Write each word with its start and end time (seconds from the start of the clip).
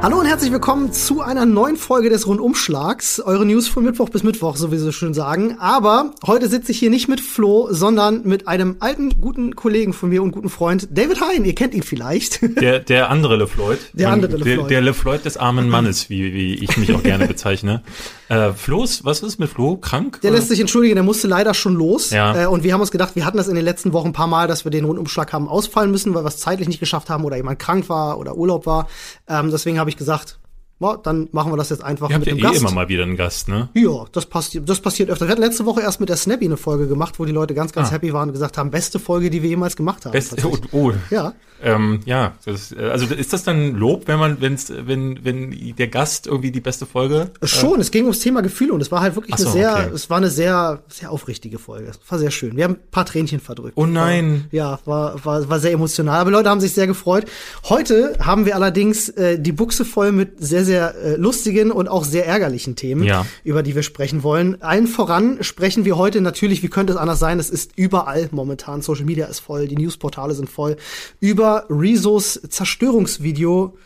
Hallo 0.00 0.20
und 0.20 0.26
herzlich 0.26 0.52
willkommen 0.52 0.92
zu 0.92 1.22
einer 1.22 1.44
neuen 1.44 1.76
Folge 1.76 2.08
des 2.08 2.28
Rundumschlags. 2.28 3.18
Eure 3.18 3.44
News 3.44 3.66
von 3.66 3.84
Mittwoch 3.84 4.10
bis 4.10 4.22
Mittwoch, 4.22 4.54
so 4.54 4.70
wie 4.70 4.78
sie 4.78 4.92
schön 4.92 5.12
sagen. 5.12 5.56
Aber 5.58 6.12
heute 6.24 6.48
sitze 6.48 6.70
ich 6.70 6.78
hier 6.78 6.88
nicht 6.88 7.08
mit 7.08 7.20
Flo, 7.20 7.66
sondern 7.72 8.22
mit 8.22 8.46
einem 8.46 8.76
alten, 8.78 9.20
guten 9.20 9.56
Kollegen 9.56 9.92
von 9.92 10.10
mir 10.10 10.22
und 10.22 10.30
guten 10.30 10.50
Freund, 10.50 10.86
David 10.92 11.20
Hein. 11.20 11.44
Ihr 11.44 11.54
kennt 11.56 11.74
ihn 11.74 11.82
vielleicht. 11.82 12.40
Der, 12.60 12.78
der 12.78 13.10
andere 13.10 13.36
LeFloid. 13.36 13.78
Der 13.92 14.10
andere 14.10 14.36
LeFloid. 14.36 14.58
Der, 14.58 14.66
der 14.68 14.80
LeFloid 14.82 15.24
des 15.24 15.36
armen 15.36 15.68
Mannes, 15.68 16.08
wie, 16.08 16.32
wie 16.32 16.54
ich 16.54 16.76
mich 16.76 16.94
auch 16.94 17.02
gerne 17.02 17.26
bezeichne. 17.26 17.82
Äh, 18.28 18.52
Flo's, 18.52 19.04
was 19.04 19.22
ist 19.22 19.38
mit 19.38 19.48
Flo? 19.48 19.78
Krank? 19.78 20.20
Der 20.20 20.30
lässt 20.30 20.48
sich 20.48 20.60
entschuldigen, 20.60 20.96
der 20.96 21.04
musste 21.04 21.26
leider 21.26 21.54
schon 21.54 21.74
los. 21.74 22.10
Ja. 22.10 22.42
Äh, 22.42 22.46
und 22.46 22.62
wir 22.62 22.74
haben 22.74 22.80
uns 22.82 22.90
gedacht, 22.90 23.16
wir 23.16 23.24
hatten 23.24 23.38
das 23.38 23.48
in 23.48 23.54
den 23.54 23.64
letzten 23.64 23.94
Wochen 23.94 24.08
ein 24.08 24.12
paar 24.12 24.26
Mal, 24.26 24.46
dass 24.46 24.64
wir 24.64 24.70
den 24.70 24.84
Rundumschlag 24.84 25.32
haben 25.32 25.48
ausfallen 25.48 25.90
müssen, 25.90 26.14
weil 26.14 26.24
wir 26.24 26.28
es 26.28 26.36
zeitlich 26.36 26.68
nicht 26.68 26.78
geschafft 26.78 27.08
haben 27.08 27.24
oder 27.24 27.36
jemand 27.36 27.58
krank 27.58 27.88
war 27.88 28.18
oder 28.18 28.36
Urlaub 28.36 28.66
war. 28.66 28.88
Ähm, 29.28 29.50
deswegen 29.50 29.78
habe 29.78 29.88
ich 29.88 29.96
gesagt, 29.98 30.38
ja, 30.80 30.96
dann 30.96 31.28
machen 31.32 31.52
wir 31.52 31.56
das 31.56 31.70
jetzt 31.70 31.82
einfach 31.82 32.08
Ihr 32.10 32.18
mit 32.18 32.28
ja 32.28 32.34
dem 32.34 32.38
eh 32.38 32.42
Gast. 32.42 32.60
immer 32.60 32.70
mal 32.72 32.88
wieder 32.88 33.02
einen 33.02 33.16
Gast, 33.16 33.48
ne? 33.48 33.68
Ja, 33.74 34.04
das 34.12 34.26
passiert, 34.26 34.68
das 34.68 34.80
passiert 34.80 35.10
öfter. 35.10 35.26
Wir 35.26 35.32
hatten 35.32 35.42
letzte 35.42 35.66
Woche 35.66 35.80
erst 35.82 36.00
mit 36.00 36.08
der 36.08 36.16
Snappy 36.16 36.44
eine 36.44 36.56
Folge 36.56 36.86
gemacht, 36.86 37.18
wo 37.18 37.24
die 37.24 37.32
Leute 37.32 37.54
ganz, 37.54 37.72
ganz 37.72 37.88
Ah. 37.88 37.92
happy 37.92 38.12
waren 38.12 38.28
und 38.28 38.32
gesagt 38.34 38.58
haben, 38.58 38.70
beste 38.70 38.98
Folge, 38.98 39.30
die 39.30 39.42
wir 39.42 39.48
jemals 39.50 39.76
gemacht 39.76 40.04
haben. 40.04 40.12
Best, 40.12 40.36
oh, 40.44 40.56
oh, 40.72 40.92
Ja. 41.10 41.32
ähm, 41.62 42.00
ja, 42.04 42.34
das, 42.44 42.70
äh, 42.72 42.76
also 42.90 43.06
ist 43.12 43.32
das 43.32 43.42
dann 43.42 43.74
Lob, 43.74 44.06
wenn 44.06 44.18
man, 44.20 44.40
wenn's, 44.40 44.70
wenn, 44.72 45.24
wenn 45.24 45.74
der 45.76 45.88
Gast 45.88 46.26
irgendwie 46.28 46.52
die 46.52 46.60
beste 46.60 46.86
Folge? 46.86 47.30
Schon, 47.42 47.80
es 47.80 47.90
ging 47.90 48.04
ums 48.04 48.20
Thema 48.20 48.42
Gefühle 48.42 48.72
und 48.72 48.80
es 48.80 48.92
war 48.92 49.00
halt 49.00 49.16
wirklich 49.16 49.34
so, 49.36 49.44
eine 49.48 49.52
sehr, 49.52 49.72
okay. 49.72 49.90
es 49.94 50.08
war 50.10 50.18
eine 50.18 50.30
sehr, 50.30 50.82
sehr 50.88 51.10
aufrichtige 51.10 51.58
Folge. 51.58 51.88
Es 51.90 51.98
war 52.08 52.18
sehr 52.20 52.30
schön. 52.30 52.56
Wir 52.56 52.64
haben 52.64 52.74
ein 52.74 52.90
paar 52.92 53.04
Tränchen 53.06 53.40
verdrückt. 53.40 53.72
Oh 53.76 53.86
nein. 53.86 54.44
War, 54.52 54.56
ja, 54.56 54.78
war, 54.84 55.24
war, 55.24 55.48
war 55.48 55.58
sehr 55.58 55.72
emotional. 55.72 56.20
Aber 56.20 56.30
Leute 56.30 56.48
haben 56.50 56.60
sich 56.60 56.72
sehr 56.74 56.86
gefreut. 56.86 57.24
Heute 57.68 58.14
haben 58.20 58.46
wir 58.46 58.54
allerdings 58.54 59.08
äh, 59.10 59.40
die 59.40 59.52
Buchse 59.52 59.84
voll 59.84 60.12
mit 60.12 60.34
sehr, 60.38 60.64
sehr 60.64 60.67
äh, 60.76 61.16
lustigen 61.16 61.70
und 61.70 61.88
auch 61.88 62.04
sehr 62.04 62.26
ärgerlichen 62.26 62.76
Themen, 62.76 63.02
Ja. 63.04 63.26
über 63.44 63.62
die 63.62 63.74
wir 63.74 63.82
sprechen 63.82 64.22
wollen. 64.22 64.60
Allen 64.62 64.86
voran 64.86 65.38
sprechen 65.42 65.84
wir 65.84 65.96
heute 65.96 66.20
natürlich, 66.20 66.62
wie 66.62 66.68
könnte 66.68 66.92
es 66.92 66.98
anders 66.98 67.18
sein? 67.18 67.38
Es 67.38 67.50
ist 67.50 67.72
überall 67.76 68.28
momentan. 68.32 68.82
Social 68.82 69.04
Media 69.04 69.26
ist 69.26 69.40
voll, 69.40 69.68
die 69.68 69.76
Newsportale 69.76 70.34
sind 70.34 70.48
voll. 70.50 70.76
Über 71.20 71.64
Rezos 71.70 72.40
Zerstörungsvideo. 72.48 73.76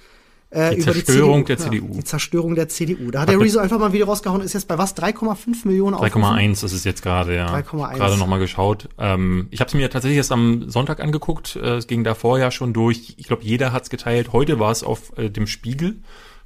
Äh, 0.51 0.75
Die 0.77 0.83
Zerstörung 0.83 1.41
die 1.47 1.57
der 1.57 1.59
CDU. 1.59 1.89
Die 1.95 2.05
Zerstörung 2.05 2.55
der 2.55 2.69
CDU. 2.69 3.11
Da 3.11 3.23
hat 3.23 3.31
der 3.31 3.41
Rezo 3.41 3.59
einfach 3.59 3.79
mal 3.79 3.87
ein 3.87 3.93
Video 3.95 4.07
rausgehauen, 4.07 4.43
ist 4.43 4.53
jetzt 4.53 4.69
bei 4.69 4.77
was? 4.77 4.95
3,5 4.95 5.67
Millionen 5.67 5.95
Aufrufen? 5.95 6.23
3,1 6.23 6.63
ist 6.67 6.73
es 6.75 6.85
jetzt 6.85 7.03
gerade, 7.03 7.35
ja. 7.35 7.47
3,1. 7.47 7.97
Gerade 7.97 8.19
nochmal 8.19 8.39
geschaut. 8.39 8.91
Ähm, 8.99 9.47
ich 9.51 9.61
habe 9.61 9.69
es 9.69 9.75
mir 9.75 9.89
tatsächlich 9.89 10.19
erst 10.19 10.31
am 10.31 10.69
Sonntag 10.69 11.01
angeguckt. 11.01 11.57
Äh, 11.57 11.77
es 11.77 11.87
ging 11.87 12.05
davor 12.05 12.39
ja 12.39 12.51
schon 12.51 12.75
durch. 12.75 13.15
Ich 13.17 13.27
glaube, 13.29 13.45
jeder 13.45 13.73
hat 13.73 13.85
es 13.85 13.89
geteilt. 13.91 14.35
Heute 14.35 14.59
war 14.61 14.71
es 14.71 14.83
auf 14.85 15.17
äh, 15.17 15.31
dem 15.31 15.47
Spiegel. 15.47 15.97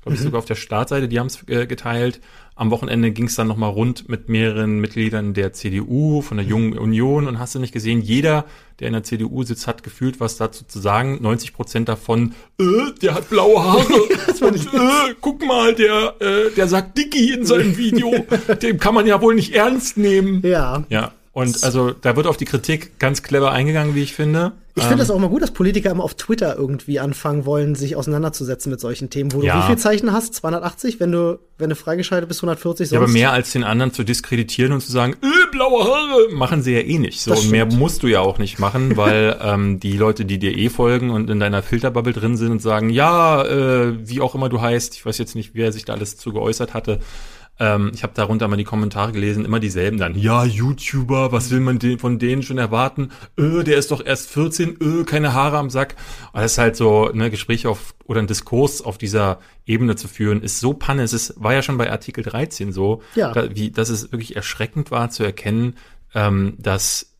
Glaube 0.07 0.19
ich 0.19 0.23
sogar 0.23 0.39
auf 0.39 0.45
der 0.45 0.55
Startseite, 0.55 1.09
die 1.09 1.19
haben 1.19 1.27
es 1.27 1.43
äh, 1.49 1.67
geteilt. 1.67 2.21
Am 2.55 2.71
Wochenende 2.71 3.11
ging 3.11 3.27
es 3.27 3.35
dann 3.35 3.49
nochmal 3.49 3.71
rund 3.71 4.09
mit 4.09 4.29
mehreren 4.29 4.79
Mitgliedern 4.79 5.35
der 5.35 5.53
CDU, 5.53 6.23
von 6.23 6.37
der 6.37 6.47
Jungen 6.47 6.79
Union 6.79 7.27
und 7.27 7.41
hast 7.41 7.57
du 7.57 7.59
nicht 7.59 7.73
gesehen, 7.73 8.01
jeder, 8.01 8.45
der 8.79 8.87
in 8.87 8.93
der 8.93 9.03
CDU 9.03 9.43
sitzt, 9.43 9.67
hat 9.67 9.83
gefühlt 9.83 10.21
was 10.21 10.37
dazu 10.37 10.65
zu 10.65 10.79
sagen. 10.79 11.19
90 11.23 11.53
Prozent 11.55 11.89
davon, 11.89 12.37
äh, 12.61 12.65
der 13.03 13.15
hat 13.15 13.29
blaue 13.31 13.61
Haare. 13.65 13.83
und, 14.43 14.75
äh, 14.75 15.15
guck 15.21 15.45
mal, 15.45 15.75
der, 15.75 16.15
äh, 16.21 16.53
der 16.57 16.69
sagt 16.69 16.97
Dicky 16.97 17.33
in 17.33 17.45
seinem 17.45 17.77
Video. 17.77 18.15
Dem 18.63 18.79
kann 18.79 18.95
man 18.95 19.09
ja 19.09 19.21
wohl 19.21 19.35
nicht 19.35 19.57
ernst 19.57 19.97
nehmen. 19.97 20.41
Ja. 20.47 20.85
Ja, 20.89 21.15
und 21.33 21.65
also 21.65 21.91
da 21.91 22.15
wird 22.15 22.29
auf 22.29 22.37
die 22.37 22.45
Kritik 22.45 23.01
ganz 23.01 23.25
clever 23.25 23.51
eingegangen, 23.51 23.97
wie 23.97 24.05
ich 24.05 24.15
finde. 24.15 24.53
Ich 24.79 24.83
finde 24.85 24.99
das 24.99 25.11
auch 25.11 25.19
mal 25.19 25.29
gut, 25.31 25.41
dass 25.43 25.53
Politiker 25.53 25.91
immer 25.91 26.05
auf 26.05 26.15
Twitter 26.15 26.55
irgendwie 26.55 27.01
anfangen 27.01 27.47
wollen, 27.47 27.75
sich 27.75 27.97
auseinanderzusetzen 27.97 28.71
mit 28.71 28.79
solchen 28.79 29.09
Themen, 29.09 29.33
wo 29.33 29.41
du 29.41 29.47
Ja. 29.47 29.63
wie 29.63 29.67
viel 29.69 29.79
Zeichen 29.79 30.13
hast? 30.13 30.35
280? 30.35 31.01
Wenn 31.01 31.13
du, 31.13 31.39
wenn 31.57 31.71
du 31.71 31.77
freigeschaltet 31.77 32.29
bist, 32.29 32.41
140 32.43 32.91
Ja, 32.91 32.99
aber 32.99 33.07
sonst? 33.07 33.15
mehr 33.15 33.33
als 33.33 33.53
den 33.53 33.65
anderen 33.65 33.95
zu 33.95 34.05
diskreditieren 34.05 34.73
und 34.73 34.83
zu 34.83 34.93
sagen, 34.93 35.15
äh, 35.23 35.51
blaue 35.51 35.83
Haare, 35.85 36.29
machen 36.35 36.63
sie 36.63 36.75
ja 36.75 36.81
eh 36.81 36.99
nicht. 36.99 37.23
So, 37.23 37.33
und 37.33 37.51
mehr 37.51 37.65
musst 37.65 38.03
du 38.03 38.07
ja 38.07 38.21
auch 38.21 38.37
nicht 38.39 38.59
machen, 38.59 38.97
weil 38.99 39.39
ähm, 39.43 39.81
die 39.81 39.97
Leute, 39.97 40.27
die 40.27 40.39
dir 40.39 40.55
eh 40.57 40.69
folgen 40.69 41.09
und 41.11 41.31
in 41.31 41.41
deiner 41.41 41.63
Filterbubble 41.63 42.13
drin 42.13 42.37
sind 42.37 42.51
und 42.51 42.61
sagen, 42.61 42.91
ja, 42.91 43.43
äh, 43.45 43.95
wie 44.07 44.21
auch 44.21 44.35
immer 44.35 44.51
du 44.51 44.61
heißt, 44.61 44.95
ich 44.95 45.07
weiß 45.07 45.17
jetzt 45.17 45.35
nicht, 45.37 45.53
wer 45.55 45.73
sich 45.73 45.87
da 45.87 45.95
alles 45.95 46.19
zu 46.19 46.33
geäußert 46.35 46.75
hatte, 46.75 47.01
ähm, 47.59 47.91
ich 47.95 48.03
habe 48.03 48.13
darunter 48.15 48.49
mal 48.49 48.57
die 48.57 48.65
Kommentare 48.65 49.13
gelesen, 49.13 49.45
immer 49.45 49.61
dieselben 49.61 49.99
dann. 49.99 50.15
Ja, 50.15 50.45
YouTuber, 50.45 51.33
was 51.33 51.51
will 51.51 51.61
man 51.61 51.79
den, 51.79 51.99
von 51.99 52.19
denen 52.19 52.43
schon 52.43 52.59
erwarten? 52.59 53.11
Äh, 53.39 53.65
der 53.65 53.79
ist 53.79 53.91
doch 53.91 54.05
erst 54.05 54.31
14, 54.31 54.77
äh, 55.01 55.05
keine 55.05 55.33
Haare 55.33 55.59
am 55.59 55.71
Sack. 55.71 55.97
Aber 56.33 56.43
das 56.43 56.53
ist 56.53 56.59
halt 56.59 56.77
so, 56.77 57.11
ne, 57.13 57.31
Gespräche 57.31 57.71
auf 57.71 57.95
oder 58.05 58.21
ein 58.21 58.27
Diskurs 58.27 58.83
auf 58.83 58.99
dieser 58.99 59.39
Ebene 59.65 59.97
zu 59.97 60.07
führen, 60.07 60.43
ist 60.43 60.61
so 60.61 60.75
panne. 60.75 61.03
Es 61.03 61.13
ist, 61.13 61.35
war 61.43 61.55
ja 61.55 61.63
schon 61.63 61.79
bei 61.79 61.91
Artikel 61.91 62.23
13 62.23 62.73
so, 62.73 63.03
Ja. 63.15 63.33
da, 63.33 63.55
wie, 63.55 63.71
dass 63.71 63.89
es 63.89 64.13
wirklich 64.13 64.37
erschreckend 64.37 64.91
war 64.91 65.11
zu 65.11 65.25
erkennen, 65.25 65.75
ähm, 66.15 66.55
dass 66.59 67.16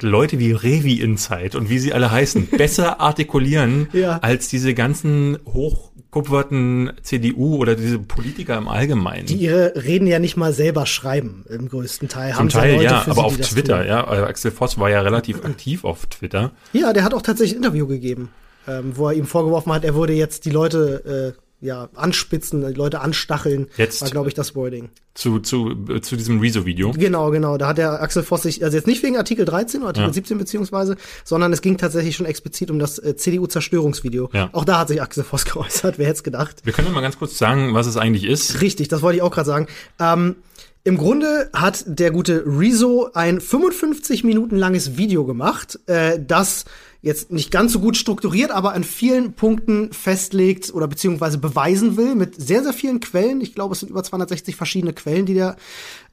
Leute 0.00 0.38
wie 0.38 0.52
Revi 0.52 1.00
Insight 1.00 1.54
und 1.54 1.68
wie 1.68 1.78
sie 1.78 1.92
alle 1.92 2.10
heißen, 2.10 2.46
besser 2.56 3.00
artikulieren 3.00 3.88
Ja. 3.92 4.18
als 4.22 4.48
diese 4.48 4.72
ganzen 4.74 5.38
hochkupferten 5.46 6.92
CDU 7.02 7.56
oder 7.56 7.74
diese 7.74 7.98
Politiker 7.98 8.56
im 8.58 8.68
Allgemeinen. 8.68 9.26
Die 9.26 9.36
ihre 9.36 9.74
Reden 9.76 10.06
ja 10.06 10.18
nicht 10.18 10.36
mal 10.36 10.52
selber 10.52 10.86
schreiben, 10.86 11.44
im 11.48 11.68
größten 11.68 12.08
Teil. 12.08 12.30
Zum 12.30 12.38
Haben 12.40 12.50
sie 12.50 12.56
Teil 12.58 12.82
ja, 12.82 13.00
für 13.00 13.10
aber 13.12 13.20
sie, 13.20 13.26
auf 13.26 13.36
Twitter, 13.38 13.86
ja. 13.86 14.04
Also 14.06 14.24
Axel 14.24 14.50
Voss 14.50 14.78
war 14.78 14.90
ja 14.90 15.00
relativ 15.02 15.44
aktiv 15.44 15.84
auf 15.84 16.06
Twitter. 16.06 16.52
Ja, 16.72 16.92
der 16.92 17.04
hat 17.04 17.14
auch 17.14 17.22
tatsächlich 17.22 17.54
ein 17.58 17.62
Interview 17.62 17.86
gegeben, 17.86 18.30
ähm, 18.68 18.92
wo 18.94 19.08
er 19.08 19.14
ihm 19.14 19.26
vorgeworfen 19.26 19.72
hat, 19.72 19.84
er 19.84 19.94
würde 19.94 20.12
jetzt 20.14 20.44
die 20.44 20.50
Leute, 20.50 21.34
äh, 21.36 21.41
ja, 21.62 21.88
anspitzen, 21.94 22.60
die 22.66 22.74
Leute 22.74 23.00
anstacheln. 23.00 23.68
Jetzt- 23.78 24.02
War, 24.02 24.10
glaube 24.10 24.28
ich, 24.28 24.34
das 24.34 24.54
Wording. 24.54 24.90
Zu, 25.14 25.38
zu, 25.40 25.70
äh, 25.88 26.00
zu 26.00 26.16
diesem 26.16 26.40
Rezo-Video. 26.40 26.90
Genau, 26.92 27.30
genau. 27.30 27.56
Da 27.58 27.68
hat 27.68 27.78
der 27.78 28.02
Axel 28.02 28.22
Voss 28.22 28.42
sich, 28.42 28.64
also 28.64 28.76
jetzt 28.76 28.86
nicht 28.86 29.02
wegen 29.02 29.16
Artikel 29.16 29.44
13 29.44 29.80
oder 29.80 29.88
Artikel 29.88 30.08
Ja. 30.08 30.12
17 30.14 30.38
beziehungsweise, 30.38 30.96
sondern 31.24 31.52
es 31.52 31.60
ging 31.62 31.76
tatsächlich 31.78 32.16
schon 32.16 32.26
explizit 32.26 32.70
um 32.70 32.78
das 32.78 32.98
äh, 32.98 33.14
CDU-Zerstörungsvideo. 33.16 34.30
Ja. 34.32 34.48
Auch 34.52 34.64
da 34.64 34.78
hat 34.80 34.88
sich 34.88 35.00
Axel 35.02 35.22
Voss 35.24 35.44
geäußert, 35.52 35.98
wer 35.98 36.06
hätte 36.06 36.16
es 36.16 36.22
gedacht. 36.24 36.56
Wir 36.64 36.72
können 36.72 36.92
mal 36.92 37.00
ganz 37.00 37.18
kurz 37.18 37.38
sagen, 37.38 37.74
was 37.74 37.86
es 37.86 37.96
eigentlich 37.96 38.24
ist. 38.24 38.60
Richtig, 38.60 38.88
das 38.88 39.02
wollte 39.02 39.16
ich 39.16 39.22
auch 39.22 39.30
gerade 39.30 39.46
sagen. 39.46 39.66
Ähm, 40.00 40.36
Im 40.84 40.96
Grunde 40.96 41.48
hat 41.52 41.84
der 41.86 42.10
gute 42.10 42.42
Rezo 42.44 43.10
ein 43.14 43.40
55 43.40 44.24
Minuten 44.24 44.56
langes 44.56 44.96
Video 44.96 45.24
gemacht, 45.24 45.78
äh, 45.86 46.18
das 46.20 46.64
jetzt 47.02 47.30
nicht 47.30 47.52
ganz 47.52 47.72
so 47.72 47.80
gut 47.80 47.96
strukturiert, 47.96 48.50
aber 48.50 48.72
an 48.72 48.82
vielen 48.82 49.34
Punkten 49.34 49.92
festlegt 49.92 50.74
oder 50.74 50.88
beziehungsweise 50.88 51.38
beweisen 51.38 51.96
will 51.96 52.16
mit 52.16 52.40
sehr, 52.40 52.64
sehr 52.64 52.72
vielen 52.72 52.98
Quellen. 52.98 53.40
Ich 53.40 53.54
glaube, 53.54 53.74
es 53.74 53.80
sind 53.80 53.90
über 53.90 54.02
260 54.02 54.56
verschiedene 54.56 54.92
Quellen, 54.92 55.24
die 55.24 55.34
der 55.34 55.56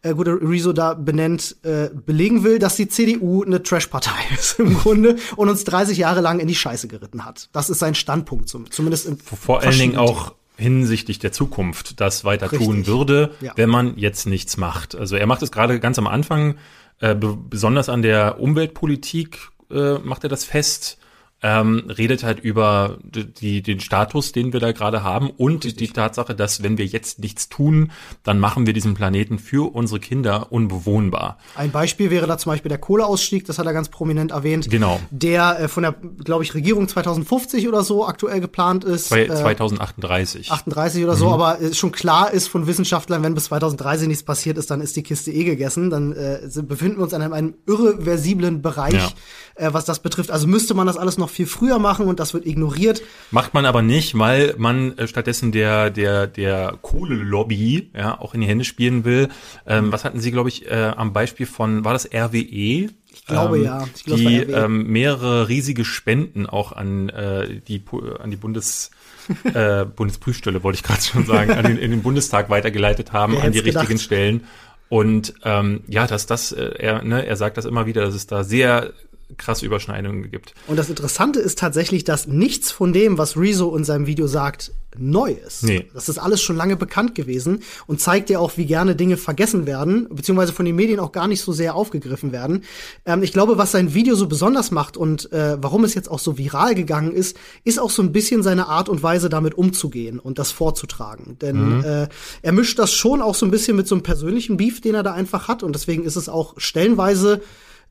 äh, 0.03 0.13
gute 0.13 0.39
Rezo 0.39 0.71
da 0.71 0.93
benennt, 0.93 1.55
äh, 1.63 1.89
belegen 1.89 2.43
will, 2.43 2.59
dass 2.59 2.75
die 2.75 2.87
CDU 2.87 3.43
eine 3.43 3.63
Trash-Partei 3.63 4.19
ist 4.39 4.59
im 4.59 4.75
Grunde 4.75 5.15
und 5.35 5.49
uns 5.49 5.63
30 5.63 5.97
Jahre 5.97 6.21
lang 6.21 6.39
in 6.39 6.47
die 6.47 6.55
Scheiße 6.55 6.87
geritten 6.87 7.25
hat. 7.25 7.49
Das 7.53 7.71
ist 7.71 7.79
sein 7.79 7.95
Standpunkt, 7.95 8.49
zum, 8.49 8.69
zumindest 8.69 9.07
im 9.07 9.17
Vor 9.17 9.61
allen 9.61 9.77
Dingen 9.77 9.97
auch 9.97 10.33
hinsichtlich 10.59 11.17
der 11.17 11.31
Zukunft 11.31 11.99
das 11.99 12.23
weiter 12.25 12.49
tun 12.49 12.59
Richtig. 12.77 12.87
würde, 12.87 13.31
Ja. 13.41 13.53
wenn 13.55 13.69
man 13.69 13.97
jetzt 13.97 14.27
nichts 14.27 14.57
macht. 14.57 14.93
Also 14.95 15.15
er 15.15 15.25
macht 15.25 15.41
es 15.41 15.51
gerade 15.51 15.79
ganz 15.79 15.97
am 15.97 16.05
Anfang, 16.05 16.55
äh, 16.99 17.15
be 17.15 17.35
besonders 17.49 17.89
an 17.89 18.01
der 18.03 18.39
Umweltpolitik 18.39 19.39
äh, 19.71 19.97
macht 19.99 20.23
er 20.23 20.29
das 20.29 20.43
fest, 20.43 20.98
ähm, 21.41 21.83
redet 21.89 22.23
halt 22.23 22.39
über 22.39 22.97
die, 23.03 23.61
den 23.61 23.79
Status, 23.79 24.31
den 24.33 24.51
wir 24.51 24.59
da 24.59 24.71
gerade 24.73 25.03
haben 25.03 25.29
und 25.29 25.79
die 25.79 25.87
Tatsache, 25.87 26.35
dass 26.35 26.63
wenn 26.63 26.77
wir 26.77 26.85
jetzt 26.85 27.19
nichts 27.19 27.47
tun, 27.47 27.91
dann 28.23 28.39
machen 28.39 28.65
wir 28.65 28.73
diesen 28.73 28.93
Planeten 28.93 29.39
für 29.39 29.73
unsere 29.73 29.99
Kinder 30.01 30.51
unbewohnbar. 30.51 31.37
Ein 31.55 31.71
Beispiel 31.71 32.11
wäre 32.11 32.27
da 32.27 32.37
zum 32.37 32.51
Beispiel 32.51 32.69
der 32.69 32.77
Kohleausstieg, 32.77 33.45
das 33.45 33.57
hat 33.57 33.65
er 33.65 33.73
ganz 33.73 33.89
prominent 33.89 34.31
erwähnt. 34.31 34.69
Genau. 34.69 34.99
Der 35.11 35.59
äh, 35.61 35.67
von 35.69 35.83
der, 35.83 35.95
glaube 36.23 36.43
ich, 36.43 36.53
Regierung 36.53 36.87
2050 36.87 37.67
oder 37.67 37.83
so 37.83 38.05
aktuell 38.05 38.41
geplant 38.41 38.83
ist. 38.83 39.07
Zwei, 39.07 39.21
äh, 39.23 39.27
2038. 39.29 40.51
38 40.51 41.03
oder 41.03 41.13
Mhm. 41.13 41.17
so, 41.17 41.29
aber 41.31 41.61
äh, 41.61 41.73
schon 41.73 41.91
klar 41.91 42.31
ist 42.31 42.47
von 42.47 42.67
Wissenschaftlern, 42.67 43.23
wenn 43.23 43.33
bis 43.33 43.45
2030 43.45 44.07
nichts 44.07 44.23
passiert 44.23 44.57
ist, 44.57 44.69
dann 44.71 44.81
ist 44.81 44.95
die 44.95 45.03
Kiste 45.03 45.31
eh 45.31 45.43
gegessen. 45.45 45.89
Dann 45.89 46.11
äh, 46.11 46.39
befinden 46.63 46.97
wir 46.97 47.03
uns 47.03 47.13
in 47.13 47.21
einem, 47.21 47.33
einem 47.33 47.53
irreversiblen 47.65 48.61
Bereich, 48.61 48.93
Ja. 48.93 49.67
äh, 49.67 49.73
was 49.73 49.85
das 49.85 49.99
betrifft. 49.99 50.31
Also 50.31 50.47
müsste 50.47 50.73
man 50.73 50.87
das 50.87 50.97
alles 50.97 51.17
noch 51.17 51.28
viel 51.29 51.45
früher 51.45 51.79
machen 51.79 52.07
und 52.07 52.19
das 52.19 52.33
wird 52.33 52.45
ignoriert. 52.45 53.01
Macht 53.31 53.53
man 53.53 53.65
aber 53.65 53.81
nicht, 53.81 54.17
weil 54.17 54.55
man 54.57 54.97
äh, 54.97 55.07
stattdessen 55.07 55.51
der, 55.51 55.89
der, 55.89 56.27
der 56.27 56.77
Kohlelobby 56.81 57.91
ja, 57.95 58.19
auch 58.19 58.33
in 58.33 58.41
die 58.41 58.47
Hände 58.47 58.65
spielen 58.65 59.05
will. 59.05 59.29
Ähm, 59.65 59.91
was 59.91 60.05
hatten 60.05 60.19
Sie, 60.19 60.31
glaube 60.31 60.49
ich, 60.49 60.69
äh, 60.69 60.93
am 60.95 61.13
Beispiel 61.13 61.45
von, 61.45 61.85
war 61.85 61.93
das 61.93 62.09
RWE? 62.13 62.89
Ich 63.11 63.25
glaube, 63.25 63.57
ähm, 63.57 63.63
ja. 63.63 63.87
Ich 63.95 64.03
glaube, 64.03 64.21
es 64.21 64.27
die 64.27 64.37
RWE. 64.39 64.65
ähm, 64.65 64.87
mehrere 64.87 65.49
riesige 65.49 65.85
Spenden 65.85 66.45
auch 66.45 66.71
an 66.71 67.09
äh, 67.09 67.61
die 67.67 67.83
an 68.19 68.31
die 68.31 68.37
Bundes 68.37 68.91
äh, 69.53 69.85
Bundesprüfstelle 69.85 70.63
wollte 70.63 70.77
ich 70.77 70.83
gerade 70.83 71.01
schon 71.01 71.25
sagen, 71.25 71.51
an 71.51 71.63
den, 71.63 71.77
in 71.77 71.91
den 71.91 72.01
Bundestag 72.01 72.49
weitergeleitet 72.49 73.13
haben 73.13 73.33
Wer 73.33 73.43
an 73.43 73.51
die 73.51 73.61
gedacht? 73.61 73.83
richtigen 73.83 73.99
Stellen. 73.99 74.43
Und 74.89 75.35
ähm, 75.43 75.83
ja, 75.87 76.07
dass 76.07 76.25
das, 76.25 76.51
äh, 76.51 76.71
er, 76.79 77.03
ne, 77.03 77.25
er 77.25 77.35
sagt 77.35 77.57
das 77.57 77.65
immer 77.65 77.85
wieder, 77.85 78.01
dass 78.01 78.15
es 78.15 78.25
da 78.25 78.43
sehr 78.43 78.91
krasse 79.37 79.65
Überschneidungen 79.65 80.31
gibt. 80.31 80.53
Und 80.67 80.77
das 80.77 80.89
Interessante 80.89 81.39
ist 81.39 81.59
tatsächlich, 81.59 82.03
dass 82.03 82.27
nichts 82.27 82.71
von 82.71 82.93
dem, 82.93 83.17
was 83.17 83.37
Rezo 83.37 83.75
in 83.75 83.83
seinem 83.83 84.07
Video 84.07 84.27
sagt, 84.27 84.71
neu 84.97 85.31
ist. 85.31 85.63
Nee. 85.63 85.87
Das 85.93 86.09
ist 86.09 86.17
alles 86.17 86.41
schon 86.41 86.55
lange 86.55 86.75
bekannt 86.75 87.13
gewesen 87.13 87.61
und 87.85 88.01
zeigt 88.01 88.29
ja 88.29 88.39
auch, 88.39 88.57
wie 88.57 88.65
gerne 88.65 88.95
Dinge 88.95 89.17
vergessen 89.17 89.67
werden, 89.67 90.07
beziehungsweise 90.09 90.51
von 90.51 90.65
den 90.65 90.75
Medien 90.75 90.99
auch 90.99 91.11
gar 91.11 91.27
nicht 91.27 91.41
so 91.41 91.51
sehr 91.51 91.75
aufgegriffen 91.75 92.31
werden. 92.31 92.63
Ähm, 93.05 93.21
ich 93.21 93.31
glaube, 93.31 93.57
was 93.57 93.71
sein 93.71 93.93
Video 93.93 94.15
so 94.15 94.27
besonders 94.27 94.71
macht 94.71 94.97
und 94.97 95.31
äh, 95.31 95.61
warum 95.61 95.83
es 95.83 95.93
jetzt 95.93 96.09
auch 96.09 96.19
so 96.19 96.37
viral 96.37 96.75
gegangen 96.75 97.11
ist, 97.11 97.37
ist 97.63 97.79
auch 97.79 97.91
so 97.91 98.01
ein 98.01 98.11
bisschen 98.11 98.41
seine 98.41 98.67
Art 98.67 98.89
und 98.89 99.03
Weise, 99.03 99.29
damit 99.29 99.55
umzugehen 99.55 100.19
und 100.19 100.39
das 100.39 100.51
vorzutragen. 100.51 101.37
Denn 101.39 101.77
mhm. 101.77 101.83
äh, 101.83 102.07
er 102.41 102.51
mischt 102.51 102.79
das 102.79 102.91
schon 102.91 103.21
auch 103.21 103.35
so 103.35 103.45
ein 103.45 103.51
bisschen 103.51 103.77
mit 103.77 103.87
so 103.87 103.95
einem 103.95 104.03
persönlichen 104.03 104.57
Beef, 104.57 104.81
den 104.81 104.95
er 104.95 105.03
da 105.03 105.13
einfach 105.13 105.47
hat. 105.47 105.61
Und 105.61 105.73
deswegen 105.73 106.03
ist 106.03 106.15
es 106.15 106.29
auch 106.29 106.55
stellenweise, 106.57 107.41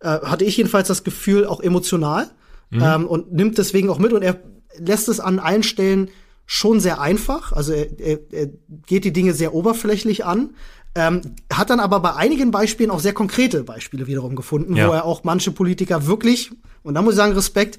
äh, 0.00 0.21
hatte 0.21 0.45
ich 0.45 0.56
jedenfalls 0.56 0.89
das 0.89 1.05
Gefühl, 1.05 1.47
auch 1.47 1.61
emotional 1.61 2.29
mhm. 2.71 2.83
ähm, 2.83 3.06
und 3.06 3.33
nimmt 3.33 3.59
deswegen 3.59 3.91
auch 3.91 3.99
mit 3.99 4.12
und 4.12 4.23
er 4.23 4.41
lässt 4.79 5.09
es 5.09 5.21
an 5.21 5.39
allen 5.39 5.62
Stellen 5.62 6.11
schon 6.47 6.81
sehr 6.81 7.00
einfach. 7.00 7.53
Also 7.53 7.73
er, 7.73 7.99
er, 8.00 8.19
er 8.33 8.49
geht 8.87 9.05
die 9.05 9.12
Dinge 9.12 9.35
sehr 9.35 9.55
oberflächlich 9.55 10.25
an. 10.25 10.55
Ähm, 10.95 11.21
hat 11.53 11.71
dann 11.71 11.81
aber 11.81 12.00
bei 12.00 12.15
einigen 12.15 12.50
Beispielen 12.50 12.91
auch 12.91 13.00
sehr 13.00 13.12
konkrete 13.12 13.62
Beispiele 13.62 14.06
wiederum 14.06 14.35
gefunden, 14.35 14.75
ja. 14.75 14.89
wo 14.89 14.93
er 14.93 15.05
auch 15.05 15.23
manche 15.23 15.53
Politiker 15.53 16.06
wirklich, 16.06 16.51
und 16.83 16.94
da 16.94 17.03
muss 17.03 17.15
ich 17.15 17.19
sagen, 17.19 17.35
Respekt, 17.35 17.79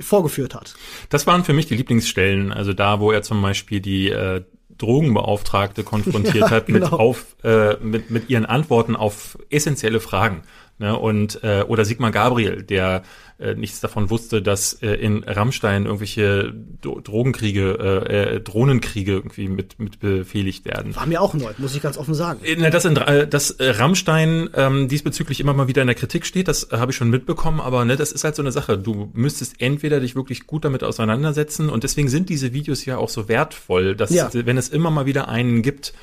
vorgeführt 0.00 0.54
hat. 0.54 0.74
Das 1.10 1.26
waren 1.26 1.44
für 1.44 1.52
mich 1.52 1.66
die 1.66 1.76
Lieblingsstellen. 1.76 2.52
Also 2.52 2.72
da, 2.72 3.00
wo 3.00 3.12
er 3.12 3.22
zum 3.22 3.42
Beispiel 3.42 3.80
die 3.80 4.08
äh, 4.08 4.42
Drogenbeauftragte 4.78 5.84
konfrontiert 5.84 6.36
ja, 6.36 6.50
hat 6.50 6.68
mit, 6.68 6.84
genau. 6.84 6.96
auf, 6.96 7.36
äh, 7.44 7.76
mit, 7.76 8.10
mit 8.10 8.30
ihren 8.30 8.46
Antworten 8.46 8.96
auf 8.96 9.38
essentielle 9.50 10.00
Fragen. 10.00 10.42
Ne? 10.78 10.98
Und 10.98 11.42
äh, 11.42 11.64
oder 11.66 11.84
Sigmar 11.84 12.10
Gabriel, 12.10 12.62
der 12.62 13.02
äh, 13.38 13.54
nichts 13.54 13.80
davon 13.80 14.10
wusste, 14.10 14.42
dass 14.42 14.74
äh, 14.82 14.92
in 14.92 15.24
Rammstein 15.24 15.84
irgendwelche 15.84 16.54
Do 16.80 17.00
Drogenkriege, 17.00 18.04
äh, 18.08 18.34
äh, 18.36 18.40
Drohnenkriege 18.40 19.12
irgendwie 19.12 19.48
mit, 19.48 19.78
mit 19.78 20.00
befehligt 20.00 20.64
werden. 20.64 20.94
War 20.96 21.06
mir 21.06 21.20
auch 21.20 21.34
neu, 21.34 21.50
muss 21.58 21.74
ich 21.74 21.82
ganz 21.82 21.96
offen 21.96 22.14
sagen. 22.14 22.40
Äh, 22.44 22.70
dass, 22.70 22.84
in, 22.84 22.96
äh, 22.96 23.26
dass 23.26 23.50
äh, 23.52 23.70
Rammstein 23.70 24.50
ähm, 24.54 24.88
diesbezüglich 24.88 25.40
immer 25.40 25.54
mal 25.54 25.68
wieder 25.68 25.82
in 25.82 25.88
der 25.88 25.94
Kritik 25.94 26.26
steht, 26.26 26.48
das 26.48 26.70
äh, 26.70 26.76
habe 26.76 26.92
ich 26.92 26.96
schon 26.96 27.10
mitbekommen, 27.10 27.60
aber 27.60 27.84
ne, 27.84 27.96
das 27.96 28.12
ist 28.12 28.24
halt 28.24 28.36
so 28.36 28.42
eine 28.42 28.52
Sache. 28.52 28.78
Du 28.78 29.10
müsstest 29.14 29.60
entweder 29.60 30.00
dich 30.00 30.14
wirklich 30.14 30.46
gut 30.46 30.64
damit 30.64 30.84
auseinandersetzen 30.84 31.70
und 31.70 31.84
deswegen 31.84 32.08
sind 32.08 32.28
diese 32.28 32.52
Videos 32.52 32.84
ja 32.84 32.98
auch 32.98 33.08
so 33.08 33.28
wertvoll, 33.28 33.96
dass 33.96 34.10
ja. 34.10 34.30
wenn 34.32 34.58
es 34.58 34.68
immer 34.68 34.90
mal 34.90 35.06
wieder 35.06 35.28
einen 35.28 35.62
gibt, 35.62 35.94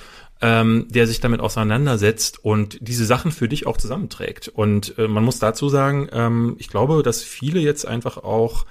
ähm, 0.43 0.87
der 0.89 1.07
sich 1.07 1.21
damit 1.21 1.39
auseinandersetzt 1.39 2.43
und 2.43 2.77
diese 2.81 3.05
Sachen 3.05 3.31
für 3.31 3.47
dich 3.47 3.65
auch 3.65 3.77
zusammenträgt. 3.77 4.49
Und 4.49 4.97
äh, 4.97 5.07
man 5.07 5.23
muss 5.23 5.39
dazu 5.39 5.69
sagen, 5.69 6.09
ähm, 6.11 6.57
ich 6.59 6.67
glaube, 6.67 7.01
dass 7.01 7.23
viele 7.23 7.61
jetzt 7.61 7.87
einfach 7.87 8.17
auch 8.17 8.65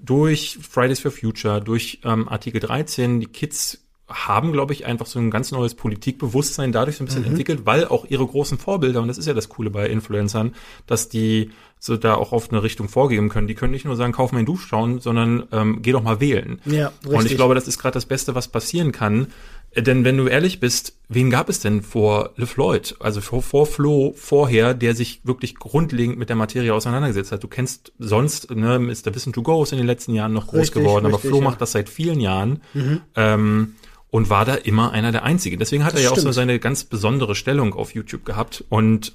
durch 0.00 0.58
Fridays 0.68 0.98
for 0.98 1.12
Future, 1.12 1.60
durch 1.60 2.00
ähm, 2.04 2.28
Artikel 2.28 2.60
13, 2.60 3.20
die 3.20 3.26
Kids 3.26 3.78
haben, 4.08 4.52
glaube 4.52 4.72
ich, 4.72 4.84
einfach 4.84 5.06
so 5.06 5.20
ein 5.20 5.30
ganz 5.30 5.52
neues 5.52 5.74
Politikbewusstsein 5.74 6.72
dadurch 6.72 6.96
so 6.96 7.04
ein 7.04 7.06
bisschen 7.06 7.22
mhm. 7.22 7.28
entwickelt, 7.28 7.66
weil 7.66 7.86
auch 7.86 8.04
ihre 8.08 8.26
großen 8.26 8.58
Vorbilder, 8.58 9.00
und 9.00 9.06
das 9.06 9.16
ist 9.16 9.26
ja 9.26 9.32
das 9.32 9.48
Coole 9.48 9.70
bei 9.70 9.88
Influencern, 9.88 10.56
dass 10.88 11.08
die 11.08 11.52
so 11.78 11.96
da 11.96 12.14
auch 12.14 12.32
oft 12.32 12.50
eine 12.50 12.62
Richtung 12.62 12.88
vorgeben 12.88 13.28
können. 13.28 13.46
Die 13.46 13.54
können 13.54 13.72
nicht 13.72 13.84
nur 13.84 13.96
sagen, 13.96 14.12
kauf 14.12 14.32
mir 14.32 14.40
ein 14.40 14.46
Duschschauen, 14.46 15.00
sondern 15.00 15.44
ähm, 15.52 15.82
geh 15.82 15.92
doch 15.92 16.02
mal 16.02 16.20
wählen. 16.20 16.60
Ja, 16.64 16.88
richtig. 17.04 17.12
Und 17.12 17.26
ich 17.26 17.36
glaube, 17.36 17.54
das 17.54 17.68
ist 17.68 17.78
gerade 17.78 17.94
das 17.94 18.06
Beste, 18.06 18.34
was 18.34 18.48
passieren 18.48 18.92
kann, 18.92 19.28
denn 19.76 20.04
wenn 20.04 20.16
du 20.16 20.26
ehrlich 20.26 20.60
bist, 20.60 20.96
wen 21.08 21.30
gab 21.30 21.48
es 21.48 21.60
denn 21.60 21.82
vor 21.82 22.30
LeFloid, 22.36 22.96
also 23.00 23.20
vor, 23.20 23.42
vor 23.42 23.66
Flo 23.66 24.14
vorher, 24.16 24.74
der 24.74 24.94
sich 24.94 25.20
wirklich 25.24 25.54
grundlegend 25.54 26.18
mit 26.18 26.28
der 26.28 26.36
Materie 26.36 26.74
auseinandergesetzt 26.74 27.32
hat? 27.32 27.42
Du 27.42 27.48
kennst 27.48 27.92
sonst, 27.98 28.50
ne, 28.50 28.78
Mr. 28.78 29.14
Wissen 29.14 29.32
to 29.32 29.42
Go 29.42 29.62
ist 29.62 29.72
in 29.72 29.78
den 29.78 29.86
letzten 29.86 30.14
Jahren 30.14 30.32
noch 30.32 30.48
groß 30.48 30.60
richtig, 30.60 30.82
geworden, 30.82 31.06
richtig, 31.06 31.24
aber 31.24 31.28
Flo 31.28 31.38
ja. 31.38 31.44
macht 31.44 31.60
das 31.60 31.72
seit 31.72 31.88
vielen 31.88 32.20
Jahren. 32.20 32.60
Mhm. 32.74 33.00
Ähm, 33.16 33.74
und 34.10 34.28
war 34.28 34.44
da 34.44 34.56
immer 34.56 34.92
einer 34.92 35.10
der 35.10 35.22
Einzigen. 35.22 35.58
Deswegen 35.58 35.84
hat 35.84 35.94
das 35.94 36.00
er 36.00 36.04
ja 36.04 36.10
stimmt. 36.10 36.26
auch 36.26 36.32
so 36.32 36.32
seine 36.32 36.58
ganz 36.58 36.84
besondere 36.84 37.34
Stellung 37.34 37.72
auf 37.72 37.94
YouTube 37.94 38.26
gehabt. 38.26 38.62
Und 38.68 39.14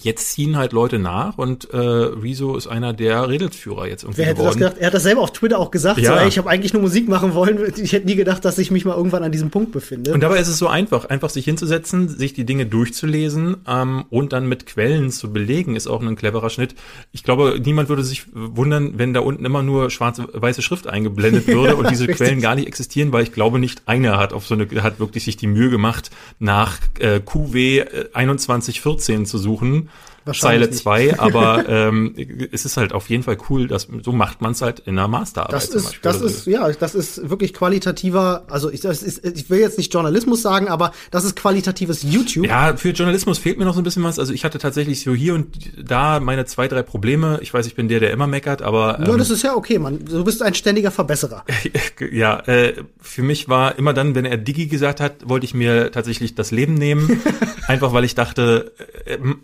jetzt 0.00 0.30
ziehen 0.30 0.56
halt 0.56 0.72
Leute 0.72 0.98
nach 0.98 1.38
und 1.38 1.70
äh, 1.70 1.76
Rezo 1.76 2.56
ist 2.56 2.66
einer 2.66 2.92
der 2.92 3.28
Redelsführer 3.28 3.86
jetzt 3.86 4.04
irgendwie 4.04 4.18
Wer 4.18 4.26
hätte 4.26 4.36
geworden. 4.36 4.60
das 4.60 4.68
gedacht? 4.70 4.80
Er 4.80 4.86
hat 4.88 4.94
das 4.94 5.02
selber 5.02 5.22
auf 5.22 5.32
Twitter 5.32 5.58
auch 5.58 5.70
gesagt. 5.70 5.98
Ja. 5.98 6.12
So, 6.12 6.18
ey, 6.18 6.28
ich 6.28 6.38
habe 6.38 6.48
eigentlich 6.50 6.72
nur 6.72 6.82
Musik 6.82 7.08
machen 7.08 7.34
wollen. 7.34 7.58
Ich 7.76 7.92
hätte 7.92 8.06
nie 8.06 8.16
gedacht, 8.16 8.44
dass 8.44 8.58
ich 8.58 8.70
mich 8.70 8.84
mal 8.84 8.96
irgendwann 8.96 9.22
an 9.22 9.32
diesem 9.32 9.50
Punkt 9.50 9.72
befinde. 9.72 10.12
Und 10.12 10.20
dabei 10.20 10.38
ist 10.38 10.48
es 10.48 10.58
so 10.58 10.68
einfach, 10.68 11.06
einfach 11.06 11.30
sich 11.30 11.44
hinzusetzen, 11.44 12.08
sich 12.08 12.34
die 12.34 12.44
Dinge 12.44 12.66
durchzulesen 12.66 13.56
ähm, 13.66 14.04
und 14.10 14.32
dann 14.32 14.48
mit 14.48 14.66
Quellen 14.66 15.10
zu 15.10 15.32
belegen, 15.32 15.76
ist 15.76 15.86
auch 15.86 16.02
ein 16.02 16.16
cleverer 16.16 16.50
Schnitt. 16.50 16.74
Ich 17.12 17.22
glaube, 17.22 17.60
niemand 17.64 17.88
würde 17.88 18.04
sich 18.04 18.26
wundern, 18.32 18.98
wenn 18.98 19.14
da 19.14 19.20
unten 19.20 19.44
immer 19.44 19.62
nur 19.62 19.90
schwarze 19.90 20.28
weiße 20.32 20.62
Schrift 20.62 20.86
eingeblendet 20.86 21.46
würde 21.46 21.70
ja, 21.70 21.74
und 21.74 21.90
diese 21.90 22.04
richtig. 22.04 22.18
Quellen 22.18 22.40
gar 22.40 22.54
nicht 22.54 22.66
existieren, 22.66 23.12
weil 23.12 23.22
ich 23.22 23.32
glaube 23.32 23.58
nicht 23.58 23.82
einer 23.86 24.18
hat 24.18 24.32
auf 24.32 24.46
so 24.46 24.54
eine 24.54 24.66
hat 24.82 25.00
wirklich 25.00 25.24
sich 25.24 25.36
die 25.36 25.46
Mühe 25.46 25.70
gemacht, 25.70 26.10
nach 26.38 26.78
äh, 26.98 27.20
QW 27.20 27.84
2114 28.12 29.26
zu 29.26 29.38
suchen 29.38 29.85
Zeile 30.32 30.70
2, 30.70 31.18
aber 31.18 31.68
ähm, 31.68 32.14
es 32.52 32.64
ist 32.64 32.76
halt 32.76 32.92
auf 32.92 33.08
jeden 33.10 33.22
Fall 33.22 33.38
cool, 33.48 33.68
dass 33.68 33.88
so 34.02 34.12
macht 34.12 34.40
man 34.40 34.52
es 34.52 34.62
halt 34.62 34.80
in 34.80 34.98
einer 34.98 35.08
Masterarbeit. 35.08 35.54
Das 35.54 35.68
ist, 35.68 35.98
das 36.02 36.16
also 36.16 36.26
ist, 36.26 36.46
ja, 36.46 36.70
das 36.72 36.94
ist 36.94 37.28
wirklich 37.28 37.54
qualitativer, 37.54 38.44
also 38.48 38.70
ich, 38.70 38.80
das 38.80 39.02
ist, 39.02 39.24
ich 39.24 39.50
will 39.50 39.60
jetzt 39.60 39.78
nicht 39.78 39.92
Journalismus 39.92 40.42
sagen, 40.42 40.68
aber 40.68 40.92
das 41.10 41.24
ist 41.24 41.36
qualitatives 41.36 42.02
YouTube. 42.02 42.46
Ja, 42.46 42.76
für 42.76 42.90
Journalismus 42.90 43.38
fehlt 43.38 43.58
mir 43.58 43.64
noch 43.64 43.74
so 43.74 43.80
ein 43.80 43.84
bisschen 43.84 44.02
was. 44.02 44.18
Also 44.18 44.32
ich 44.32 44.44
hatte 44.44 44.58
tatsächlich 44.58 45.02
so 45.02 45.14
hier 45.14 45.34
und 45.34 45.46
da 45.82 46.20
meine 46.20 46.44
zwei, 46.46 46.68
drei 46.68 46.82
Probleme. 46.82 47.38
Ich 47.42 47.52
weiß, 47.52 47.66
ich 47.66 47.74
bin 47.74 47.88
der, 47.88 48.00
der 48.00 48.10
immer 48.10 48.26
meckert, 48.26 48.62
aber. 48.62 48.98
Ähm, 48.98 49.06
ja, 49.06 49.16
das 49.16 49.30
ist 49.30 49.42
ja 49.42 49.54
okay, 49.54 49.78
man. 49.78 50.04
Du 50.04 50.24
bist 50.24 50.42
ein 50.42 50.54
ständiger 50.54 50.90
Verbesserer. 50.90 51.44
ja, 52.12 52.40
äh, 52.40 52.74
für 53.00 53.22
mich 53.22 53.48
war 53.48 53.78
immer 53.78 53.92
dann, 53.92 54.14
wenn 54.14 54.24
er 54.24 54.36
Digi 54.36 54.66
gesagt 54.66 55.00
hat, 55.00 55.28
wollte 55.28 55.46
ich 55.46 55.54
mir 55.54 55.90
tatsächlich 55.90 56.34
das 56.34 56.50
Leben 56.50 56.74
nehmen. 56.74 57.22
einfach 57.66 57.92
weil 57.92 58.04
ich 58.04 58.14
dachte, 58.14 58.72
äh, 59.04 59.14
äh 59.14 59.34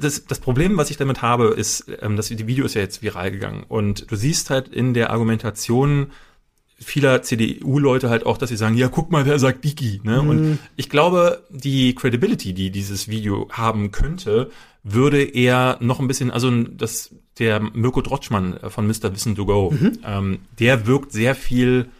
das 0.00 0.09
das, 0.10 0.26
das 0.26 0.40
Problem, 0.40 0.76
was 0.76 0.90
ich 0.90 0.96
damit 0.96 1.22
habe, 1.22 1.48
ist, 1.48 1.86
ähm, 2.00 2.16
dass 2.16 2.28
die 2.28 2.46
Video 2.46 2.64
ist 2.64 2.74
ja 2.74 2.80
jetzt 2.80 3.02
viral 3.02 3.30
gegangen 3.30 3.64
und 3.68 4.10
du 4.10 4.16
siehst 4.16 4.50
halt 4.50 4.68
in 4.68 4.94
der 4.94 5.10
Argumentation 5.10 6.08
vieler 6.78 7.22
CDU-Leute 7.22 8.08
halt 8.08 8.24
auch, 8.24 8.38
dass 8.38 8.48
sie 8.48 8.56
sagen, 8.56 8.76
ja, 8.76 8.88
guck 8.88 9.10
mal, 9.10 9.26
wer 9.26 9.38
sagt 9.38 9.64
Digi, 9.64 10.00
ne? 10.02 10.22
Mhm. 10.22 10.28
Und 10.28 10.58
ich 10.76 10.88
glaube, 10.88 11.44
die 11.50 11.94
Credibility, 11.94 12.54
die 12.54 12.70
dieses 12.70 13.08
Video 13.08 13.48
haben 13.52 13.92
könnte, 13.92 14.50
würde 14.82 15.22
eher 15.22 15.76
noch 15.80 16.00
ein 16.00 16.08
bisschen, 16.08 16.30
also 16.30 16.50
das, 16.62 17.14
der 17.38 17.60
Mirko 17.60 18.00
Drotschmann 18.00 18.58
von 18.68 18.86
Mr. 18.86 19.12
Wissen 19.12 19.36
to 19.36 19.44
Go, 19.44 19.70
mhm. 19.70 19.98
ähm, 20.06 20.38
der 20.58 20.86
wirkt 20.86 21.12
sehr 21.12 21.34
viel 21.34 21.90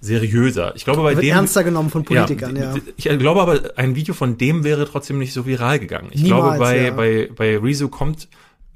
seriöser. 0.00 0.74
Ich 0.76 0.84
glaube, 0.84 1.02
bei 1.02 1.14
wird 1.14 1.24
dem 1.24 1.30
ernster 1.30 1.62
genommen 1.62 1.90
von 1.90 2.04
Politikern, 2.04 2.56
ja. 2.56 2.74
ja. 2.74 2.80
Ich 2.96 3.04
glaube 3.04 3.40
aber, 3.40 3.60
ein 3.76 3.94
Video 3.94 4.14
von 4.14 4.38
dem 4.38 4.64
wäre 4.64 4.88
trotzdem 4.88 5.18
nicht 5.18 5.32
so 5.32 5.46
viral 5.46 5.78
gegangen. 5.78 6.08
Ich 6.10 6.22
Niemals, 6.22 6.42
glaube, 6.42 6.58
bei, 6.58 6.84
ja. 6.86 6.90
bei, 6.92 7.30
bei 7.34 7.58
Rezo 7.58 7.88
kommt 7.88 8.28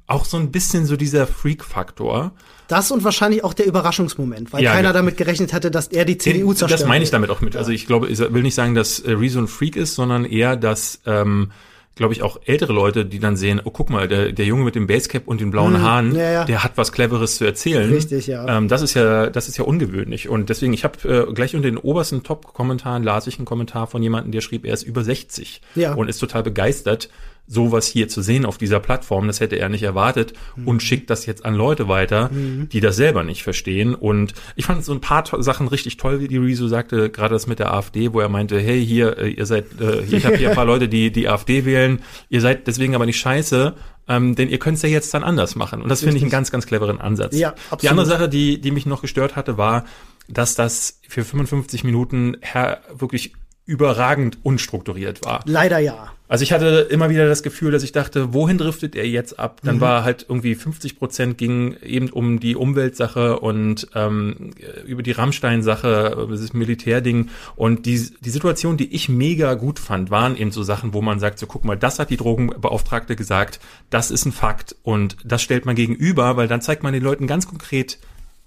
auch 0.07 0.25
so 0.25 0.37
ein 0.37 0.51
bisschen 0.51 0.85
so 0.85 0.95
dieser 0.97 1.25
Freak-Faktor. 1.25 2.33
Das 2.67 2.91
und 2.91 3.03
wahrscheinlich 3.03 3.43
auch 3.43 3.53
der 3.53 3.65
Überraschungsmoment, 3.65 4.53
weil 4.53 4.63
ja, 4.63 4.73
keiner 4.73 4.89
ja. 4.89 4.93
damit 4.93 5.17
gerechnet 5.17 5.53
hätte, 5.53 5.71
dass 5.71 5.87
er 5.87 6.05
die 6.05 6.17
CDU 6.17 6.53
zerstört. 6.53 6.81
Das 6.81 6.87
meine 6.87 7.03
ich 7.03 7.11
damit 7.11 7.29
auch 7.29 7.41
mit. 7.41 7.55
Also 7.55 7.71
ich 7.71 7.87
glaube, 7.87 8.07
ich 8.07 8.19
will 8.19 8.43
nicht 8.43 8.55
sagen, 8.55 8.75
dass 8.75 8.99
äh, 8.99 9.11
Rezo 9.11 9.39
ein 9.39 9.47
Freak 9.47 9.75
ist, 9.75 9.95
sondern 9.95 10.25
eher, 10.25 10.55
dass 10.55 11.01
ähm, 11.05 11.51
glaube 11.95 12.13
ich, 12.13 12.21
auch 12.21 12.39
ältere 12.45 12.73
Leute, 12.73 13.05
die 13.05 13.19
dann 13.19 13.37
sehen, 13.37 13.61
oh, 13.63 13.71
guck 13.71 13.89
mal, 13.89 14.07
der, 14.07 14.33
der 14.33 14.45
Junge 14.45 14.65
mit 14.65 14.75
dem 14.75 14.85
Basecap 14.85 15.27
und 15.27 15.39
den 15.39 15.49
blauen 15.49 15.75
hm, 15.75 15.81
Haaren, 15.81 16.15
ja, 16.15 16.31
ja. 16.31 16.43
der 16.45 16.63
hat 16.63 16.73
was 16.75 16.91
Cleveres 16.91 17.37
zu 17.37 17.45
erzählen. 17.45 17.91
Richtig, 17.91 18.27
ja. 18.27 18.57
Ähm, 18.57 18.67
das 18.67 18.81
ist 18.81 18.93
ja, 18.93 19.29
das 19.29 19.47
ist 19.47 19.57
ja 19.57 19.63
ungewöhnlich. 19.63 20.27
Und 20.27 20.49
deswegen, 20.49 20.73
ich 20.73 20.83
habe 20.83 21.27
äh, 21.29 21.33
gleich 21.33 21.55
unter 21.55 21.69
den 21.69 21.77
obersten 21.77 22.23
Top-Kommentaren 22.23 23.03
las 23.03 23.27
ich 23.27 23.37
einen 23.37 23.45
Kommentar 23.45 23.87
von 23.87 24.03
jemandem, 24.03 24.33
der 24.33 24.41
schrieb, 24.41 24.65
er 24.65 24.73
ist 24.73 24.83
über 24.83 25.03
60 25.03 25.61
ja. 25.75 25.93
und 25.93 26.09
ist 26.09 26.19
total 26.19 26.43
begeistert 26.43 27.09
sowas 27.47 27.87
hier 27.87 28.07
zu 28.07 28.21
sehen 28.21 28.45
auf 28.45 28.57
dieser 28.57 28.79
Plattform, 28.79 29.27
das 29.27 29.39
hätte 29.39 29.57
er 29.57 29.69
nicht 29.69 29.83
erwartet 29.83 30.33
mhm. 30.55 30.67
und 30.67 30.83
schickt 30.83 31.09
das 31.09 31.25
jetzt 31.25 31.45
an 31.45 31.53
Leute 31.53 31.87
weiter, 31.87 32.29
mhm. 32.31 32.69
die 32.69 32.79
das 32.79 32.95
selber 32.95 33.23
nicht 33.23 33.43
verstehen. 33.43 33.93
Und 33.93 34.33
ich 34.55 34.65
fand 34.65 34.83
so 34.83 34.93
ein 34.93 35.01
paar 35.01 35.25
Sachen 35.43 35.67
richtig 35.67 35.97
toll, 35.97 36.19
wie 36.19 36.27
die 36.27 36.37
Rezo 36.37 36.67
sagte, 36.67 37.09
gerade 37.09 37.33
das 37.33 37.47
mit 37.47 37.59
der 37.59 37.73
AfD, 37.73 38.13
wo 38.13 38.19
er 38.19 38.29
meinte, 38.29 38.59
hey, 38.59 38.83
hier, 38.85 39.17
äh, 39.17 39.29
ihr 39.29 39.45
seid, 39.45 39.65
äh, 39.79 40.01
ich 40.03 40.25
habe 40.25 40.37
hier 40.37 40.49
ein 40.49 40.55
paar 40.55 40.65
Leute, 40.75 40.87
die 40.87 41.11
die 41.11 41.29
AfD 41.29 41.65
wählen, 41.65 42.01
ihr 42.29 42.41
seid 42.41 42.67
deswegen 42.67 42.95
aber 42.95 43.05
nicht 43.05 43.19
scheiße, 43.19 43.75
ähm, 44.07 44.35
denn 44.35 44.49
ihr 44.49 44.59
könnt 44.59 44.77
es 44.77 44.83
ja 44.83 44.89
jetzt 44.89 45.13
dann 45.13 45.23
anders 45.23 45.55
machen. 45.55 45.81
Und 45.81 45.89
das 45.89 46.01
finde 46.01 46.17
ich 46.17 46.23
einen 46.23 46.31
ganz, 46.31 46.51
ganz 46.51 46.65
cleveren 46.65 46.99
Ansatz. 46.99 47.35
Ja, 47.37 47.49
absolut. 47.49 47.83
Die 47.83 47.89
andere 47.89 48.05
Sache, 48.05 48.29
die, 48.29 48.59
die 48.61 48.71
mich 48.71 48.85
noch 48.85 49.01
gestört 49.01 49.35
hatte, 49.35 49.57
war, 49.57 49.85
dass 50.27 50.55
das 50.55 50.99
für 51.07 51.23
55 51.23 51.83
Minuten 51.83 52.37
her 52.41 52.81
wirklich 52.95 53.33
überragend 53.65 54.37
unstrukturiert 54.43 55.23
war. 55.25 55.41
Leider 55.45 55.79
ja. 55.79 56.11
Also 56.27 56.43
ich 56.43 56.51
hatte 56.51 56.87
immer 56.89 57.09
wieder 57.09 57.27
das 57.27 57.43
Gefühl, 57.43 57.71
dass 57.71 57.83
ich 57.83 57.91
dachte, 57.91 58.33
wohin 58.33 58.57
driftet 58.57 58.95
er 58.95 59.07
jetzt 59.07 59.37
ab? 59.37 59.61
Dann 59.63 59.75
mhm. 59.75 59.81
war 59.81 60.03
halt 60.03 60.25
irgendwie 60.27 60.55
50 60.55 60.97
Prozent 60.97 61.37
ging 61.37 61.75
eben 61.83 62.09
um 62.09 62.39
die 62.39 62.55
Umweltsache 62.55 63.39
und 63.39 63.87
ähm, 63.93 64.51
über 64.85 65.03
die 65.03 65.11
Rammstein-Sache, 65.11 66.27
das 66.29 66.53
Militärding. 66.53 67.29
Und 67.55 67.85
die, 67.85 68.09
die 68.21 68.29
Situation, 68.29 68.77
die 68.77 68.93
ich 68.95 69.07
mega 69.07 69.53
gut 69.53 69.77
fand, 69.77 70.09
waren 70.09 70.35
eben 70.35 70.51
so 70.51 70.63
Sachen, 70.63 70.93
wo 70.93 71.01
man 71.01 71.19
sagt, 71.19 71.37
so 71.37 71.45
guck 71.45 71.63
mal, 71.63 71.77
das 71.77 71.99
hat 71.99 72.09
die 72.09 72.17
Drogenbeauftragte 72.17 73.15
gesagt, 73.15 73.59
das 73.89 74.09
ist 74.09 74.25
ein 74.25 74.31
Fakt 74.31 74.75
und 74.81 75.17
das 75.23 75.43
stellt 75.43 75.65
man 75.65 75.75
gegenüber, 75.75 76.37
weil 76.37 76.47
dann 76.47 76.61
zeigt 76.61 76.81
man 76.81 76.93
den 76.93 77.03
Leuten 77.03 77.27
ganz 77.27 77.47
konkret, 77.47 77.99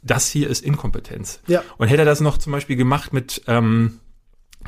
das 0.02 0.28
hier 0.28 0.49
ist 0.49 0.64
Inkompetenz. 0.64 1.40
Ja. 1.47 1.62
Und 1.76 1.88
hätte 1.88 2.02
er 2.02 2.06
das 2.06 2.20
noch 2.20 2.38
zum 2.38 2.52
Beispiel 2.52 2.76
gemacht 2.76 3.12
mit 3.12 3.42
ähm, 3.47 4.00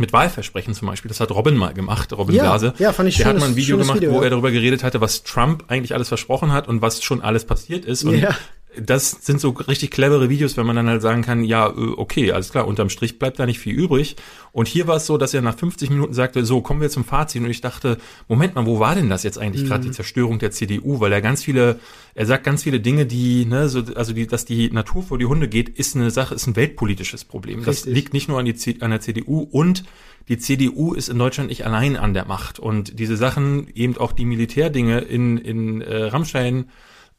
mit 0.00 0.12
Wahlversprechen 0.12 0.74
zum 0.74 0.88
Beispiel. 0.88 1.08
Das 1.08 1.20
hat 1.20 1.30
Robin 1.30 1.56
mal 1.56 1.72
gemacht, 1.72 2.12
Robin 2.12 2.34
ja, 2.34 2.42
Blase. 2.42 2.74
Ja, 2.78 2.92
fand 2.92 3.08
ich 3.08 3.16
Der 3.16 3.24
schönes, 3.24 3.42
hat 3.42 3.48
mal 3.48 3.52
ein 3.52 3.56
Video 3.56 3.78
gemacht, 3.78 3.96
Video, 3.96 4.12
wo 4.12 4.18
ja. 4.18 4.24
er 4.24 4.30
darüber 4.30 4.50
geredet 4.50 4.82
hatte, 4.82 5.00
was 5.00 5.22
Trump 5.22 5.64
eigentlich 5.68 5.94
alles 5.94 6.08
versprochen 6.08 6.52
hat 6.52 6.66
und 6.66 6.82
was 6.82 7.02
schon 7.02 7.20
alles 7.20 7.44
passiert 7.44 7.84
ist. 7.84 8.04
Und 8.04 8.18
Ja. 8.18 8.34
Das 8.78 9.10
sind 9.22 9.40
so 9.40 9.50
richtig 9.50 9.90
clevere 9.90 10.28
Videos, 10.28 10.56
wenn 10.56 10.66
man 10.66 10.76
dann 10.76 10.88
halt 10.88 11.02
sagen 11.02 11.22
kann, 11.22 11.42
ja, 11.44 11.66
äh, 11.66 11.72
okay, 11.96 12.30
alles 12.32 12.50
klar, 12.50 12.68
unterm 12.68 12.88
Strich 12.88 13.18
bleibt 13.18 13.38
da 13.38 13.46
nicht 13.46 13.58
viel 13.58 13.74
übrig. 13.74 14.16
Und 14.52 14.68
hier 14.68 14.86
war 14.86 14.96
es 14.96 15.06
so, 15.06 15.18
dass 15.18 15.34
er 15.34 15.42
nach 15.42 15.56
50 15.58 15.90
Minuten 15.90 16.14
sagte, 16.14 16.44
so, 16.44 16.60
kommen 16.60 16.80
wir 16.80 16.90
zum 16.90 17.04
Fazit. 17.04 17.42
Und 17.42 17.50
ich 17.50 17.60
dachte, 17.60 17.98
Moment 18.28 18.54
mal, 18.54 18.66
wo 18.66 18.78
war 18.78 18.94
denn 18.94 19.08
das 19.08 19.22
jetzt 19.22 19.38
eigentlich 19.38 19.66
gerade, 19.66 19.84
die 19.84 19.90
Zerstörung 19.90 20.38
der 20.38 20.50
CDU? 20.52 21.00
Weil 21.00 21.12
er 21.12 21.20
ganz 21.20 21.42
viele, 21.42 21.80
er 22.14 22.26
sagt 22.26 22.44
ganz 22.44 22.62
viele 22.62 22.80
Dinge, 22.80 23.06
die, 23.06 23.44
ne, 23.44 23.68
so, 23.68 23.82
also 23.96 24.12
die, 24.12 24.26
dass 24.26 24.44
die 24.44 24.70
Natur 24.70 25.02
vor 25.02 25.18
die 25.18 25.26
Hunde 25.26 25.48
geht, 25.48 25.68
ist 25.68 25.96
eine 25.96 26.10
Sache, 26.10 26.34
ist 26.34 26.46
ein 26.46 26.56
weltpolitisches 26.56 27.24
Problem. 27.24 27.64
Das 27.64 27.78
Richtig. 27.78 27.94
liegt 27.94 28.12
nicht 28.12 28.28
nur 28.28 28.38
an, 28.38 28.44
die, 28.44 28.54
C- 28.54 28.76
an 28.80 28.90
der 28.90 29.00
CDU 29.00 29.40
und 29.40 29.84
die 30.28 30.38
CDU 30.38 30.94
ist 30.94 31.08
in 31.08 31.18
Deutschland 31.18 31.48
nicht 31.48 31.66
allein 31.66 31.96
an 31.96 32.14
der 32.14 32.24
Macht. 32.26 32.60
Und 32.60 33.00
diese 33.00 33.16
Sachen, 33.16 33.66
eben 33.74 33.96
auch 33.96 34.12
die 34.12 34.24
Militärdinge 34.24 35.00
in, 35.00 35.38
in 35.38 35.80
äh, 35.80 36.04
Rammstein, 36.04 36.66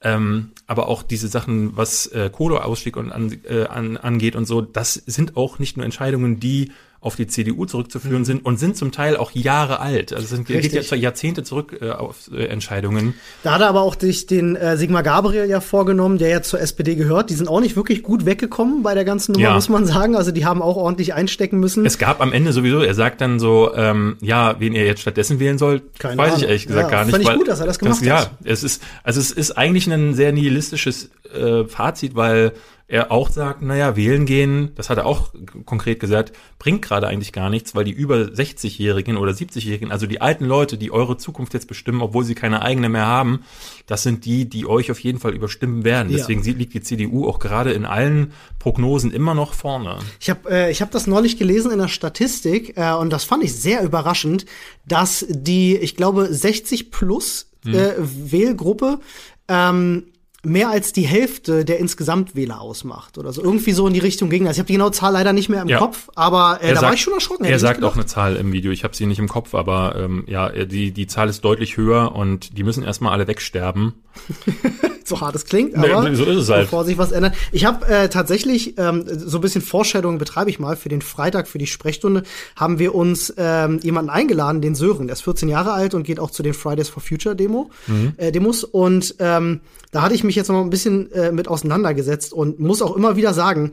ähm, 0.03 0.51
aber 0.67 0.88
auch 0.88 1.03
diese 1.03 1.27
Sachen, 1.27 1.77
was 1.77 2.08
äh, 2.08 2.29
Kohleausstieg 2.31 2.98
und 2.98 3.12
an, 3.12 3.39
äh, 3.43 3.65
an, 3.65 3.98
angeht 3.98 4.36
und 4.36 4.46
so, 4.46 4.62
das 4.62 4.93
sind 4.93 5.38
auch 5.38 5.60
nicht 5.60 5.77
nur 5.77 5.86
Entscheidungen, 5.86 6.39
die 6.39 6.72
auf 7.01 7.15
die 7.15 7.25
CDU 7.25 7.65
zurückzuführen 7.65 8.25
sind 8.25 8.46
und 8.46 8.60
sind 8.60 8.77
zum 8.77 8.91
Teil 8.91 9.17
auch 9.17 9.31
Jahre 9.31 9.79
alt. 9.79 10.13
Also 10.13 10.36
es 10.36 10.46
geht 10.46 10.72
ja 10.72 10.96
Jahrzehnte 10.96 11.41
zurück 11.43 11.75
äh, 11.81 11.89
auf 11.89 12.29
äh, 12.31 12.46
Entscheidungen. 12.46 13.15
Da 13.41 13.53
hat 13.55 13.62
er 13.62 13.70
aber 13.70 13.81
auch 13.81 14.00
sich 14.00 14.27
den 14.27 14.55
äh, 14.55 14.77
Sigmar 14.77 15.01
Gabriel 15.01 15.50
ja 15.50 15.62
vorgenommen, 15.62 16.20
der 16.20 16.29
ja 16.29 16.41
zur 16.43 16.62
SPD 16.62 16.93
gehört. 16.93 17.31
Die 17.31 17.34
sind 17.34 17.48
auch 17.48 17.60
nicht 17.60 17.75
wirklich 17.75 18.03
gut 18.03 18.25
weggekommen 18.27 18.84
bei 18.84 18.93
der 18.93 19.03
ganzen 19.03 19.31
Nummer, 19.31 19.43
Ja. 19.46 19.53
muss 19.55 19.67
man 19.67 19.88
sagen. 19.88 20.15
Also 20.15 20.31
die 20.31 20.46
haben 20.46 20.62
auch 20.62 20.75
ordentlich 20.77 21.15
einstecken 21.15 21.60
müssen. 21.60 21.88
Es 21.88 21.98
gab 21.98 22.22
am 22.22 22.31
Ende 22.34 22.53
sowieso, 22.53 22.81
er 22.81 22.93
sagt 22.93 23.20
dann 23.20 23.39
so, 23.39 23.74
ähm, 23.75 24.17
ja, 24.22 24.60
wen 24.60 24.74
ihr 24.75 24.86
jetzt 24.86 25.01
stattdessen 25.01 25.39
wählen 25.39 25.58
sollt, 25.58 25.98
Keine 25.98 26.17
weiß 26.17 26.27
ich 26.27 26.34
Ahnung. 26.36 26.48
ehrlich 26.50 26.67
gesagt 26.67 26.91
Ja, 26.91 26.98
gar 26.98 27.05
nicht. 27.05 27.13
fand 27.15 27.24
ich 27.27 27.34
gut, 27.36 27.48
dass 27.48 27.60
er 27.60 27.65
das 27.65 27.79
gemacht 27.79 28.03
ja, 28.03 28.20
hat. 28.22 28.31
es 28.43 28.63
ist, 28.63 28.84
also 29.03 29.20
es 29.20 29.31
ist 29.31 29.58
eigentlich 29.58 29.88
ein 29.91 30.13
sehr 30.13 30.34
nihilistisches 30.34 31.10
äh, 31.34 31.63
Fazit, 31.65 32.13
weil 32.15 32.51
er 32.91 33.10
auch 33.10 33.29
sagt, 33.29 33.62
naja, 33.62 33.95
wählen 33.95 34.25
gehen, 34.25 34.74
das 34.75 34.89
hat 34.89 34.98
er 34.98 35.05
auch 35.05 35.29
konkret 35.65 36.01
gesagt, 36.01 36.33
bringt 36.60 36.81
gerade 36.81 37.07
eigentlich 37.07 37.31
gar 37.31 37.50
nichts, 37.50 37.74
weil 37.74 37.86
die 37.86 37.91
über 37.91 38.17
60-Jährigen 38.17 39.15
oder 39.15 39.31
70-Jährigen, 39.31 39.91
also 39.93 40.07
die 40.07 40.19
alten 40.19 40.43
Leute, 40.43 40.77
die 40.77 40.91
eure 40.91 41.15
Zukunft 41.15 41.53
jetzt 41.53 41.69
bestimmen, 41.69 42.01
obwohl 42.01 42.25
sie 42.25 42.36
keine 42.36 42.62
eigene 42.62 42.89
mehr 42.89 43.05
haben, 43.05 43.43
das 43.88 44.03
sind 44.03 44.25
die, 44.25 44.50
die 44.50 44.65
euch 44.65 44.91
auf 44.91 45.00
jeden 45.00 45.19
Fall 45.19 45.33
überstimmen 45.33 45.86
werden. 45.86 46.12
Deswegen 46.12 46.43
liegt 46.43 46.74
die 46.74 46.81
CDU 46.81 47.29
auch 47.29 47.39
gerade 47.39 47.71
in 47.71 47.86
allen 47.86 48.33
Prognosen 48.60 49.12
immer 49.12 49.36
noch 49.36 49.53
vorne. 49.53 50.00
Ich 50.19 50.29
habe 50.29 50.51
äh, 50.51 50.69
ich 50.69 50.81
hab 50.81 50.91
das 50.91 51.07
neulich 51.07 51.38
gelesen 51.38 51.71
in 51.71 51.79
der 51.79 51.88
Statistik 51.88 52.77
äh, 52.77 52.91
und 52.91 53.10
das 53.10 53.24
fand 53.24 53.41
ich 53.41 53.55
sehr 53.55 53.83
überraschend, 53.83 54.45
dass 54.86 55.25
die, 55.29 55.77
ich 55.77 55.95
glaube, 55.95 56.27
60 56.33 56.91
plus 56.91 57.51
äh, 57.65 57.93
Wählgruppe 57.98 59.00
ähm, 59.48 60.07
mehr 60.43 60.69
als 60.69 60.91
die 60.91 61.03
Hälfte 61.03 61.65
der 61.65 61.79
Insgesamtwähler 61.79 62.62
ausmacht 62.62 63.17
oder 63.17 63.31
so. 63.31 63.43
Irgendwie 63.43 63.71
so 63.74 63.86
in 63.88 63.93
die 63.93 64.00
Richtung 64.00 64.29
ging. 64.29 64.48
Also 64.48 64.53
ich 64.55 64.60
habe 64.60 64.67
die 64.67 64.74
genaue 64.74 64.91
Zahl 64.91 65.13
leider 65.13 65.33
nicht 65.33 65.50
mehr 65.50 65.62
im 65.62 65.67
Ja. 65.67 65.77
Kopf, 65.77 66.10
aber 66.15 66.60
äh, 66.62 66.74
da 66.74 66.81
war 66.81 66.93
ich 66.93 67.01
schon 67.01 67.13
erschrocken. 67.13 67.45
Er 67.45 67.60
sagt 67.60 67.83
auch 67.83 67.95
eine 67.95 68.05
Zahl 68.07 68.36
im 68.36 68.51
Video. 68.51 68.71
Ich 68.71 68.83
habe 68.83 68.95
sie 68.95 69.05
nicht 69.05 69.19
im 69.19 69.27
Kopf, 69.27 69.53
aber 69.53 69.95
ähm, 69.98 70.24
ja, 70.27 70.50
die 70.50 70.91
die 70.91 71.07
Zahl 71.07 71.29
ist 71.29 71.41
deutlich 71.45 71.77
höher 71.77 72.15
und 72.15 72.57
die 72.57 72.63
müssen 72.63 72.83
erstmal 72.83 73.13
alle 73.13 73.27
wegsterben. 73.27 73.93
so 75.12 75.22
hart 75.22 75.36
es 75.36 75.46
klingt, 75.46 75.77
Nee, 75.77 75.91
aber 75.91 76.15
so 76.15 76.24
ist 76.25 76.38
es 76.38 76.50
halt. 76.50 76.63
bevor 76.65 76.84
sich 76.86 76.98
was 76.98 77.12
ändert. 77.12 77.36
Ich 77.51 77.65
habe 77.65 77.86
äh, 77.88 78.10
tatsächlich 78.10 78.77
ähm, 78.77 79.03
so 79.08 79.38
ein 79.38 79.41
bisschen 79.41 79.62
Foreshadowing 79.62 80.18
betreibe 80.18 80.50
ich 80.50 80.60
mal 80.60 80.75
für 80.75 80.89
den 80.89 81.01
Freitag 81.01 81.48
für 81.48 81.58
die 81.58 81.68
Sprechstunde 81.68 82.24
haben 82.56 82.80
wir 82.80 82.96
uns 82.96 83.34
ähm, 83.38 83.80
jemanden 83.84 84.10
eingeladen, 84.10 84.62
den 84.62 84.75
Sören, 84.75 85.08
der 85.08 85.13
ist 85.13 85.22
14 85.22 85.50
Jahre 85.50 85.74
alt 85.74 85.94
und 85.94 86.03
geht 86.03 86.20
auch 86.20 86.32
zu 86.32 86.41
den 86.44 86.53
Fridays 86.53 86.89
for 86.89 87.03
Future 87.03 87.36
Demo 87.36 87.70
Mhm. 87.88 88.13
äh, 88.18 88.32
Demos 88.32 88.63
und 88.63 89.15
ähm, 89.20 89.62
da 89.91 90.01
hatte 90.03 90.15
ich 90.15 90.24
mich 90.24 90.36
jetzt 90.36 90.48
noch 90.48 90.56
mal 90.56 90.62
ein 90.62 90.70
bisschen 90.70 91.12
äh, 91.12 91.32
mit 91.32 91.48
auseinandergesetzt 91.48 92.34
und 92.34 92.60
muss 92.60 92.82
auch 92.82 92.96
immer 92.96 93.15
wieder 93.18 93.34
sagen, 93.34 93.72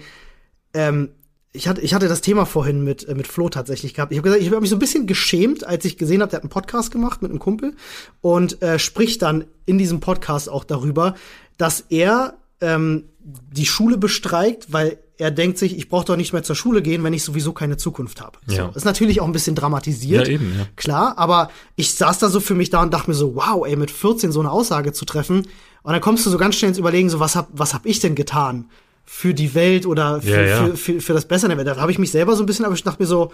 ähm, 0.75 1.11
ich 1.52 1.67
hatte, 1.67 1.81
ich 1.81 1.95
hatte 1.95 2.09
das 2.09 2.21
Thema 2.21 2.45
vorhin 2.45 2.85
mit, 2.85 3.09
äh, 3.09 3.14
mit 3.14 3.26
Flo 3.26 3.49
tatsächlich 3.49 3.95
gehabt. 3.95 4.12
Ich 4.12 4.19
habe 4.19 4.28
gesagt, 4.28 4.43
ich 4.43 4.50
habe 4.50 4.61
mich 4.61 4.71
so 4.71 4.76
ein 4.76 4.81
bisschen 4.81 5.07
geschämt, 5.07 5.64
als 5.64 5.85
ich 5.85 5.97
gesehen 5.97 6.21
habe, 6.21 6.31
der 6.31 6.38
hat 6.38 6.45
einen 6.45 6.50
Podcast 6.50 6.90
gemacht 6.90 7.23
mit 7.23 7.31
einem 7.31 7.40
Kumpel 7.40 7.75
und 8.21 8.62
äh, 8.62 8.78
spricht 8.78 9.23
dann 9.23 9.45
in 9.67 9.78
diesem 9.78 10.00
Podcast 10.00 10.49
auch 10.49 10.64
darüber, 10.64 11.14
dass 11.57 11.85
er 11.88 12.35
ähm, 12.61 13.05
die 13.21 13.67
Schule 13.67 13.97
bestreikt, 13.97 14.73
weil 14.73 14.99
er 15.19 15.31
denkt 15.33 15.59
sich, 15.59 15.76
ich 15.76 15.88
brauche 15.88 16.05
doch 16.05 16.17
nicht 16.17 16.33
mehr 16.33 16.45
zur 16.45 16.55
Schule 16.55 16.81
gehen, 16.81 17.02
wenn 17.02 17.12
ich 17.12 17.25
sowieso 17.25 17.52
keine 17.52 17.76
Zukunft 17.76 18.21
habe. 18.21 18.38
Ja. 18.47 18.67
So, 18.67 18.76
ist 18.76 18.85
natürlich 18.85 19.21
auch 19.21 19.26
ein 19.26 19.33
bisschen 19.33 19.57
dramatisiert. 19.57 20.28
Ja, 20.28 20.35
eben, 20.35 20.55
ja. 20.57 20.67
Klar, 20.76 21.19
aber 21.19 21.50
ich 21.75 21.95
saß 21.95 22.19
da 22.21 22.28
so 22.28 22.38
für 22.40 22.55
mich 22.55 22.71
da 22.71 22.83
und 22.83 22.95
dachte 22.95 23.11
mir 23.11 23.17
so, 23.17 23.35
wow, 23.35 23.67
ey, 23.67 23.75
mit 23.75 23.90
14 23.90 24.31
so 24.31 24.40
eine 24.40 24.50
Aussage 24.50 24.93
zu 24.93 25.05
treffen. 25.05 25.49
Und 25.83 25.93
dann 25.93 26.00
kommst 26.00 26.25
du 26.25 26.31
so 26.31 26.38
ganz 26.38 26.55
schnell 26.55 26.69
ins 26.69 26.78
Überlegen, 26.78 27.11
so, 27.11 27.19
was 27.19 27.35
hab, 27.35 27.49
was 27.52 27.75
hab 27.75 27.85
ich 27.85 27.99
denn 27.99 28.14
getan? 28.14 28.71
Für 29.11 29.33
die 29.33 29.55
Welt 29.55 29.87
oder 29.87 30.21
für, 30.21 30.29
Ja, 30.29 30.43
ja. 30.43 30.65
Für, 30.67 30.77
für, 30.77 31.00
für 31.00 31.12
das 31.15 31.27
Bessere 31.27 31.49
der 31.49 31.57
Welt. 31.57 31.67
Da 31.67 31.77
habe 31.79 31.91
ich 31.91 31.99
mich 31.99 32.11
selber 32.11 32.37
so 32.37 32.43
ein 32.43 32.47
bisschen, 32.47 32.67
aber 32.67 32.75
ich 32.75 32.85
dachte 32.85 33.03
mir 33.03 33.07
so, 33.07 33.33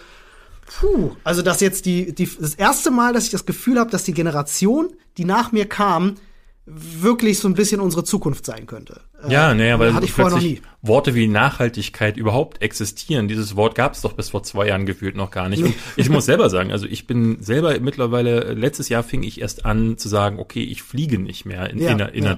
puh, 0.81 1.11
also 1.25 1.43
dass 1.43 1.61
jetzt 1.61 1.85
die, 1.85 2.15
die 2.15 2.31
das 2.41 2.55
erste 2.55 2.93
Mal, 2.93 3.13
dass 3.13 3.25
ich 3.25 3.31
das 3.31 3.45
Gefühl 3.45 3.79
habe, 3.81 3.91
dass 3.91 4.05
die 4.05 4.15
Generation, 4.15 4.93
die 5.19 5.25
nach 5.25 5.51
mir 5.51 5.67
kam, 5.67 6.15
wirklich 6.67 7.41
so 7.41 7.49
ein 7.49 7.55
bisschen 7.55 7.81
unsere 7.81 8.05
Zukunft 8.05 8.47
sein 8.47 8.67
könnte. 8.67 9.01
Ja, 9.29 9.51
Äh, 9.51 9.55
naja, 9.55 9.79
weil 9.79 9.93
hatte 9.93 10.07
ich 10.07 10.13
vorher 10.13 10.37
noch 10.37 10.43
nie. 10.43 10.63
Worte 10.81 11.15
wie 11.15 11.27
Nachhaltigkeit 11.27 12.17
überhaupt 12.17 12.63
existieren. 12.63 13.29
Dieses 13.29 13.57
Wort 13.57 13.75
gab 13.75 13.95
es 13.95 14.01
doch 14.01 14.13
bis 14.13 14.31
vor 14.31 14.45
zwei 14.45 14.69
Jahren 14.69 14.87
gefühlt 14.87 15.17
noch 15.17 15.31
gar 15.31 15.49
nicht. 15.49 15.63
Und 15.63 15.75
ich 15.97 16.09
muss 16.09 16.25
selber 16.27 16.49
sagen, 16.51 16.71
also 16.73 16.87
ich 16.87 17.07
bin 17.07 17.43
selber 17.43 17.79
mittlerweile, 17.81 18.55
letztes 18.55 18.89
Jahr 18.89 19.03
fing 19.03 19.23
ich 19.25 19.41
erst 19.41 19.67
an 19.67 19.99
zu 19.99 20.09
sagen, 20.09 20.39
okay, 20.39 20.63
ich 20.63 20.83
fliege 20.83 21.19
nicht 21.19 21.45
mehr 21.45 21.69
in 21.69 21.81
Ja, 21.83 21.91
inner, 21.91 22.15
ja. 22.15 22.35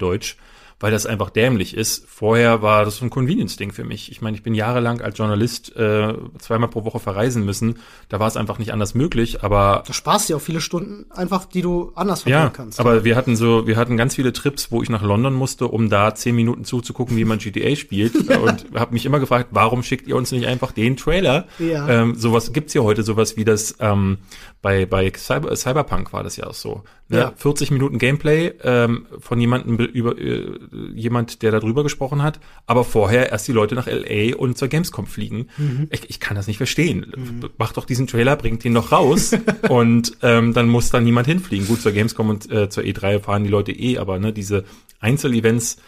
Weil 0.78 0.92
das 0.92 1.06
einfach 1.06 1.30
dämlich 1.30 1.74
ist. 1.74 2.04
Vorher 2.06 2.60
war 2.60 2.84
das 2.84 2.96
so 2.96 3.04
ein 3.06 3.10
Convenience-Ding 3.10 3.72
für 3.72 3.84
mich. 3.84 4.10
Ich 4.10 4.20
meine, 4.20 4.36
ich 4.36 4.42
bin 4.42 4.54
jahrelang 4.54 5.00
als 5.00 5.16
Journalist 5.16 5.74
äh, 5.74 6.12
zweimal 6.38 6.68
pro 6.68 6.84
Woche 6.84 7.00
verreisen 7.00 7.44
müssen. 7.46 7.78
Da 8.10 8.20
war 8.20 8.26
es 8.28 8.36
einfach 8.36 8.58
nicht 8.58 8.72
anders 8.74 8.94
möglich, 8.94 9.42
aber 9.42 9.84
Du 9.86 9.94
sparst 9.94 10.28
dir 10.28 10.36
auch 10.36 10.40
viele 10.42 10.60
Stunden 10.60 11.06
einfach, 11.10 11.46
die 11.46 11.62
du 11.62 11.92
anders 11.94 12.22
verbringen 12.22 12.44
ja, 12.44 12.50
kannst. 12.50 12.78
aber 12.78 13.04
wir 13.04 13.16
hatten 13.16 13.36
so, 13.36 13.66
wir 13.66 13.76
hatten 13.76 13.96
ganz 13.96 14.14
viele 14.16 14.34
Trips, 14.34 14.70
wo 14.70 14.82
ich 14.82 14.90
nach 14.90 15.02
London 15.02 15.32
musste, 15.32 15.66
um 15.68 15.88
da 15.88 16.14
zehn 16.14 16.34
Minuten 16.36 16.64
zuzugucken, 16.64 17.16
wie 17.16 17.24
man 17.24 17.38
GTA 17.38 17.74
spielt. 17.74 18.14
und 18.30 18.66
habe 18.74 18.92
mich 18.92 19.06
immer 19.06 19.18
gefragt, 19.18 19.48
warum 19.52 19.82
schickt 19.82 20.06
ihr 20.06 20.16
uns 20.16 20.30
nicht 20.30 20.46
einfach 20.46 20.72
den 20.72 20.96
Trailer? 20.98 21.46
Ja. 21.58 21.88
Ähm, 21.88 22.14
sowas 22.16 22.52
gibt's 22.52 22.72
hier 22.74 22.84
heute, 22.84 23.02
sowas 23.02 23.36
wie 23.38 23.44
das 23.46 23.76
ähm, 23.80 24.18
bei 24.60 24.84
bei 24.84 25.10
Cyber, 25.16 25.54
Cyberpunk 25.56 26.12
war 26.12 26.22
das 26.22 26.36
ja 26.36 26.46
auch 26.48 26.54
so. 26.54 26.82
Ne? 27.08 27.18
Ja. 27.18 27.32
40 27.36 27.70
Minuten 27.70 27.98
Gameplay 27.98 28.52
ähm, 28.64 29.06
von 29.20 29.40
jemandem 29.40 29.76
be- 29.76 29.84
über 29.84 30.18
äh, 30.18 30.58
jemand, 30.94 31.42
der 31.42 31.50
da 31.50 31.60
drüber 31.60 31.82
gesprochen 31.82 32.22
hat, 32.22 32.40
aber 32.66 32.84
vorher 32.84 33.30
erst 33.30 33.48
die 33.48 33.52
Leute 33.52 33.74
nach 33.74 33.86
LA 33.86 34.36
und 34.36 34.56
zur 34.58 34.68
Gamescom 34.68 35.06
fliegen. 35.06 35.48
Mhm. 35.56 35.88
Ich, 35.90 36.10
ich 36.10 36.20
kann 36.20 36.36
das 36.36 36.46
nicht 36.46 36.56
verstehen. 36.56 37.50
Macht 37.58 37.76
doch 37.76 37.84
diesen 37.84 38.06
Trailer, 38.06 38.36
bringt 38.36 38.64
ihn 38.64 38.74
doch 38.74 38.92
raus 38.92 39.32
und 39.68 40.16
ähm, 40.22 40.52
dann 40.52 40.68
muss 40.68 40.90
da 40.90 41.00
niemand 41.00 41.26
hinfliegen. 41.26 41.66
Gut, 41.66 41.80
zur 41.80 41.92
Gamescom 41.92 42.30
und 42.30 42.50
äh, 42.50 42.68
zur 42.68 42.84
E3 42.84 43.20
fahren 43.20 43.44
die 43.44 43.50
Leute 43.50 43.72
eh, 43.72 43.98
aber 43.98 44.18
ne, 44.18 44.32
diese 44.32 44.64
Einzelevents, 45.00 45.78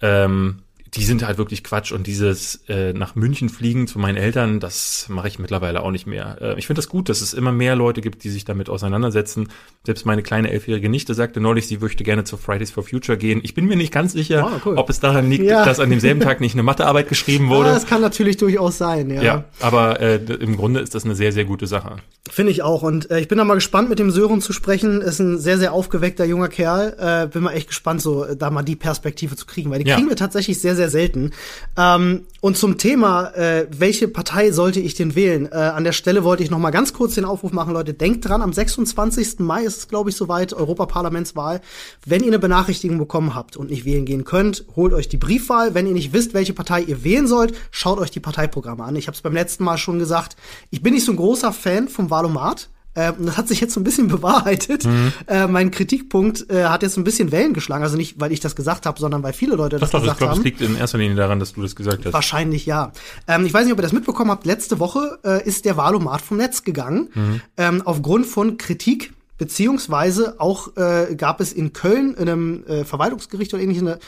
ähm, 0.00 0.62
die 0.94 1.04
sind 1.04 1.24
halt 1.24 1.38
wirklich 1.38 1.62
Quatsch 1.62 1.92
und 1.92 2.06
dieses 2.06 2.62
äh, 2.68 2.92
nach 2.92 3.14
München 3.14 3.48
fliegen 3.48 3.86
zu 3.86 3.98
meinen 3.98 4.16
Eltern, 4.16 4.58
das 4.60 5.06
mache 5.08 5.28
ich 5.28 5.38
mittlerweile 5.38 5.82
auch 5.82 5.90
nicht 5.90 6.06
mehr. 6.06 6.38
Äh, 6.40 6.58
ich 6.58 6.66
finde 6.66 6.78
das 6.80 6.88
gut, 6.88 7.08
dass 7.08 7.20
es 7.20 7.32
immer 7.32 7.52
mehr 7.52 7.76
Leute 7.76 8.00
gibt, 8.00 8.24
die 8.24 8.28
sich 8.30 8.44
damit 8.44 8.68
auseinandersetzen. 8.68 9.48
Selbst 9.86 10.04
meine 10.04 10.22
kleine 10.22 10.50
elfjährige 10.50 10.88
Nichte 10.88 11.14
sagte 11.14 11.40
neulich, 11.40 11.66
sie 11.68 11.78
möchte 11.78 12.02
gerne 12.04 12.24
zu 12.24 12.36
Fridays 12.36 12.70
for 12.70 12.82
Future 12.82 13.16
gehen. 13.16 13.40
Ich 13.44 13.54
bin 13.54 13.66
mir 13.66 13.76
nicht 13.76 13.92
ganz 13.92 14.12
sicher, 14.12 14.44
Ah, 14.46 14.60
cool. 14.64 14.76
ob 14.76 14.90
es 14.90 15.00
daran 15.00 15.30
liegt, 15.30 15.44
Ja. 15.44 15.64
dass 15.64 15.78
an 15.80 15.90
demselben 15.90 16.20
Tag 16.20 16.40
nicht 16.40 16.54
eine 16.54 16.62
Mathearbeit 16.62 17.08
geschrieben 17.08 17.46
Ah, 17.50 17.50
wurde. 17.56 17.68
das 17.70 17.86
kann 17.86 18.00
natürlich 18.00 18.36
durchaus 18.36 18.78
sein, 18.78 19.10
ja. 19.10 19.22
ja, 19.22 19.44
aber 19.60 20.00
äh, 20.00 20.16
im 20.16 20.56
Grunde 20.56 20.80
ist 20.80 20.94
das 20.94 21.04
eine 21.04 21.14
sehr, 21.14 21.32
sehr 21.32 21.44
gute 21.44 21.66
Sache. 21.66 21.96
Finde 22.30 22.52
ich 22.52 22.62
auch. 22.62 22.82
Und 22.82 23.10
äh, 23.10 23.20
ich 23.20 23.28
bin 23.28 23.38
da 23.38 23.44
mal 23.44 23.54
gespannt, 23.54 23.88
mit 23.88 23.98
dem 23.98 24.10
Sören 24.10 24.40
zu 24.40 24.52
sprechen. 24.52 25.00
Ist 25.00 25.18
ein 25.20 25.38
sehr, 25.38 25.58
sehr 25.58 25.72
aufgeweckter 25.72 26.24
junger 26.24 26.48
Kerl. 26.48 26.96
Äh, 26.98 27.26
bin 27.28 27.42
mal 27.42 27.52
echt 27.52 27.68
gespannt, 27.68 28.02
so 28.02 28.24
äh, 28.24 28.36
da 28.36 28.50
mal 28.50 28.62
die 28.62 28.76
Perspektive 28.76 29.34
zu 29.36 29.46
kriegen. 29.46 29.70
Weil 29.70 29.82
die 29.82 29.88
Ja. 29.88 29.96
kriegen 29.96 30.08
wir 30.08 30.16
tatsächlich 30.16 30.60
sehr, 30.60 30.76
sehr 30.76 30.79
selten. 30.88 31.32
Ähm, 31.76 32.26
und 32.40 32.56
zum 32.56 32.78
Thema, 32.78 33.34
äh, 33.34 33.66
welche 33.70 34.08
Partei 34.08 34.50
sollte 34.50 34.80
ich 34.80 34.94
denn 34.94 35.14
wählen? 35.14 35.46
Äh, 35.50 35.56
an 35.56 35.84
der 35.84 35.92
Stelle 35.92 36.24
wollte 36.24 36.42
ich 36.42 36.50
noch 36.50 36.58
mal 36.58 36.70
ganz 36.70 36.92
kurz 36.94 37.14
den 37.14 37.24
Aufruf 37.24 37.52
machen, 37.52 37.74
Leute, 37.74 37.92
denkt 37.92 38.26
dran, 38.26 38.40
am 38.40 38.52
26. 38.52 39.40
Mai 39.40 39.64
ist 39.64 39.78
es, 39.78 39.88
glaube 39.88 40.10
ich, 40.10 40.16
soweit, 40.16 40.52
Europaparlamentswahl. 40.52 41.60
Wenn 42.06 42.22
ihr 42.22 42.28
eine 42.28 42.38
Benachrichtigung 42.38 42.98
bekommen 42.98 43.34
habt 43.34 43.56
und 43.56 43.70
nicht 43.70 43.84
wählen 43.84 44.04
gehen 44.04 44.24
könnt, 44.24 44.64
holt 44.76 44.94
euch 44.94 45.08
die 45.08 45.18
Briefwahl. 45.18 45.74
Wenn 45.74 45.86
ihr 45.86 45.92
nicht 45.92 46.12
wisst, 46.12 46.32
welche 46.32 46.54
Partei 46.54 46.82
ihr 46.82 47.04
wählen 47.04 47.26
sollt, 47.26 47.54
schaut 47.70 47.98
euch 47.98 48.10
die 48.10 48.20
Parteiprogramme 48.20 48.84
an. 48.84 48.96
Ich 48.96 49.06
habe 49.06 49.14
es 49.14 49.22
beim 49.22 49.34
letzten 49.34 49.64
Mal 49.64 49.76
schon 49.76 49.98
gesagt, 49.98 50.36
ich 50.70 50.82
bin 50.82 50.94
nicht 50.94 51.04
so 51.04 51.12
ein 51.12 51.16
großer 51.16 51.52
Fan 51.52 51.88
vom 51.88 52.10
Wahlomat. 52.10 52.70
Äh, 52.94 53.12
das 53.18 53.36
hat 53.36 53.48
sich 53.48 53.60
jetzt 53.60 53.74
so 53.74 53.80
ein 53.80 53.84
bisschen 53.84 54.08
bewahrheitet. 54.08 54.84
Mhm. 54.84 55.12
Äh, 55.26 55.46
mein 55.46 55.70
Kritikpunkt 55.70 56.50
äh, 56.50 56.64
hat 56.64 56.82
jetzt 56.82 56.96
ein 56.96 57.04
bisschen 57.04 57.32
Wellen 57.32 57.54
geschlagen. 57.54 57.82
Also 57.82 57.96
nicht, 57.96 58.20
weil 58.20 58.32
ich 58.32 58.40
das 58.40 58.56
gesagt 58.56 58.86
habe, 58.86 58.98
sondern 59.00 59.22
weil 59.22 59.32
viele 59.32 59.56
Leute 59.56 59.78
das 59.78 59.90
doch, 59.90 60.00
gesagt 60.00 60.16
ich 60.16 60.18
glaub, 60.18 60.30
haben. 60.30 60.38
Ich 60.38 60.42
glaube, 60.42 60.56
es 60.56 60.60
liegt 60.60 60.76
in 60.76 60.80
erster 60.80 60.98
Linie 60.98 61.16
daran, 61.16 61.38
dass 61.38 61.52
du 61.52 61.62
das 61.62 61.76
gesagt 61.76 62.04
hast. 62.04 62.12
Wahrscheinlich 62.12 62.66
ja. 62.66 62.92
Ähm, 63.26 63.46
ich 63.46 63.54
weiß 63.54 63.64
nicht, 63.64 63.72
ob 63.72 63.78
ihr 63.78 63.82
das 63.82 63.92
mitbekommen 63.92 64.30
habt. 64.30 64.46
Letzte 64.46 64.78
Woche 64.78 65.18
äh, 65.24 65.46
ist 65.46 65.64
der 65.64 65.76
Wahlomat 65.76 66.20
vom 66.20 66.36
Netz 66.36 66.64
gegangen. 66.64 67.08
Mhm. 67.14 67.40
Ähm, 67.56 67.82
aufgrund 67.84 68.26
von 68.26 68.56
Kritik 68.56 69.12
beziehungsweise 69.40 70.38
auch 70.38 70.76
äh, 70.76 71.14
gab 71.16 71.40
es 71.40 71.54
in 71.54 71.72
Köln 71.72 72.12
in 72.12 72.28
einem 72.28 72.64
äh, 72.66 72.84
Verwaltungsgericht 72.84 73.54
oder 73.54 73.62
ähnliches 73.62 73.82
eine 73.82 73.98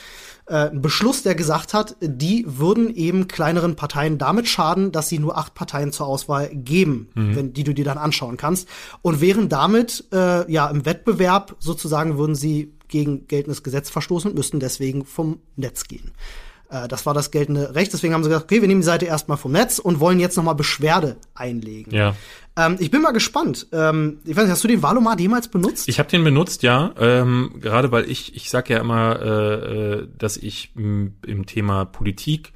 äh, 0.45 0.69
ein 0.69 0.83
Beschluss, 0.83 1.23
der 1.23 1.35
gesagt 1.35 1.73
hat, 1.73 1.97
die 2.03 2.45
würden 2.47 2.95
eben 2.95 3.29
kleineren 3.29 3.75
Parteien 3.75 4.19
damit 4.19 4.47
schaden, 4.47 4.93
dass 4.93 5.09
sie 5.09 5.19
nur 5.19 5.39
acht 5.39 5.55
Parteien 5.55 5.91
zur 5.91 6.07
Auswahl 6.07 6.51
geben, 6.53 7.09
mhm. 7.15 7.37
wenn, 7.37 7.53
die 7.55 7.65
du 7.65 7.73
dir 7.73 7.87
dann 7.87 7.97
anschauen 7.97 8.37
kannst. 8.37 8.69
Und 9.01 9.23
wären 9.23 9.49
damit 9.49 10.05
äh, 10.13 10.53
ja 10.53 10.69
im 10.69 10.85
Wettbewerb 10.85 11.57
sozusagen 11.61 12.19
würden 12.19 12.35
sie 12.35 12.75
gegen 12.89 13.27
geltendes 13.27 13.63
Gesetz 13.63 13.89
verstoßen 13.89 14.33
und 14.33 14.37
müssten 14.37 14.61
deswegen 14.61 15.07
vom 15.07 15.39
Netz 15.57 15.85
gehen. 15.85 16.11
Äh, 16.73 16.89
das 16.89 17.07
war 17.07 17.15
das 17.15 17.31
geltende 17.31 17.75
Recht. 17.75 17.93
Deswegen 17.93 18.15
haben 18.15 18.25
sie 18.25 18.31
gesagt, 18.31 18.51
okay, 18.51 18.61
wir 18.61 18.69
nehmen 18.69 18.81
die 18.81 18.87
Seite 18.87 19.05
erstmal 19.05 19.37
vom 19.37 19.53
Netz 19.53 19.79
und 19.79 20.01
wollen 20.01 20.19
jetzt 20.19 20.37
nochmal 20.37 20.55
Beschwerde 20.55 21.17
einlegen. 21.35 21.95
Ja. 21.95 22.17
Ähm, 22.57 22.77
ich 22.81 22.91
bin 22.91 23.03
mal 23.03 23.13
gespannt. 23.13 23.67
Ähm, 23.73 24.19
ich 24.25 24.35
weiß 24.35 24.45
nicht, 24.45 24.53
hast 24.53 24.65
du 24.65 24.69
den 24.69 24.83
Valomat 24.83 25.21
jemals 25.21 25.49
benutzt? 25.49 25.89
Ich 25.89 25.99
habe 25.99 26.09
den 26.09 26.25
benutzt, 26.25 26.63
ja. 26.63 26.93
Ähm, 26.99 27.55
gerade 27.61 27.93
weil 27.93 28.11
ich, 28.11 28.35
ich 28.35 28.51
sag 28.51 28.71
ja 28.71 28.79
immer, 28.79 29.21
äh, 29.21 29.99
äh 30.01 30.09
dass 30.17 30.37
ich 30.37 30.73
im 30.75 31.47
Thema 31.47 31.85
Politik 31.85 32.53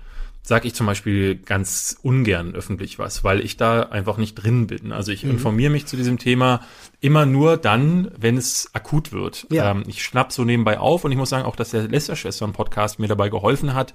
sage 0.46 0.68
ich 0.68 0.74
zum 0.74 0.86
Beispiel 0.86 1.34
ganz 1.34 1.98
ungern 2.02 2.54
öffentlich 2.54 3.00
was, 3.00 3.24
weil 3.24 3.40
ich 3.40 3.56
da 3.56 3.82
einfach 3.82 4.16
nicht 4.16 4.36
drin 4.36 4.68
bin. 4.68 4.92
Also 4.92 5.10
ich 5.10 5.24
mhm. 5.24 5.32
informiere 5.32 5.72
mich 5.72 5.86
zu 5.86 5.96
diesem 5.96 6.18
Thema 6.18 6.60
immer 7.00 7.26
nur 7.26 7.56
dann, 7.56 8.12
wenn 8.16 8.36
es 8.36 8.70
akut 8.72 9.10
wird. 9.10 9.48
Ja. 9.50 9.72
Ähm, 9.72 9.82
ich 9.88 10.04
schnapp 10.04 10.30
so 10.30 10.44
nebenbei 10.44 10.78
auf 10.78 11.04
und 11.04 11.10
ich 11.10 11.18
muss 11.18 11.30
sagen 11.30 11.44
auch, 11.44 11.56
dass 11.56 11.70
der 11.70 11.88
Lästerschwestern-Podcast 11.88 13.00
mir 13.00 13.08
dabei 13.08 13.28
geholfen 13.28 13.74
hat, 13.74 13.92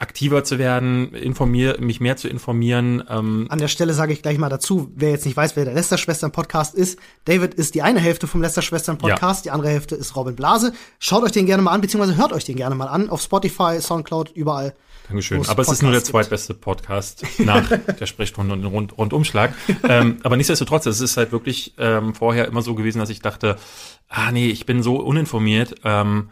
aktiver 0.00 0.42
zu 0.42 0.58
werden, 0.58 1.14
informier, 1.14 1.76
mich 1.78 2.00
mehr 2.00 2.16
zu 2.16 2.26
informieren. 2.26 3.04
Ähm. 3.08 3.46
An 3.48 3.60
der 3.60 3.68
Stelle 3.68 3.94
sage 3.94 4.12
ich 4.12 4.20
gleich 4.20 4.38
mal 4.38 4.48
dazu, 4.48 4.90
wer 4.96 5.10
jetzt 5.10 5.26
nicht 5.26 5.36
weiß, 5.36 5.54
wer 5.54 5.64
der 5.64 5.74
Lester-Schwestern-Podcast 5.74 6.74
ist. 6.74 6.98
David 7.24 7.54
ist 7.54 7.76
die 7.76 7.82
eine 7.82 8.00
Hälfte 8.00 8.26
vom 8.26 8.42
Lester-Schwestern-Podcast, 8.42 9.44
ja. 9.44 9.52
die 9.52 9.54
andere 9.54 9.70
Hälfte 9.70 9.94
ist 9.94 10.16
Robin 10.16 10.34
Blase. 10.34 10.72
Schaut 10.98 11.22
euch 11.22 11.30
den 11.30 11.46
gerne 11.46 11.62
mal 11.62 11.70
an, 11.70 11.82
beziehungsweise 11.82 12.16
hört 12.16 12.32
euch 12.32 12.44
den 12.44 12.56
gerne 12.56 12.74
mal 12.74 12.88
an, 12.88 13.10
auf 13.10 13.22
Spotify, 13.22 13.80
Soundcloud, 13.80 14.32
überall. 14.32 14.74
Dankeschön. 15.08 15.46
Aber 15.46 15.62
es 15.62 15.68
ist 15.68 15.82
nur 15.82 15.92
der 15.92 16.04
zweitbeste 16.04 16.54
Podcast 16.54 17.24
nach 17.38 17.68
der 18.00 18.06
Sprechstunde 18.06 18.54
und 18.54 18.64
Rund 18.64 18.96
Rundumschlag. 18.96 19.54
ähm, 19.88 20.18
aber 20.22 20.36
nichtsdestotrotz, 20.36 20.86
es 20.86 21.00
ist 21.00 21.16
halt 21.16 21.32
wirklich 21.32 21.74
ähm, 21.78 22.14
vorher 22.14 22.46
immer 22.46 22.62
so 22.62 22.74
gewesen, 22.74 22.98
dass 22.98 23.10
ich 23.10 23.20
dachte, 23.20 23.56
ah 24.08 24.30
nee, 24.32 24.48
ich 24.48 24.66
bin 24.66 24.82
so 24.82 24.96
uninformiert. 24.96 25.74
Ähm, 25.84 26.30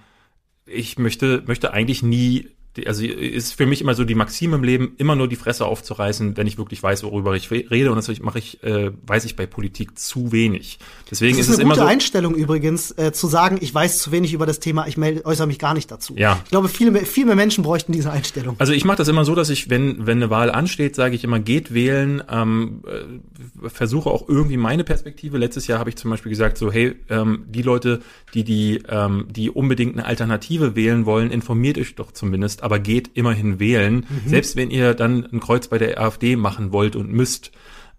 ich 0.66 0.98
möchte, 0.98 1.42
möchte 1.46 1.72
eigentlich 1.72 2.02
nie 2.02 2.50
also 2.86 3.04
ist 3.04 3.54
für 3.54 3.66
mich 3.66 3.80
immer 3.80 3.94
so 3.94 4.04
die 4.04 4.14
Maxime 4.14 4.56
im 4.56 4.62
Leben, 4.62 4.94
immer 4.96 5.16
nur 5.16 5.28
die 5.28 5.36
Fresse 5.36 5.66
aufzureißen, 5.66 6.36
wenn 6.36 6.46
ich 6.46 6.56
wirklich 6.56 6.82
weiß, 6.82 7.02
worüber 7.02 7.34
ich 7.34 7.50
rede. 7.50 7.90
Und 7.90 7.96
das 7.96 8.20
mache 8.20 8.38
ich, 8.38 8.62
äh, 8.62 8.92
weiß 9.06 9.24
ich 9.24 9.34
bei 9.34 9.46
Politik 9.46 9.98
zu 9.98 10.30
wenig. 10.30 10.78
Deswegen 11.10 11.36
das 11.36 11.46
ist, 11.46 11.48
ist 11.48 11.54
es 11.54 11.60
eine 11.60 11.68
gute 11.68 11.80
so, 11.80 11.86
Einstellung 11.86 12.34
übrigens, 12.34 12.92
äh, 12.92 13.12
zu 13.12 13.26
sagen, 13.26 13.58
ich 13.60 13.74
weiß 13.74 13.98
zu 13.98 14.12
wenig 14.12 14.32
über 14.32 14.46
das 14.46 14.60
Thema, 14.60 14.86
ich 14.86 14.96
melde, 14.96 15.24
äußere 15.26 15.48
mich 15.48 15.58
gar 15.58 15.74
nicht 15.74 15.90
dazu. 15.90 16.14
Ja. 16.16 16.40
Ich 16.44 16.50
glaube, 16.50 16.68
viel 16.68 16.92
mehr, 16.92 17.04
viel 17.04 17.26
mehr 17.26 17.34
Menschen 17.34 17.64
bräuchten 17.64 17.92
diese 17.92 18.12
Einstellung. 18.12 18.54
Also 18.58 18.72
ich 18.72 18.84
mache 18.84 18.98
das 18.98 19.08
immer 19.08 19.24
so, 19.24 19.34
dass 19.34 19.50
ich, 19.50 19.68
wenn, 19.68 20.06
wenn 20.06 20.18
eine 20.18 20.30
Wahl 20.30 20.50
ansteht, 20.50 20.94
sage 20.94 21.16
ich 21.16 21.24
immer, 21.24 21.40
geht 21.40 21.74
wählen, 21.74 22.22
ähm, 22.30 22.82
äh, 22.86 23.68
versuche 23.68 24.10
auch 24.10 24.28
irgendwie 24.28 24.56
meine 24.56 24.84
Perspektive. 24.84 25.38
Letztes 25.38 25.66
Jahr 25.66 25.80
habe 25.80 25.90
ich 25.90 25.96
zum 25.96 26.10
Beispiel 26.10 26.30
gesagt, 26.30 26.56
so, 26.56 26.70
hey, 26.70 26.94
ähm, 27.08 27.46
die 27.48 27.62
Leute, 27.62 28.00
die, 28.32 28.44
die, 28.44 28.82
ähm, 28.88 29.26
die 29.28 29.50
unbedingt 29.50 29.94
eine 29.94 30.06
Alternative 30.06 30.76
wählen 30.76 31.04
wollen, 31.04 31.32
informiert 31.32 31.76
euch 31.76 31.96
doch 31.96 32.12
zumindest 32.12 32.59
aber 32.62 32.78
geht 32.78 33.10
immerhin 33.14 33.58
wählen, 33.58 34.06
mhm. 34.08 34.28
selbst 34.28 34.56
wenn 34.56 34.70
ihr 34.70 34.94
dann 34.94 35.26
ein 35.32 35.40
Kreuz 35.40 35.68
bei 35.68 35.78
der 35.78 36.00
AfD 36.00 36.36
machen 36.36 36.72
wollt 36.72 36.96
und 36.96 37.12
müsst. 37.12 37.52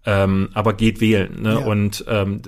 Ähm, 0.04 0.48
aber 0.52 0.72
geht 0.72 1.00
wählen 1.00 1.42
ne? 1.42 1.52
Ja. 1.52 1.58
und 1.58 2.04
ähm, 2.08 2.42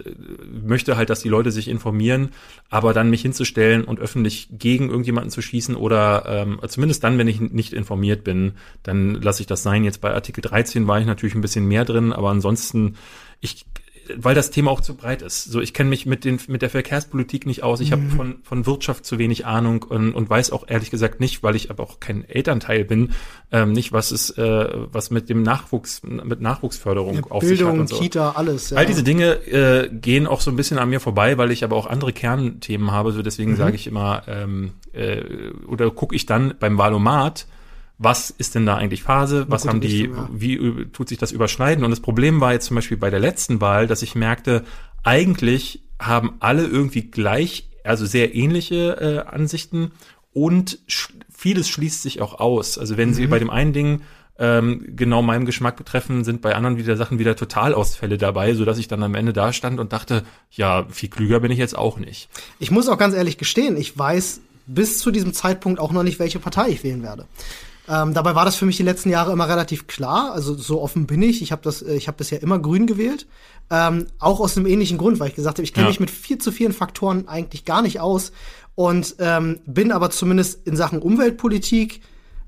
möchte 0.64 0.96
halt, 0.96 1.08
dass 1.08 1.22
die 1.22 1.28
Leute 1.28 1.52
sich 1.52 1.68
informieren, 1.68 2.30
aber 2.68 2.92
dann 2.92 3.10
mich 3.10 3.22
hinzustellen 3.22 3.84
und 3.84 4.00
öffentlich 4.00 4.48
gegen 4.50 4.88
irgendjemanden 4.88 5.30
zu 5.30 5.40
schießen 5.40 5.76
oder 5.76 6.24
ähm, 6.26 6.58
zumindest 6.66 7.04
dann, 7.04 7.16
wenn 7.16 7.28
ich 7.28 7.40
nicht 7.40 7.72
informiert 7.72 8.24
bin, 8.24 8.54
dann 8.82 9.14
lasse 9.22 9.40
ich 9.40 9.46
das 9.46 9.62
sein. 9.62 9.84
Jetzt 9.84 10.00
bei 10.00 10.12
Artikel 10.12 10.40
13 10.40 10.88
war 10.88 10.98
ich 10.98 11.06
natürlich 11.06 11.36
ein 11.36 11.42
bisschen 11.42 11.66
mehr 11.66 11.84
drin, 11.84 12.12
aber 12.12 12.30
ansonsten 12.30 12.96
ich 13.40 13.66
weil 14.16 14.34
das 14.34 14.50
Thema 14.50 14.70
auch 14.70 14.80
zu 14.80 14.94
breit 14.94 15.22
ist. 15.22 15.44
So, 15.44 15.60
ich 15.60 15.74
kenne 15.74 15.90
mich 15.90 16.06
mit 16.06 16.24
den 16.24 16.38
mit 16.48 16.62
der 16.62 16.70
Verkehrspolitik 16.70 17.46
nicht 17.46 17.62
aus. 17.62 17.80
Ich 17.80 17.90
mhm. 17.90 17.92
habe 17.92 18.02
von 18.16 18.34
von 18.42 18.66
Wirtschaft 18.66 19.04
zu 19.04 19.18
wenig 19.18 19.46
Ahnung 19.46 19.82
und, 19.82 20.14
und 20.14 20.28
weiß 20.28 20.50
auch 20.52 20.64
ehrlich 20.66 20.90
gesagt 20.90 21.20
nicht, 21.20 21.42
weil 21.42 21.56
ich 21.56 21.70
aber 21.70 21.82
auch 21.82 22.00
kein 22.00 22.28
Elternteil 22.28 22.84
bin, 22.84 23.12
ähm, 23.52 23.72
nicht 23.72 23.92
was 23.92 24.12
ist 24.12 24.38
äh, 24.38 24.68
was 24.92 25.10
mit 25.10 25.28
dem 25.28 25.42
Nachwuchs 25.42 26.02
mit 26.02 26.40
Nachwuchsförderung 26.40 27.16
ja, 27.16 27.22
auf 27.30 27.40
Bildung, 27.40 27.56
sich 27.56 27.66
hat 27.66 27.80
und 27.80 27.88
so. 27.88 27.98
Kita, 27.98 28.30
alles. 28.32 28.70
Ja. 28.70 28.78
All 28.78 28.86
diese 28.86 29.02
Dinge 29.02 29.34
äh, 29.46 29.88
gehen 29.90 30.26
auch 30.26 30.40
so 30.40 30.50
ein 30.50 30.56
bisschen 30.56 30.78
an 30.78 30.90
mir 30.90 31.00
vorbei, 31.00 31.38
weil 31.38 31.50
ich 31.50 31.64
aber 31.64 31.76
auch 31.76 31.86
andere 31.86 32.12
Kernthemen 32.12 32.90
habe. 32.90 33.12
So 33.12 33.22
deswegen 33.22 33.52
mhm. 33.52 33.56
sage 33.56 33.76
ich 33.76 33.86
immer 33.86 34.22
ähm, 34.26 34.72
äh, 34.92 35.22
oder 35.66 35.90
gucke 35.90 36.14
ich 36.14 36.26
dann 36.26 36.54
beim 36.58 36.78
Valomat 36.78 37.46
was 37.98 38.30
ist 38.30 38.54
denn 38.54 38.66
da 38.66 38.76
eigentlich 38.76 39.02
Phase, 39.02 39.46
was 39.48 39.66
haben 39.66 39.80
die, 39.80 40.02
Richtung, 40.02 40.16
ja. 40.16 40.28
wie 40.32 40.86
tut 40.92 41.08
sich 41.08 41.18
das 41.18 41.32
überschneiden? 41.32 41.84
Und 41.84 41.90
das 41.90 42.00
Problem 42.00 42.40
war 42.40 42.52
jetzt 42.52 42.66
zum 42.66 42.74
Beispiel 42.74 42.96
bei 42.96 43.10
der 43.10 43.20
letzten 43.20 43.60
Wahl, 43.60 43.86
dass 43.86 44.02
ich 44.02 44.14
merkte, 44.14 44.64
eigentlich 45.04 45.82
haben 46.00 46.34
alle 46.40 46.66
irgendwie 46.66 47.02
gleich, 47.02 47.68
also 47.84 48.04
sehr 48.04 48.34
ähnliche 48.34 49.24
äh, 49.26 49.28
Ansichten 49.28 49.92
und 50.32 50.78
sch 50.86 51.12
vieles 51.30 51.68
schließt 51.68 52.02
sich 52.02 52.22
auch 52.22 52.40
aus. 52.40 52.78
Also 52.78 52.96
wenn 52.96 53.10
mhm. 53.10 53.14
sie 53.14 53.26
bei 53.26 53.38
dem 53.38 53.50
einen 53.50 53.72
Ding 53.72 54.00
ähm, 54.38 54.84
genau 54.96 55.22
meinem 55.22 55.44
Geschmack 55.44 55.76
betreffen, 55.76 56.24
sind 56.24 56.40
bei 56.40 56.54
anderen 56.54 56.78
wieder 56.78 56.96
Sachen 56.96 57.18
wieder 57.18 57.36
Totalausfälle 57.36 58.18
dabei, 58.18 58.54
so 58.54 58.64
dass 58.64 58.78
ich 58.78 58.88
dann 58.88 59.02
am 59.02 59.14
Ende 59.14 59.32
da 59.32 59.52
stand 59.52 59.78
und 59.78 59.92
dachte, 59.92 60.24
ja, 60.50 60.86
viel 60.90 61.10
klüger 61.10 61.40
bin 61.40 61.50
ich 61.50 61.58
jetzt 61.58 61.76
auch 61.76 61.98
nicht. 61.98 62.28
Ich 62.58 62.70
muss 62.70 62.88
auch 62.88 62.98
ganz 62.98 63.14
ehrlich 63.14 63.36
gestehen, 63.36 63.76
ich 63.76 63.96
weiß 63.96 64.40
bis 64.66 64.98
zu 64.98 65.10
diesem 65.10 65.34
Zeitpunkt 65.34 65.78
auch 65.78 65.92
noch 65.92 66.02
nicht, 66.02 66.18
welche 66.18 66.38
Partei 66.38 66.70
ich 66.70 66.82
wählen 66.82 67.02
werde. 67.02 67.26
Ähm, 67.88 68.14
dabei 68.14 68.34
war 68.34 68.44
das 68.44 68.56
für 68.56 68.64
mich 68.64 68.76
die 68.76 68.82
letzten 68.82 69.10
Jahre 69.10 69.32
immer 69.32 69.48
relativ 69.48 69.86
klar. 69.86 70.32
Also 70.32 70.54
so 70.54 70.80
offen 70.80 71.06
bin 71.06 71.22
ich. 71.22 71.42
Ich 71.42 71.52
habe 71.52 71.62
das, 71.62 71.82
äh, 71.82 71.94
ich 71.94 72.08
habe 72.08 72.16
bisher 72.16 72.42
immer 72.42 72.58
Grün 72.58 72.86
gewählt. 72.86 73.26
Ähm, 73.70 74.06
auch 74.18 74.40
aus 74.40 74.56
einem 74.56 74.66
ähnlichen 74.66 74.98
Grund, 74.98 75.20
weil 75.20 75.28
ich 75.28 75.34
gesagt 75.34 75.58
habe, 75.58 75.64
ich 75.64 75.74
kenne 75.74 75.86
ja. 75.86 75.90
mich 75.90 76.00
mit 76.00 76.10
viel 76.10 76.38
zu 76.38 76.52
vielen 76.52 76.72
Faktoren 76.72 77.28
eigentlich 77.28 77.64
gar 77.64 77.82
nicht 77.82 78.00
aus 78.00 78.32
und 78.74 79.16
ähm, 79.18 79.60
bin 79.66 79.92
aber 79.92 80.10
zumindest 80.10 80.66
in 80.66 80.76
Sachen 80.76 80.98
Umweltpolitik 80.98 82.00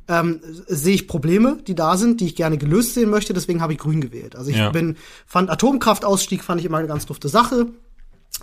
ähm, 0.09 0.41
sehe 0.69 0.95
ich 0.95 1.09
Probleme, 1.09 1.59
die 1.67 1.75
da 1.75 1.97
sind, 1.97 2.21
die 2.21 2.27
ich 2.27 2.37
gerne 2.37 2.59
gelöst 2.59 2.95
sehen 2.95 3.11
möchte. 3.11 3.35
Deswegen 3.35 3.61
habe 3.61 3.73
ich 3.73 3.79
Grün 3.79 4.01
gewählt. 4.01 4.37
Also 4.37 4.51
ich 4.51 4.57
ja. 4.57 4.71
bin 4.71 4.97
fand 5.27 5.51
Atomkraftausstieg 5.51 6.45
fand 6.45 6.61
ich 6.61 6.67
immer 6.67 6.79
eine 6.79 6.89
ganz 6.89 7.07
dufte 7.07 7.29
Sache. 7.29 7.67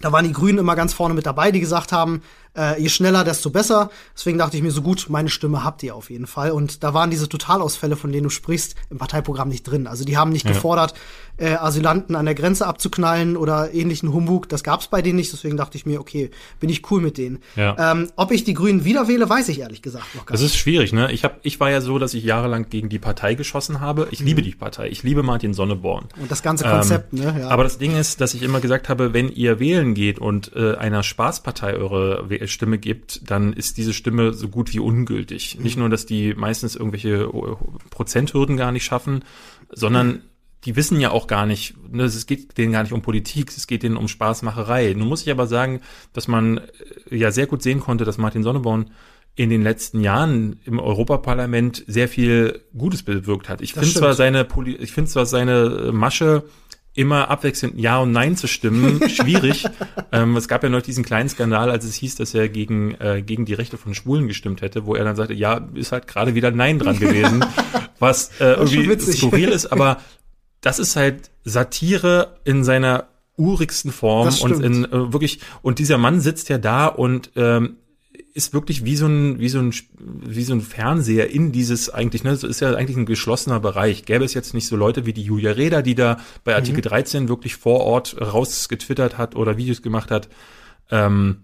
Da 0.01 0.11
waren 0.11 0.25
die 0.25 0.33
Grünen 0.33 0.57
immer 0.57 0.75
ganz 0.75 0.93
vorne 0.93 1.13
mit 1.13 1.25
dabei, 1.25 1.51
die 1.51 1.59
gesagt 1.59 1.91
haben, 1.91 2.21
äh, 2.55 2.79
je 2.81 2.89
schneller, 2.89 3.23
desto 3.23 3.49
besser. 3.49 3.89
Deswegen 4.15 4.37
dachte 4.37 4.57
ich 4.57 4.63
mir, 4.63 4.71
so 4.71 4.81
gut, 4.81 5.07
meine 5.09 5.29
Stimme 5.29 5.63
habt 5.63 5.81
ihr 5.83 5.95
auf 5.95 6.09
jeden 6.09 6.27
Fall. 6.27 6.51
Und 6.51 6.83
da 6.83 6.93
waren 6.93 7.09
diese 7.09 7.27
Totalausfälle, 7.27 7.95
von 7.95 8.11
denen 8.11 8.23
du 8.23 8.29
sprichst, 8.29 8.75
im 8.89 8.97
Parteiprogramm 8.97 9.49
nicht 9.49 9.63
drin. 9.63 9.87
Also 9.87 10.05
die 10.05 10.17
haben 10.17 10.31
nicht 10.31 10.45
ja. 10.45 10.51
gefordert, 10.51 10.93
äh, 11.37 11.55
Asylanten 11.55 12.15
an 12.15 12.25
der 12.25 12.35
Grenze 12.35 12.67
abzuknallen 12.67 13.37
oder 13.37 13.73
ähnlichen 13.73 14.13
Humbug. 14.13 14.49
Das 14.49 14.63
gab's 14.63 14.87
bei 14.87 15.01
denen 15.01 15.15
nicht. 15.15 15.33
Deswegen 15.33 15.57
dachte 15.57 15.77
ich 15.77 15.85
mir, 15.85 15.99
okay, 15.99 16.29
bin 16.59 16.69
ich 16.69 16.89
cool 16.91 17.01
mit 17.01 17.17
denen. 17.17 17.39
Ja. 17.55 17.91
Ähm, 17.91 18.11
ob 18.15 18.31
ich 18.31 18.43
die 18.43 18.53
Grünen 18.53 18.85
wieder 18.85 19.07
wähle, 19.07 19.29
weiß 19.29 19.49
ich 19.49 19.61
ehrlich 19.61 19.81
gesagt 19.81 20.13
noch 20.13 20.25
gar 20.25 20.33
nicht. 20.33 20.43
Das 20.43 20.51
ist 20.51 20.57
schwierig, 20.57 20.93
ne? 20.93 21.11
Ich, 21.11 21.23
hab, 21.23 21.39
ich 21.43 21.59
war 21.59 21.71
ja 21.71 21.81
so, 21.81 21.97
dass 21.97 22.13
ich 22.13 22.23
jahrelang 22.23 22.69
gegen 22.69 22.89
die 22.89 22.99
Partei 22.99 23.33
geschossen 23.33 23.79
habe. 23.79 24.07
Ich 24.11 24.19
mhm. 24.19 24.27
liebe 24.27 24.41
die 24.43 24.51
Partei. 24.51 24.89
Ich 24.89 25.01
liebe 25.01 25.23
Martin 25.23 25.55
Sonneborn. 25.55 26.05
Und 26.19 26.29
das 26.29 26.43
ganze 26.43 26.65
Konzept, 26.65 27.13
ähm, 27.13 27.19
ne? 27.19 27.35
Ja. 27.39 27.49
Aber 27.49 27.63
das 27.63 27.79
Ding 27.79 27.97
ist, 27.97 28.21
dass 28.21 28.35
ich 28.35 28.43
immer 28.43 28.59
gesagt 28.59 28.89
habe, 28.89 29.13
wenn 29.13 29.29
ihr 29.29 29.59
wählen 29.83 29.93
geht 29.93 30.19
und 30.19 30.51
äh, 30.55 30.75
einer 30.75 31.03
Spaßpartei 31.03 31.75
eure 31.75 32.47
Stimme 32.47 32.77
gibt, 32.77 33.29
dann 33.29 33.53
ist 33.53 33.77
diese 33.77 33.93
Stimme 33.93 34.33
so 34.33 34.47
gut 34.47 34.73
wie 34.73 34.79
ungültig. 34.79 35.57
Mhm. 35.57 35.63
Nicht 35.63 35.77
nur, 35.77 35.89
dass 35.89 36.05
die 36.05 36.33
meistens 36.33 36.75
irgendwelche 36.75 37.23
äh, 37.23 37.89
Prozenthürden 37.89 38.57
gar 38.57 38.71
nicht 38.71 38.85
schaffen, 38.85 39.23
sondern 39.71 40.07
mhm. 40.07 40.21
die 40.65 40.75
wissen 40.75 40.99
ja 40.99 41.11
auch 41.11 41.27
gar 41.27 41.45
nicht, 41.45 41.75
ne, 41.91 42.03
es 42.03 42.25
geht 42.25 42.57
denen 42.57 42.73
gar 42.73 42.83
nicht 42.83 42.93
um 42.93 43.01
Politik, 43.01 43.49
es 43.49 43.67
geht 43.67 43.83
denen 43.83 43.97
um 43.97 44.07
Spaßmacherei. 44.07 44.93
Nun 44.93 45.07
muss 45.07 45.23
ich 45.23 45.31
aber 45.31 45.47
sagen, 45.47 45.81
dass 46.13 46.27
man 46.27 46.59
äh, 47.09 47.17
ja 47.17 47.31
sehr 47.31 47.47
gut 47.47 47.61
sehen 47.61 47.79
konnte, 47.79 48.05
dass 48.05 48.17
Martin 48.17 48.43
Sonneborn 48.43 48.91
in 49.35 49.49
den 49.49 49.63
letzten 49.63 50.01
Jahren 50.01 50.59
im 50.63 50.77
Europaparlament 50.79 51.83
sehr 51.87 52.07
viel 52.07 52.61
Gutes 52.77 53.01
bewirkt 53.01 53.49
hat. 53.49 53.61
Ich 53.61 53.73
finde 53.73 53.89
zwar 53.89 54.13
seine, 54.13 54.47
ich 54.79 54.91
finde 54.91 55.09
zwar 55.09 55.25
seine 55.25 55.89
Masche 55.91 56.43
immer 56.95 57.29
abwechselnd 57.29 57.79
Ja 57.79 57.99
und 57.99 58.11
Nein 58.11 58.37
zu 58.37 58.47
stimmen, 58.47 59.09
schwierig. 59.09 59.65
ähm, 60.11 60.35
es 60.37 60.47
gab 60.47 60.63
ja 60.63 60.69
noch 60.69 60.81
diesen 60.81 61.03
kleinen 61.03 61.29
Skandal, 61.29 61.71
als 61.71 61.85
es 61.85 61.95
hieß, 61.95 62.15
dass 62.15 62.33
er 62.33 62.49
gegen, 62.49 62.95
äh, 62.99 63.21
gegen 63.21 63.45
die 63.45 63.53
Rechte 63.53 63.77
von 63.77 63.93
Schwulen 63.93 64.27
gestimmt 64.27 64.61
hätte, 64.61 64.85
wo 64.85 64.95
er 64.95 65.03
dann 65.03 65.15
sagte, 65.15 65.33
ja, 65.33 65.67
ist 65.73 65.91
halt 65.91 66.07
gerade 66.07 66.35
wieder 66.35 66.51
Nein 66.51 66.79
dran 66.79 66.99
gewesen, 66.99 67.45
was 67.99 68.39
äh, 68.39 68.53
irgendwie 68.53 68.99
skurril 68.99 69.49
ist, 69.49 69.67
aber 69.67 70.01
das 70.61 70.79
ist 70.79 70.95
halt 70.95 71.31
Satire 71.43 72.37
in 72.43 72.63
seiner 72.63 73.07
urigsten 73.37 73.91
Form 73.91 74.33
und 74.41 74.63
in 74.63 74.85
äh, 74.85 75.11
wirklich 75.11 75.39
und 75.61 75.79
dieser 75.79 75.97
Mann 75.97 76.21
sitzt 76.21 76.49
ja 76.49 76.59
da 76.59 76.85
und 76.85 77.31
ähm, 77.35 77.77
ist 78.33 78.53
wirklich 78.53 78.83
wie 78.83 78.95
so 78.95 79.05
ein 79.05 79.39
wie 79.39 79.49
so 79.49 79.59
ein 79.59 79.73
wie 79.95 80.43
so 80.43 80.53
ein 80.53 80.61
Fernseher 80.61 81.29
in 81.29 81.51
dieses 81.51 81.89
eigentlich 81.89 82.23
ne 82.23 82.31
das 82.31 82.43
ist 82.43 82.61
ja 82.61 82.73
eigentlich 82.73 82.97
ein 82.97 83.05
geschlossener 83.05 83.59
Bereich 83.59 84.05
gäbe 84.05 84.25
es 84.25 84.33
jetzt 84.33 84.53
nicht 84.53 84.67
so 84.67 84.75
Leute 84.75 85.05
wie 85.05 85.13
die 85.13 85.23
Julia 85.23 85.51
Reda 85.51 85.81
die 85.81 85.95
da 85.95 86.17
bei 86.43 86.55
Artikel 86.55 86.77
mhm. 86.77 86.89
13 86.89 87.29
wirklich 87.29 87.55
vor 87.55 87.81
Ort 87.81 88.19
rausgetwittert 88.19 89.17
hat 89.17 89.35
oder 89.35 89.57
Videos 89.57 89.81
gemacht 89.81 90.09
hat 90.09 90.29
ähm, 90.89 91.43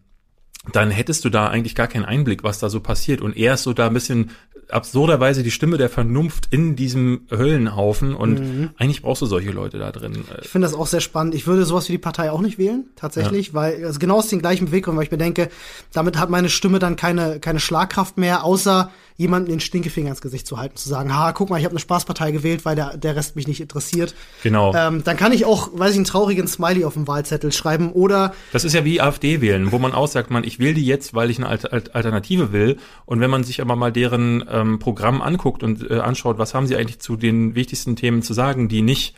dann 0.71 0.91
hättest 0.91 1.25
du 1.25 1.29
da 1.29 1.47
eigentlich 1.47 1.75
gar 1.75 1.87
keinen 1.87 2.05
Einblick, 2.05 2.43
was 2.43 2.59
da 2.59 2.69
so 2.69 2.79
passiert. 2.79 3.21
Und 3.21 3.35
er 3.37 3.55
ist 3.55 3.63
so 3.63 3.73
da 3.73 3.87
ein 3.87 3.93
bisschen 3.93 4.31
absurderweise 4.69 5.41
die 5.41 5.51
Stimme 5.51 5.77
der 5.77 5.89
Vernunft 5.89 6.47
in 6.51 6.75
diesem 6.75 7.21
Höllenhaufen. 7.31 8.13
Und 8.13 8.39
mhm. 8.39 8.69
eigentlich 8.77 9.01
brauchst 9.01 9.21
du 9.21 9.25
solche 9.25 9.51
Leute 9.51 9.79
da 9.79 9.91
drin. 9.91 10.23
Ich 10.41 10.49
finde 10.49 10.67
das 10.67 10.75
auch 10.75 10.87
sehr 10.87 10.99
spannend. 10.99 11.33
Ich 11.33 11.47
würde 11.47 11.65
sowas 11.65 11.87
wie 11.87 11.93
die 11.93 11.97
Partei 11.97 12.31
auch 12.31 12.41
nicht 12.41 12.57
wählen, 12.57 12.85
tatsächlich, 12.95 13.47
ja. 13.47 13.53
weil 13.53 13.85
also 13.85 13.99
genau 13.99 14.17
aus 14.17 14.27
den 14.27 14.39
gleichen 14.39 14.67
Beweggründen, 14.67 14.97
weil 14.97 15.05
ich 15.05 15.11
mir 15.11 15.17
denke, 15.17 15.49
damit 15.93 16.17
hat 16.17 16.29
meine 16.29 16.49
Stimme 16.49 16.79
dann 16.79 16.95
keine, 16.95 17.39
keine 17.39 17.59
Schlagkraft 17.59 18.17
mehr, 18.17 18.43
außer 18.43 18.91
jemanden 19.19 19.49
den 19.49 19.59
Stinkefinger 19.59 20.11
ins 20.11 20.21
Gesicht 20.21 20.47
zu 20.47 20.57
halten, 20.57 20.77
zu 20.77 20.87
sagen, 20.87 21.13
ha, 21.13 21.33
guck 21.33 21.49
mal, 21.49 21.57
ich 21.57 21.65
habe 21.65 21.73
eine 21.73 21.81
Spaßpartei 21.81 22.31
gewählt, 22.31 22.63
weil 22.63 22.77
der, 22.77 22.95
der 22.95 23.17
Rest 23.17 23.35
mich 23.35 23.49
nicht 23.49 23.59
interessiert. 23.59 24.15
Genau. 24.43 24.73
Ähm, 24.73 25.03
dann 25.03 25.17
kann 25.17 25.33
ich 25.33 25.43
auch, 25.43 25.71
weiß 25.73 25.91
ich, 25.91 25.97
einen 25.97 26.05
traurigen 26.05 26.47
Smiley 26.47 26.85
auf 26.85 26.93
dem 26.93 27.05
Wahlzettel 27.05 27.51
schreiben 27.51 27.91
oder. 27.91 28.33
Das 28.53 28.63
ist 28.63 28.73
ja 28.73 28.85
wie 28.85 29.01
AfD 29.01 29.41
wählen, 29.41 29.73
wo 29.73 29.77
man 29.77 29.91
aussagt, 29.91 30.31
man, 30.31 30.45
ich 30.49 30.59
wähle 30.59 30.73
die 30.73 30.85
jetzt, 30.85 31.13
weil 31.13 31.29
ich 31.29 31.38
eine 31.38 31.47
Alternative 31.47 32.51
will. 32.51 32.77
Und 33.05 33.21
wenn 33.21 33.29
man 33.29 33.43
sich 33.43 33.62
aber 33.62 33.75
mal 33.75 33.91
deren 33.91 34.43
ähm, 34.49 34.79
Programm 34.79 35.21
anguckt 35.21 35.63
und 35.63 35.89
äh, 35.89 35.99
anschaut, 35.99 36.38
was 36.38 36.53
haben 36.53 36.67
sie 36.67 36.75
eigentlich 36.75 36.99
zu 36.99 37.15
den 37.15 37.55
wichtigsten 37.55 37.95
Themen 37.95 38.21
zu 38.21 38.33
sagen, 38.33 38.67
die 38.67 38.81
nicht 38.81 39.15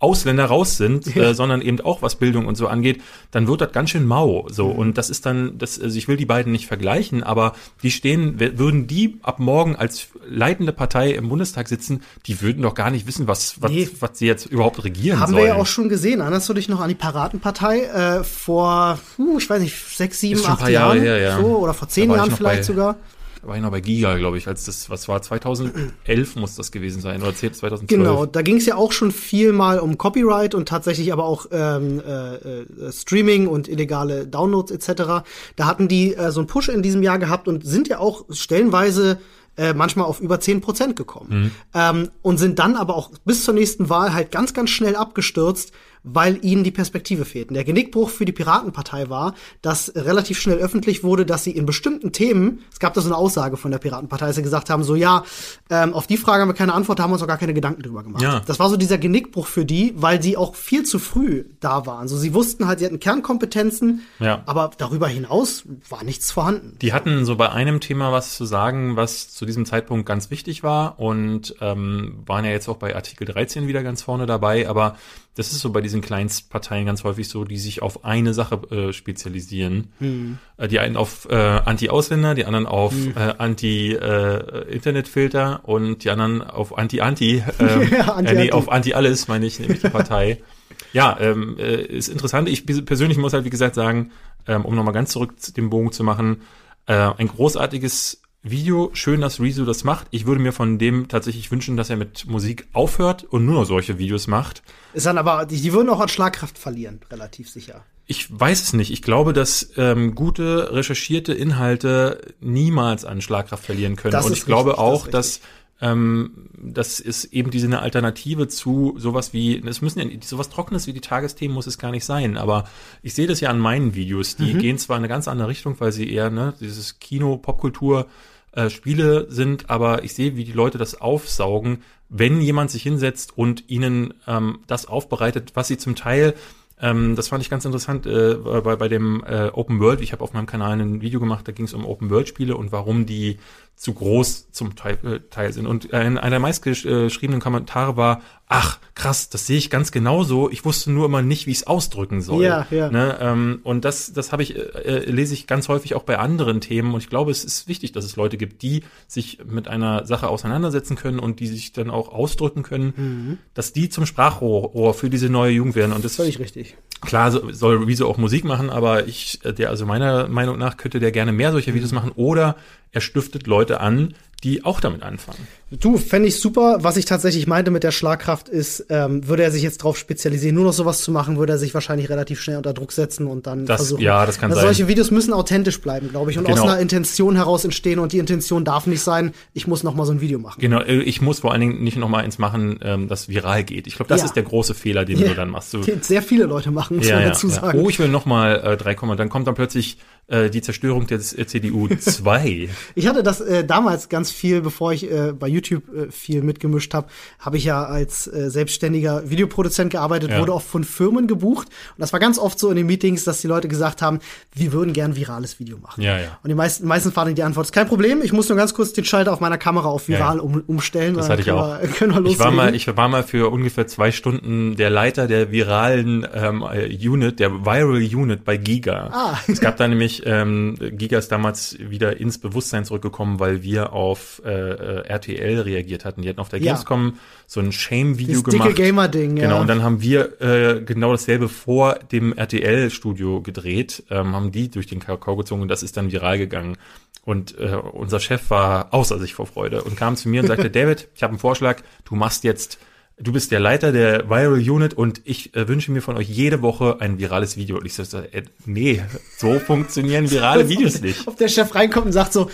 Ausländer 0.00 0.46
raus 0.46 0.78
sind, 0.78 1.14
äh, 1.16 1.34
sondern 1.34 1.60
eben 1.60 1.80
auch 1.82 2.02
was 2.02 2.16
Bildung 2.16 2.46
und 2.46 2.56
so 2.56 2.66
angeht, 2.66 3.02
dann 3.30 3.46
wird 3.46 3.60
das 3.60 3.70
ganz 3.70 3.90
schön 3.90 4.06
mau. 4.06 4.46
So 4.50 4.68
mhm. 4.68 4.78
und 4.78 4.98
das 4.98 5.10
ist 5.10 5.26
dann, 5.26 5.58
das, 5.58 5.80
also 5.80 5.96
ich 5.96 6.08
will 6.08 6.16
die 6.16 6.26
beiden 6.26 6.50
nicht 6.50 6.66
vergleichen, 6.66 7.22
aber 7.22 7.54
die 7.82 7.90
stehen, 7.90 8.40
würden 8.40 8.86
die 8.86 9.18
ab 9.22 9.38
morgen 9.38 9.76
als 9.76 10.08
leitende 10.26 10.72
Partei 10.72 11.12
im 11.12 11.28
Bundestag 11.28 11.68
sitzen, 11.68 12.02
die 12.26 12.40
würden 12.40 12.62
doch 12.62 12.74
gar 12.74 12.90
nicht 12.90 13.06
wissen, 13.06 13.28
was 13.28 13.60
was, 13.60 13.70
nee. 13.70 13.88
was 14.00 14.18
sie 14.18 14.26
jetzt 14.26 14.46
überhaupt 14.46 14.82
regieren 14.82 15.20
Haben 15.20 15.32
sollen. 15.32 15.44
wir 15.44 15.48
ja 15.50 15.56
auch 15.56 15.66
schon 15.66 15.88
gesehen. 15.88 16.20
Erinnerst 16.20 16.48
du 16.48 16.54
dich 16.54 16.68
noch 16.68 16.80
an 16.80 16.88
die 16.88 16.94
Piratenpartei 16.94 17.82
äh, 17.82 18.24
vor, 18.24 18.98
uh, 19.18 19.38
ich 19.38 19.48
weiß 19.48 19.60
nicht, 19.60 19.76
sechs, 19.96 20.20
sieben, 20.20 20.44
acht 20.46 20.66
Jahren, 20.68 21.00
her, 21.00 21.18
ja. 21.18 21.40
so 21.40 21.58
oder 21.58 21.74
vor 21.74 21.88
zehn 21.88 22.10
Jahren 22.10 22.30
vielleicht 22.30 22.64
sogar 22.64 22.96
war 23.42 23.56
ich 23.56 23.62
noch 23.62 23.70
bei 23.70 23.80
Giga, 23.80 24.16
glaube 24.16 24.38
ich, 24.38 24.46
als 24.46 24.64
das, 24.64 24.90
was 24.90 25.08
war 25.08 25.22
2011 25.22 26.36
muss 26.36 26.56
das 26.56 26.72
gewesen 26.72 27.00
sein 27.00 27.22
oder 27.22 27.34
2012. 27.34 27.86
Genau, 27.88 28.26
da 28.26 28.42
ging 28.42 28.56
es 28.56 28.66
ja 28.66 28.76
auch 28.76 28.92
schon 28.92 29.12
viel 29.12 29.52
mal 29.52 29.78
um 29.78 29.98
Copyright 29.98 30.54
und 30.54 30.68
tatsächlich 30.68 31.12
aber 31.12 31.24
auch 31.24 31.46
ähm, 31.50 32.00
äh, 32.06 32.34
äh, 32.34 32.92
Streaming 32.92 33.46
und 33.46 33.68
illegale 33.68 34.26
Downloads 34.26 34.70
etc. 34.70 35.24
Da 35.56 35.66
hatten 35.66 35.88
die 35.88 36.14
äh, 36.14 36.30
so 36.30 36.40
einen 36.40 36.46
Push 36.46 36.68
in 36.68 36.82
diesem 36.82 37.02
Jahr 37.02 37.18
gehabt 37.18 37.48
und 37.48 37.64
sind 37.64 37.88
ja 37.88 37.98
auch 37.98 38.24
stellenweise 38.30 39.18
äh, 39.56 39.74
manchmal 39.74 40.06
auf 40.06 40.20
über 40.20 40.40
zehn 40.40 40.60
Prozent 40.60 40.96
gekommen. 40.96 41.28
Mhm. 41.30 41.50
Ähm, 41.74 42.10
und 42.22 42.38
sind 42.38 42.58
dann 42.58 42.76
aber 42.76 42.94
auch 42.94 43.10
bis 43.24 43.44
zur 43.44 43.54
nächsten 43.54 43.88
Wahl 43.88 44.12
halt 44.12 44.30
ganz, 44.30 44.54
ganz 44.54 44.70
schnell 44.70 44.96
abgestürzt, 44.96 45.72
weil 46.02 46.44
ihnen 46.44 46.64
die 46.64 46.70
Perspektive 46.70 47.24
fehlten. 47.24 47.54
Der 47.54 47.64
Genickbruch 47.64 48.10
für 48.10 48.24
die 48.24 48.32
Piratenpartei 48.32 49.10
war, 49.10 49.34
dass 49.62 49.92
relativ 49.94 50.40
schnell 50.40 50.58
öffentlich 50.58 51.04
wurde, 51.04 51.26
dass 51.26 51.44
sie 51.44 51.50
in 51.50 51.66
bestimmten 51.66 52.12
Themen, 52.12 52.60
es 52.72 52.78
gab 52.78 52.94
da 52.94 53.00
so 53.00 53.08
eine 53.08 53.16
Aussage 53.16 53.56
von 53.56 53.70
der 53.70 53.78
Piratenpartei, 53.78 54.26
dass 54.26 54.36
sie 54.36 54.42
gesagt 54.42 54.70
haben, 54.70 54.82
so 54.82 54.94
ja, 54.94 55.24
ähm, 55.68 55.92
auf 55.92 56.06
die 56.06 56.16
Frage 56.16 56.42
haben 56.42 56.48
wir 56.48 56.54
keine 56.54 56.74
Antwort, 56.74 56.98
da 56.98 57.04
haben 57.04 57.10
wir 57.10 57.14
uns 57.14 57.22
auch 57.22 57.28
gar 57.28 57.38
keine 57.38 57.54
Gedanken 57.54 57.82
drüber 57.82 58.02
gemacht. 58.02 58.22
Ja. 58.22 58.40
Das 58.46 58.58
war 58.58 58.70
so 58.70 58.76
dieser 58.76 58.98
Genickbruch 58.98 59.46
für 59.46 59.64
die, 59.64 59.92
weil 59.96 60.22
sie 60.22 60.36
auch 60.36 60.54
viel 60.54 60.84
zu 60.84 60.98
früh 60.98 61.44
da 61.60 61.86
waren. 61.86 62.08
So 62.08 62.16
sie 62.16 62.34
wussten 62.34 62.66
halt, 62.66 62.78
sie 62.78 62.86
hatten 62.86 63.00
Kernkompetenzen, 63.00 64.02
ja. 64.18 64.42
aber 64.46 64.70
darüber 64.78 65.08
hinaus 65.08 65.64
war 65.88 66.04
nichts 66.04 66.30
vorhanden. 66.30 66.76
Die 66.80 66.92
hatten 66.92 67.24
so 67.24 67.36
bei 67.36 67.50
einem 67.50 67.80
Thema 67.80 68.12
was 68.12 68.36
zu 68.36 68.44
sagen, 68.44 68.96
was 68.96 69.30
zu 69.30 69.44
diesem 69.44 69.66
Zeitpunkt 69.66 70.06
ganz 70.06 70.30
wichtig 70.30 70.62
war 70.62 70.98
und 70.98 71.54
ähm, 71.60 72.22
waren 72.26 72.44
ja 72.44 72.50
jetzt 72.50 72.68
auch 72.68 72.76
bei 72.76 72.94
Artikel 72.94 73.26
13 73.26 73.66
wieder 73.66 73.82
ganz 73.82 74.02
vorne 74.02 74.26
dabei, 74.26 74.68
aber 74.68 74.96
das 75.36 75.52
ist 75.52 75.60
so 75.60 75.70
bei 75.70 75.80
diesen 75.80 76.00
Kleinstparteien 76.00 76.86
ganz 76.86 77.04
häufig 77.04 77.28
so, 77.28 77.44
die 77.44 77.58
sich 77.58 77.82
auf 77.82 78.04
eine 78.04 78.34
Sache 78.34 78.56
äh, 78.70 78.92
spezialisieren. 78.92 79.92
Mhm. 80.00 80.38
Äh, 80.56 80.66
die 80.68 80.80
einen 80.80 80.96
auf 80.96 81.28
äh, 81.30 81.34
Anti-Ausländer, 81.34 82.34
die 82.34 82.46
anderen 82.46 82.66
auf 82.66 82.92
mhm. 82.92 83.14
äh, 83.16 83.34
Anti-Internetfilter 83.38 85.60
äh, 85.62 85.66
und 85.70 86.02
die 86.04 86.10
anderen 86.10 86.42
auf 86.42 86.76
Anti-Anti. 86.76 87.44
Ähm, 87.60 87.92
ja, 87.92 88.14
Anti, 88.14 88.32
äh, 88.32 88.36
nee, 88.36 88.50
auf 88.52 88.70
Anti-Alles, 88.70 89.28
meine 89.28 89.44
ich, 89.46 89.60
nämlich 89.60 89.80
die 89.80 89.90
Partei. 89.90 90.42
ja, 90.92 91.16
ähm, 91.20 91.56
äh, 91.58 91.82
ist 91.82 92.08
interessant. 92.08 92.48
Ich 92.48 92.64
persönlich 92.66 93.18
muss 93.18 93.34
halt, 93.34 93.44
wie 93.44 93.50
gesagt, 93.50 93.74
sagen, 93.74 94.12
ähm, 94.46 94.64
um 94.64 94.74
nochmal 94.74 94.94
ganz 94.94 95.12
zurück 95.12 95.34
den 95.56 95.68
Bogen 95.68 95.92
zu 95.92 96.02
machen, 96.02 96.40
äh, 96.86 96.94
ein 96.94 97.28
großartiges 97.28 98.22
Video, 98.42 98.90
schön, 98.94 99.20
dass 99.20 99.38
Rezo 99.38 99.66
das 99.66 99.84
macht. 99.84 100.06
Ich 100.10 100.24
würde 100.24 100.40
mir 100.40 100.52
von 100.52 100.78
dem 100.78 101.08
tatsächlich 101.08 101.50
wünschen, 101.50 101.76
dass 101.76 101.90
er 101.90 101.96
mit 101.96 102.26
Musik 102.26 102.66
aufhört 102.72 103.24
und 103.24 103.44
nur 103.44 103.54
noch 103.54 103.64
solche 103.64 103.98
Videos 103.98 104.28
macht. 104.28 104.62
Ist 104.94 105.04
dann 105.04 105.18
aber, 105.18 105.44
die, 105.44 105.60
die 105.60 105.72
würden 105.74 105.90
auch 105.90 106.00
an 106.00 106.08
Schlagkraft 106.08 106.56
verlieren, 106.56 107.00
relativ 107.10 107.50
sicher. 107.50 107.84
Ich 108.06 108.26
weiß 108.28 108.62
es 108.62 108.72
nicht. 108.72 108.90
Ich 108.90 109.02
glaube, 109.02 109.34
dass 109.34 109.70
ähm, 109.76 110.14
gute 110.14 110.72
recherchierte 110.72 111.34
Inhalte 111.34 112.34
niemals 112.40 113.04
an 113.04 113.20
Schlagkraft 113.20 113.64
verlieren 113.64 113.96
können. 113.96 114.12
Das 114.12 114.26
und 114.26 114.32
ich 114.32 114.46
glaube 114.46 114.70
richtig, 114.70 114.84
auch, 114.84 115.06
das 115.06 115.12
dass 115.12 115.40
ähm, 115.80 116.48
das 116.52 117.00
ist 117.00 117.24
eben 117.26 117.50
diese 117.50 117.66
eine 117.66 117.80
Alternative 117.80 118.48
zu 118.48 118.94
sowas 118.98 119.32
wie, 119.32 119.62
es 119.66 119.80
müssen 119.80 119.98
ja 119.98 120.06
sowas 120.22 120.50
Trockenes 120.50 120.86
wie 120.86 120.92
die 120.92 121.00
Tagesthemen 121.00 121.54
muss 121.54 121.66
es 121.66 121.78
gar 121.78 121.90
nicht 121.90 122.04
sein, 122.04 122.36
aber 122.36 122.64
ich 123.02 123.14
sehe 123.14 123.26
das 123.26 123.40
ja 123.40 123.50
an 123.50 123.58
meinen 123.58 123.94
Videos. 123.94 124.36
Die 124.36 124.54
mhm. 124.54 124.58
gehen 124.58 124.78
zwar 124.78 124.96
in 124.96 125.00
eine 125.00 125.08
ganz 125.08 125.26
andere 125.26 125.48
Richtung, 125.48 125.76
weil 125.78 125.92
sie 125.92 126.12
eher 126.12 126.30
ne, 126.30 126.54
dieses 126.60 126.98
Kino, 126.98 127.38
Popkultur, 127.38 128.06
äh, 128.52 128.68
Spiele 128.68 129.26
sind, 129.30 129.70
aber 129.70 130.04
ich 130.04 130.14
sehe, 130.14 130.36
wie 130.36 130.44
die 130.44 130.52
Leute 130.52 130.76
das 130.76 131.00
aufsaugen, 131.00 131.82
wenn 132.08 132.40
jemand 132.40 132.70
sich 132.70 132.82
hinsetzt 132.82 133.38
und 133.38 133.70
ihnen 133.70 134.14
ähm, 134.26 134.58
das 134.66 134.86
aufbereitet, 134.86 135.52
was 135.54 135.68
sie 135.68 135.78
zum 135.78 135.94
Teil 135.94 136.34
ähm, 136.82 137.14
das 137.14 137.28
fand 137.28 137.42
ich 137.42 137.50
ganz 137.50 137.64
interessant 137.64 138.06
äh, 138.06 138.34
bei, 138.36 138.76
bei 138.76 138.88
dem 138.88 139.22
äh, 139.26 139.48
Open 139.52 139.80
World. 139.80 140.00
Ich 140.00 140.12
habe 140.12 140.24
auf 140.24 140.32
meinem 140.32 140.46
Kanal 140.46 140.80
ein 140.80 141.02
Video 141.02 141.20
gemacht, 141.20 141.46
da 141.46 141.52
ging 141.52 141.66
es 141.66 141.74
um 141.74 141.84
Open 141.84 142.10
World 142.10 142.28
Spiele 142.28 142.56
und 142.56 142.72
warum 142.72 143.06
die 143.06 143.38
zu 143.80 143.94
groß 143.94 144.52
zum 144.52 144.76
Teil, 144.76 144.98
äh, 145.04 145.20
Teil 145.30 145.54
sind. 145.54 145.66
Und 145.66 145.90
äh, 145.90 145.96
einer 145.96 146.28
der 146.28 146.38
meistgeschriebenen 146.38 147.40
Kommentare 147.40 147.96
war, 147.96 148.20
ach, 148.46 148.78
krass, 148.94 149.30
das 149.30 149.46
sehe 149.46 149.56
ich 149.56 149.70
ganz 149.70 149.90
genauso. 149.90 150.50
Ich 150.50 150.66
wusste 150.66 150.90
nur 150.90 151.06
immer 151.06 151.22
nicht, 151.22 151.46
wie 151.46 151.52
ich 151.52 151.58
es 151.58 151.66
ausdrücken 151.66 152.20
soll. 152.20 152.44
Ja, 152.44 152.66
ja. 152.70 152.90
Ne? 152.90 153.16
Ähm, 153.22 153.60
und 153.64 153.86
das, 153.86 154.12
das 154.12 154.32
habe 154.32 154.42
ich, 154.42 154.54
äh, 154.54 154.60
äh, 154.60 155.10
lese 155.10 155.32
ich 155.32 155.46
ganz 155.46 155.70
häufig 155.70 155.94
auch 155.94 156.02
bei 156.02 156.18
anderen 156.18 156.60
Themen. 156.60 156.92
Und 156.92 157.00
ich 157.00 157.08
glaube, 157.08 157.30
es 157.30 157.42
ist 157.42 157.68
wichtig, 157.68 157.92
dass 157.92 158.04
es 158.04 158.16
Leute 158.16 158.36
gibt, 158.36 158.60
die 158.60 158.84
sich 159.08 159.38
mit 159.46 159.66
einer 159.66 160.04
Sache 160.04 160.28
auseinandersetzen 160.28 160.94
können 160.94 161.18
und 161.18 161.40
die 161.40 161.46
sich 161.46 161.72
dann 161.72 161.88
auch 161.88 162.10
ausdrücken 162.10 162.62
können, 162.62 162.92
mhm. 162.94 163.38
dass 163.54 163.72
die 163.72 163.88
zum 163.88 164.04
Sprachrohr 164.04 164.92
für 164.92 165.08
diese 165.08 165.30
neue 165.30 165.52
Jugend 165.52 165.74
werden. 165.74 165.94
Und 165.94 166.04
das 166.04 166.16
völlig 166.16 166.38
richtig. 166.38 166.76
Klar 167.00 167.30
soll 167.30 167.84
Rezo 167.84 168.06
auch 168.06 168.18
Musik 168.18 168.44
machen, 168.44 168.68
aber 168.68 169.06
ich, 169.06 169.40
äh, 169.44 169.52
der, 169.52 169.70
also 169.70 169.86
meiner 169.86 170.28
Meinung 170.28 170.58
nach 170.58 170.76
könnte 170.76 171.00
der 171.00 171.12
gerne 171.12 171.32
mehr 171.32 171.52
solcher 171.52 171.74
Videos 171.74 171.92
machen. 171.92 172.12
Oder 172.14 172.56
er 172.92 173.00
stiftet 173.00 173.46
Leute 173.46 173.80
an, 173.80 174.14
die 174.44 174.64
auch 174.64 174.80
damit 174.80 175.02
anfangen. 175.02 175.46
Du, 175.70 175.98
fände 175.98 176.26
ich 176.28 176.40
super. 176.40 176.78
Was 176.80 176.96
ich 176.96 177.04
tatsächlich 177.04 177.46
meinte 177.46 177.70
mit 177.70 177.84
der 177.84 177.92
Schlagkraft 177.92 178.48
ist, 178.48 178.86
ähm, 178.88 179.28
würde 179.28 179.44
er 179.44 179.52
sich 179.52 179.62
jetzt 179.62 179.78
drauf 179.78 179.96
spezialisieren, 179.96 180.56
nur 180.56 180.64
noch 180.64 180.72
sowas 180.72 181.02
zu 181.02 181.12
machen, 181.12 181.36
würde 181.36 181.52
er 181.52 181.58
sich 181.58 181.74
wahrscheinlich 181.74 182.08
relativ 182.08 182.40
schnell 182.40 182.56
unter 182.56 182.72
Druck 182.72 182.90
setzen 182.90 183.26
und 183.26 183.46
dann 183.46 183.66
das, 183.66 183.76
versuchen. 183.82 184.02
Ja, 184.02 184.26
das 184.26 184.38
kann 184.38 184.50
also 184.50 184.62
sein. 184.62 184.74
Solche 184.74 184.88
Videos 184.88 185.10
müssen 185.10 185.32
authentisch 185.32 185.80
bleiben, 185.80 186.08
glaube 186.08 186.30
ich, 186.30 186.38
und 186.38 186.44
genau. 186.44 186.62
aus 186.62 186.68
einer 186.68 186.80
Intention 186.80 187.36
heraus 187.36 187.64
entstehen 187.64 188.00
und 188.00 188.12
die 188.12 188.18
Intention 188.18 188.64
darf 188.64 188.86
nicht 188.86 189.02
sein, 189.02 189.32
ich 189.52 189.66
muss 189.66 189.84
noch 189.84 189.94
mal 189.94 190.06
so 190.06 190.12
ein 190.12 190.20
Video 190.20 190.40
machen. 190.40 190.60
Genau, 190.60 190.80
äh, 190.80 191.02
ich 191.02 191.20
muss 191.20 191.40
vor 191.40 191.52
allen 191.52 191.60
Dingen 191.60 191.84
nicht 191.84 191.98
noch 191.98 192.08
mal 192.08 192.24
eins 192.24 192.38
machen, 192.38 192.80
ähm, 192.82 193.06
das 193.06 193.28
viral 193.28 193.62
geht. 193.62 193.86
Ich 193.86 193.94
glaube, 193.94 194.08
das 194.08 194.22
ja. 194.22 194.26
ist 194.26 194.34
der 194.34 194.42
große 194.42 194.74
Fehler, 194.74 195.04
den 195.04 195.18
ja. 195.18 195.28
du 195.28 195.34
dann 195.34 195.50
machst. 195.50 195.72
Du, 195.74 195.82
sehr 196.00 196.22
viele 196.22 196.46
Leute 196.46 196.70
machen, 196.70 196.96
muss 196.96 197.06
ja, 197.06 197.16
man 197.16 197.26
dazu 197.26 197.48
sagen. 197.48 197.78
Oh, 197.78 197.88
ich 197.88 197.98
will 197.98 198.08
noch 198.08 198.26
mal 198.26 198.56
äh, 198.60 198.76
drei 198.76 198.94
kommen. 198.94 199.16
Dann 199.16 199.28
kommt 199.28 199.46
dann 199.46 199.54
plötzlich 199.54 199.98
äh, 200.30 200.48
die 200.50 200.62
Zerstörung 200.62 201.06
der 201.06 201.18
äh, 201.18 201.46
CDU 201.46 201.88
2. 201.88 202.68
Ich 202.94 203.06
hatte 203.06 203.22
das 203.22 203.40
äh, 203.40 203.64
damals 203.64 204.08
ganz 204.08 204.30
viel, 204.30 204.60
bevor 204.62 204.92
ich 204.92 205.10
äh, 205.10 205.32
bei 205.32 205.48
YouTube 205.48 205.82
äh, 205.94 206.10
viel 206.10 206.42
mitgemischt 206.42 206.94
habe, 206.94 207.08
habe 207.38 207.56
ich 207.56 207.64
ja 207.64 207.84
als 207.84 208.26
äh, 208.26 208.50
selbstständiger 208.50 209.28
Videoproduzent 209.28 209.90
gearbeitet, 209.90 210.30
Ja. 210.30 210.40
wurde 210.40 210.54
oft 210.54 210.66
von 210.68 210.84
Firmen 210.84 211.26
gebucht. 211.26 211.68
Und 211.68 211.98
das 212.00 212.12
war 212.12 212.20
ganz 212.20 212.38
oft 212.38 212.58
so 212.58 212.70
in 212.70 212.76
den 212.76 212.86
Meetings, 212.86 213.24
dass 213.24 213.40
die 213.40 213.46
Leute 213.48 213.68
gesagt 213.68 214.02
haben, 214.02 214.20
wir 214.54 214.72
würden 214.72 214.92
gern 214.92 215.16
virales 215.16 215.58
Video 215.60 215.78
machen. 215.78 216.02
Ja, 216.02 216.18
ja. 216.18 216.38
Und 216.42 216.48
die 216.48 216.54
meisten, 216.54 216.86
meistens 216.86 217.14
war 217.16 217.24
dann 217.24 217.34
die 217.34 217.42
Antwort, 217.42 217.66
ist 217.66 217.72
kein 217.72 217.88
Problem, 217.88 218.20
ich 218.22 218.32
muss 218.32 218.48
nur 218.48 218.56
ganz 218.56 218.74
kurz 218.74 218.92
den 218.92 219.04
Schalter 219.04 219.32
auf 219.32 219.40
meiner 219.40 219.58
Kamera 219.58 219.88
auf 219.88 220.08
viral 220.08 220.36
Ja. 220.36 220.42
um, 220.42 220.62
umstellen. 220.66 221.14
Das 221.14 221.28
hatte 221.28 221.40
ich 221.40 221.46
können 221.48 221.58
auch. 221.58 221.80
Wir, 221.80 221.88
können 221.88 222.12
wir 222.24 222.30
Ich 222.30 222.38
war 222.38 222.46
loslegen. 222.46 222.56
mal, 222.56 222.74
ich 222.74 222.96
war 222.96 223.08
mal 223.08 223.22
für 223.22 223.50
ungefähr 223.50 223.86
zwei 223.86 224.12
Stunden 224.12 224.76
der 224.76 224.90
Leiter 224.90 225.26
der 225.26 225.50
viralen 225.52 226.26
ähm, 226.34 226.64
äh, 226.70 227.08
Unit, 227.08 227.38
der 227.40 227.50
Viral 227.64 228.02
Unit 228.14 228.44
bei 228.44 228.56
Giga. 228.56 229.10
Ah. 229.12 229.38
Es 229.48 229.60
gab 229.60 229.76
da 229.76 229.88
nämlich, 229.88 230.19
ähm, 230.24 230.76
Giga 230.78 231.18
ist 231.18 231.30
damals 231.32 231.78
wieder 231.78 232.18
ins 232.20 232.38
Bewusstsein 232.38 232.84
zurückgekommen, 232.84 233.40
weil 233.40 233.62
wir 233.62 233.92
auf 233.92 234.40
äh, 234.44 234.48
RTL 234.50 235.60
reagiert 235.60 236.04
hatten. 236.04 236.22
Die 236.22 236.28
hatten 236.28 236.40
auf 236.40 236.48
der 236.48 236.60
Ja. 236.60 236.72
Gamescom 236.72 237.14
so 237.46 237.60
ein 237.60 237.72
Shame-Video 237.72 238.26
Dieses 238.28 238.44
dicke 238.44 238.58
gemacht. 238.58 238.76
Gamer-Ding, 238.76 239.36
ja. 239.36 239.44
Genau, 239.44 239.60
und 239.60 239.66
dann 239.66 239.82
haben 239.82 240.00
wir 240.02 240.40
äh, 240.40 240.80
genau 240.82 241.12
dasselbe 241.12 241.48
vor 241.48 241.94
dem 242.12 242.32
RTL-Studio 242.32 243.40
gedreht, 243.42 244.04
ähm, 244.10 244.34
haben 244.34 244.52
die 244.52 244.70
durch 244.70 244.86
den 244.86 245.00
Kakao 245.00 245.36
gezogen 245.36 245.62
und 245.62 245.68
das 245.68 245.82
ist 245.82 245.96
dann 245.96 246.12
viral 246.12 246.38
gegangen. 246.38 246.76
Und 247.24 247.58
äh, 247.58 247.74
unser 247.74 248.18
Chef 248.18 248.48
war 248.50 248.94
außer 248.94 249.18
sich 249.18 249.34
vor 249.34 249.46
Freude 249.46 249.82
und 249.82 249.96
kam 249.96 250.16
zu 250.16 250.28
mir 250.28 250.40
und 250.40 250.46
sagte, 250.46 250.70
David, 250.70 251.08
ich 251.14 251.22
habe 251.22 251.32
einen 251.32 251.38
Vorschlag, 251.38 251.82
du 252.04 252.14
machst 252.14 252.44
jetzt, 252.44 252.78
du 253.20 253.32
bist 253.32 253.50
der 253.50 253.60
Leiter 253.60 253.92
der 253.92 254.28
Viral 254.28 254.58
Unit 254.58 254.94
und 254.94 255.20
ich 255.24 255.54
äh, 255.54 255.68
wünsche 255.68 255.92
mir 255.92 256.00
von 256.00 256.16
euch 256.16 256.28
jede 256.28 256.62
Woche 256.62 257.00
ein 257.00 257.18
virales 257.18 257.56
Video. 257.56 257.78
Und 257.78 257.86
ich 257.86 257.94
so, 257.94 258.02
äh, 258.18 258.42
nee, 258.66 259.02
so 259.36 259.58
funktionieren 259.66 260.30
virale 260.30 260.68
Videos 260.68 261.00
nicht. 261.00 261.26
Ob 261.26 261.36
der 261.36 261.48
Chef 261.48 261.74
reinkommt 261.74 262.06
und 262.06 262.12
sagt 262.12 262.32
so, 262.32 262.50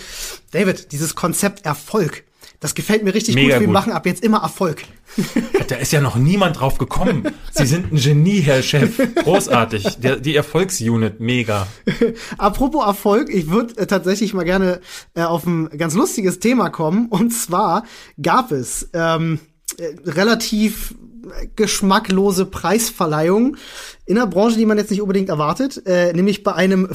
David, 0.51 0.91
dieses 0.91 1.15
Konzept 1.15 1.65
Erfolg, 1.65 2.23
das 2.59 2.73
gefällt 2.73 3.03
mir 3.03 3.13
richtig 3.13 3.35
Mega 3.35 3.55
gut, 3.55 3.59
wir 3.61 3.67
gut. 3.67 3.73
machen 3.73 3.93
ab 3.93 4.05
jetzt 4.05 4.23
immer 4.23 4.41
Erfolg. 4.41 4.83
Da 5.67 5.75
ist 5.75 5.91
ja 5.91 5.99
noch 5.99 6.15
niemand 6.15 6.61
drauf 6.61 6.77
gekommen. 6.77 7.27
Sie 7.51 7.65
sind 7.65 7.91
ein 7.91 7.97
Genie, 7.97 8.39
Herr 8.39 8.61
Chef. 8.63 8.97
Großartig. 9.15 9.97
Der, 9.97 10.15
die 10.15 10.33
Erfolgsunit, 10.33 11.19
mega. 11.19 11.67
Apropos 12.37 12.85
Erfolg, 12.85 13.29
ich 13.29 13.49
würde 13.49 13.75
äh, 13.77 13.85
tatsächlich 13.85 14.33
mal 14.33 14.45
gerne 14.45 14.79
äh, 15.13 15.23
auf 15.23 15.45
ein 15.45 15.69
ganz 15.77 15.93
lustiges 15.93 16.39
Thema 16.39 16.69
kommen. 16.69 17.07
Und 17.09 17.31
zwar 17.31 17.83
gab 18.21 18.53
es 18.53 18.89
ähm, 18.93 19.39
äh, 19.43 19.56
relativ 20.05 20.95
äh, 21.39 21.47
geschmacklose 21.55 22.45
Preisverleihungen 22.45 23.57
in 24.07 24.17
einer 24.17 24.25
Branche, 24.27 24.57
die 24.57 24.65
man 24.65 24.77
jetzt 24.77 24.89
nicht 24.89 25.01
unbedingt 25.01 25.29
erwartet, 25.29 25.85
äh, 25.85 26.13
nämlich 26.13 26.41
bei 26.43 26.53
einem 26.53 26.87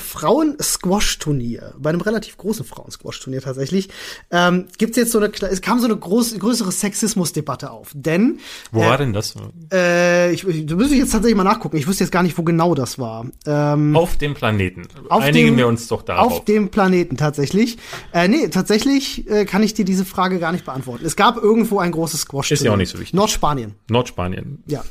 Frauen-Squash-Turnier, 0.66 1.74
bei 1.78 1.90
einem 1.90 2.00
relativ 2.00 2.36
großen 2.36 2.64
Frauen-Squash-Turnier 2.64 3.40
tatsächlich, 3.42 3.88
ähm, 4.30 4.66
gibt's 4.78 4.96
jetzt 4.96 5.12
so 5.12 5.18
eine, 5.18 5.30
es 5.50 5.60
kam 5.60 5.78
so 5.78 5.84
eine 5.86 5.96
groß, 5.96 6.38
größere 6.38 6.72
Sexismus-Debatte 6.72 7.70
auf, 7.70 7.90
denn 7.94 8.38
Wo 8.70 8.80
war 8.80 8.98
denn 8.98 9.12
das? 9.12 9.34
äh, 9.72 10.32
ich, 10.32 10.46
ich, 10.46 10.66
da 10.66 10.74
müsste 10.76 10.94
ich 10.94 11.00
jetzt 11.00 11.12
tatsächlich 11.12 11.36
mal 11.36 11.44
nachgucken. 11.44 11.76
Ich 11.76 11.86
wüsste 11.86 12.04
jetzt 12.04 12.10
gar 12.12 12.22
nicht, 12.22 12.36
wo 12.38 12.42
genau 12.42 12.74
das 12.74 12.98
war. 12.98 13.26
Ähm, 13.46 13.94
Auf 13.96 14.16
dem 14.16 14.34
Planeten. 14.34 14.82
auf 15.08 15.22
Einigen 15.22 15.48
dem- 15.48 15.56
wir 15.58 15.66
uns 15.68 15.88
doch 15.88 16.02
darauf. 16.02 16.32
Auf 16.32 16.44
dem 16.44 16.70
Planeten 16.70 17.16
tatsächlich. 17.16 17.78
Äh, 18.12 18.28
nee, 18.28 18.48
tatsächlich 18.48 19.28
äh, 19.30 19.44
kann 19.44 19.62
ich 19.62 19.74
dir 19.74 19.84
diese 19.84 20.04
Frage 20.04 20.38
gar 20.38 20.52
nicht 20.52 20.64
beantworten. 20.64 21.04
Es 21.04 21.16
gab 21.16 21.36
irgendwo 21.36 21.78
ein 21.78 21.92
großes 21.92 22.22
squash 22.22 22.50
Ist 22.52 22.64
ja 22.64 22.72
auch 22.72 22.76
nicht 22.76 22.90
so 22.90 22.98
wichtig. 22.98 23.14
Nordspanien, 23.14 23.74
Nordspanien. 23.88 24.62
ja. 24.66 24.82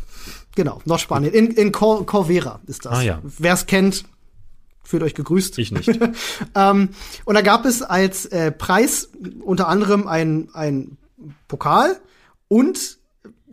Genau, 0.61 0.79
Nordspanien. 0.85 1.33
In, 1.33 1.47
in 1.47 1.71
Cor 1.71 2.05
Corvera 2.05 2.59
ist 2.67 2.85
das. 2.85 2.99
Ah, 2.99 3.01
ja. 3.01 3.19
Wer 3.23 3.55
es 3.55 3.65
kennt, 3.65 4.03
fühlt 4.83 5.01
euch 5.01 5.15
gegrüßt. 5.15 5.57
Ich 5.57 5.71
nicht. 5.71 5.89
Ähm, 6.53 6.89
und 7.25 7.33
da 7.33 7.41
gab 7.41 7.65
es 7.65 7.81
als 7.81 8.27
äh, 8.27 8.51
Preis 8.51 9.09
unter 9.43 9.67
anderem 9.67 10.07
ein, 10.07 10.49
ein 10.53 10.97
Pokal 11.47 11.99
und 12.47 12.99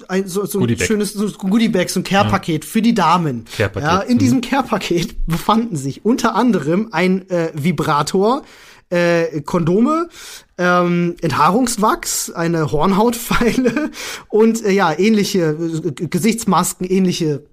ein, 0.09 0.29
so, 0.29 0.45
so 0.45 0.61
ein 0.61 0.79
schönes 0.79 1.15
so 1.15 1.31
Goodiebag, 1.31 1.89
so 1.89 2.01
ein 2.01 2.05
Care-Paket 2.05 2.67
für 2.67 2.83
die 2.83 2.93
Damen. 2.93 3.47
Care-Paket, 3.57 3.89
Ja, 3.89 4.01
in 4.01 4.17
mhm. 4.17 4.19
diesem 4.19 4.41
Care-Paket 4.43 5.17
befanden 5.27 5.77
sich 5.77 6.05
unter 6.05 6.35
anderem 6.35 6.91
ein 6.93 7.27
äh, 7.31 7.53
Vibrator, 7.55 8.43
äh, 8.91 9.41
Kondome, 9.41 10.11
ähm, 10.59 11.15
Enthaarungswachs, 11.23 12.31
eine 12.31 12.71
Hornhautfeile 12.73 13.91
und 14.29 14.65
äh, 14.65 14.73
ja, 14.73 14.97
ähnliche 14.99 15.57
äh, 15.57 15.93
Gesichtsmasken, 15.93 16.87
ähnliche 16.87 17.45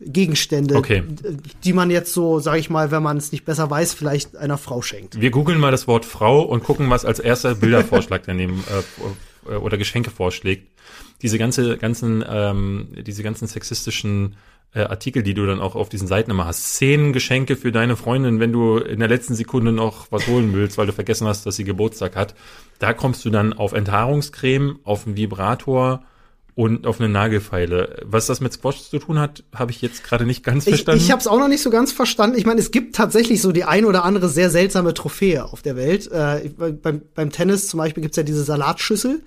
Gegenstände, 0.00 0.74
Okay. 0.74 1.04
die 1.62 1.72
man 1.72 1.90
jetzt 1.90 2.12
so, 2.12 2.40
sag 2.40 2.58
ich 2.58 2.68
mal, 2.68 2.90
wenn 2.90 3.02
man 3.02 3.16
es 3.16 3.30
nicht 3.30 3.44
besser 3.44 3.70
weiß, 3.70 3.94
vielleicht 3.94 4.36
einer 4.36 4.58
Frau 4.58 4.82
schenkt. 4.82 5.20
Wir 5.20 5.30
googeln 5.30 5.60
mal 5.60 5.70
das 5.70 5.86
Wort 5.86 6.04
Frau 6.04 6.42
und 6.42 6.64
gucken, 6.64 6.90
was 6.90 7.04
als 7.04 7.20
erster 7.20 7.54
Bildervorschlag 7.54 8.22
daneben 8.26 8.64
äh, 9.48 9.54
oder 9.54 9.78
Geschenke 9.78 10.10
vorschlägt. 10.10 10.68
Diese 11.22 11.38
ganze, 11.38 11.76
ganzen, 11.78 12.24
ähm, 12.28 12.88
diese 13.06 13.22
ganzen 13.22 13.46
sexistischen 13.46 14.36
äh, 14.74 14.80
Artikel, 14.82 15.22
die 15.22 15.34
du 15.34 15.46
dann 15.46 15.60
auch 15.60 15.74
auf 15.76 15.88
diesen 15.88 16.08
Seiten 16.08 16.30
immer 16.30 16.46
hast. 16.46 16.74
Zehn 16.74 17.12
Geschenke 17.12 17.56
für 17.56 17.72
deine 17.72 17.96
Freundin, 17.96 18.40
wenn 18.40 18.52
du 18.52 18.78
in 18.78 18.98
der 18.98 19.08
letzten 19.08 19.34
Sekunde 19.34 19.72
noch 19.72 20.08
was 20.10 20.26
holen 20.26 20.52
willst, 20.52 20.76
weil 20.78 20.86
du 20.86 20.92
vergessen 20.92 21.26
hast, 21.26 21.46
dass 21.46 21.56
sie 21.56 21.64
Geburtstag 21.64 22.16
hat. 22.16 22.34
Da 22.80 22.92
kommst 22.92 23.24
du 23.24 23.30
dann 23.30 23.52
auf 23.52 23.72
Enthaarungscreme, 23.72 24.80
auf 24.84 25.06
einen 25.06 25.16
Vibrator 25.16 26.02
und 26.56 26.86
auf 26.86 27.00
eine 27.00 27.08
Nagelfeile. 27.08 28.02
Was 28.04 28.26
das 28.26 28.40
mit 28.40 28.52
Squash 28.52 28.88
zu 28.88 28.98
tun 29.00 29.18
hat, 29.18 29.42
habe 29.54 29.72
ich 29.72 29.82
jetzt 29.82 30.04
gerade 30.04 30.24
nicht 30.24 30.44
ganz 30.44 30.66
Ich, 30.66 30.74
verstanden. 30.74 31.02
ich 31.02 31.10
habe 31.10 31.20
es 31.20 31.26
auch 31.26 31.38
noch 31.38 31.48
nicht 31.48 31.62
so 31.62 31.70
ganz 31.70 31.90
verstanden. 31.90 32.38
Ich 32.38 32.46
meine, 32.46 32.60
es 32.60 32.70
gibt 32.70 32.94
tatsächlich 32.94 33.42
so 33.42 33.50
die 33.50 33.64
ein 33.64 33.84
oder 33.84 34.04
andere 34.04 34.28
sehr 34.28 34.50
seltsame 34.50 34.94
Trophäe 34.94 35.44
auf 35.44 35.62
der 35.62 35.74
Welt. 35.76 36.10
Äh, 36.12 36.42
ich- 36.46 36.56
bei- 36.56 36.70
beim, 36.70 37.02
beim 37.14 37.30
Tennis 37.32 37.66
zum 37.68 37.78
Beispiel 37.78 38.02
gibt's 38.02 38.16
ja 38.16 38.22
diese 38.22 38.44
Salatschüssel. 38.44 39.22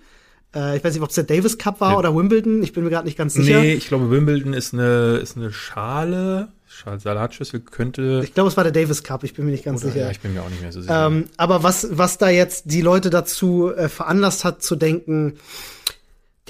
Äh, 0.55 0.77
ich 0.77 0.83
weiß 0.83 0.93
nicht, 0.93 1.03
ob 1.03 1.09
es 1.09 1.15
der 1.15 1.23
Davis 1.25 1.57
Cup 1.57 1.81
war 1.81 1.91
Ja. 1.93 1.97
oder 1.99 2.15
Wimbledon. 2.15 2.63
Ich 2.63 2.73
bin 2.73 2.83
mir 2.83 2.89
gerade 2.89 3.05
nicht 3.05 3.17
ganz 3.17 3.33
sicher. 3.33 3.59
Nee, 3.61 3.73
ich 3.73 3.87
glaube, 3.87 4.09
Wimbledon 4.09 4.53
ist 4.53 4.73
eine, 4.73 5.17
ist 5.17 5.35
eine 5.37 5.51
Schale. 5.51 6.49
Schal 6.69 6.99
Salatschüssel 6.99 7.61
könnte. 7.61 8.21
Ich 8.23 8.33
glaube, 8.35 8.49
es 8.49 8.57
war 8.57 8.63
der 8.63 8.73
Davis 8.73 9.01
Cup. 9.03 9.23
Ich 9.23 9.33
bin 9.33 9.45
mir 9.45 9.51
nicht 9.51 9.63
ganz 9.65 9.81
Oder, 9.83 9.93
sicher. 9.93 10.05
ja, 10.05 10.11
ich 10.11 10.19
bin 10.19 10.33
mir 10.33 10.43
auch 10.43 10.49
nicht 10.49 10.61
mehr 10.61 10.71
so 10.71 10.81
sicher. 10.81 11.07
Ähm, 11.07 11.25
aber 11.37 11.63
was, 11.63 11.87
was 11.91 12.17
da 12.19 12.29
jetzt 12.29 12.65
die 12.67 12.81
Leute 12.81 13.09
dazu 13.09 13.71
äh, 13.73 13.89
veranlasst 13.89 14.43
hat, 14.45 14.61
zu 14.61 14.75
denken, 14.75 15.37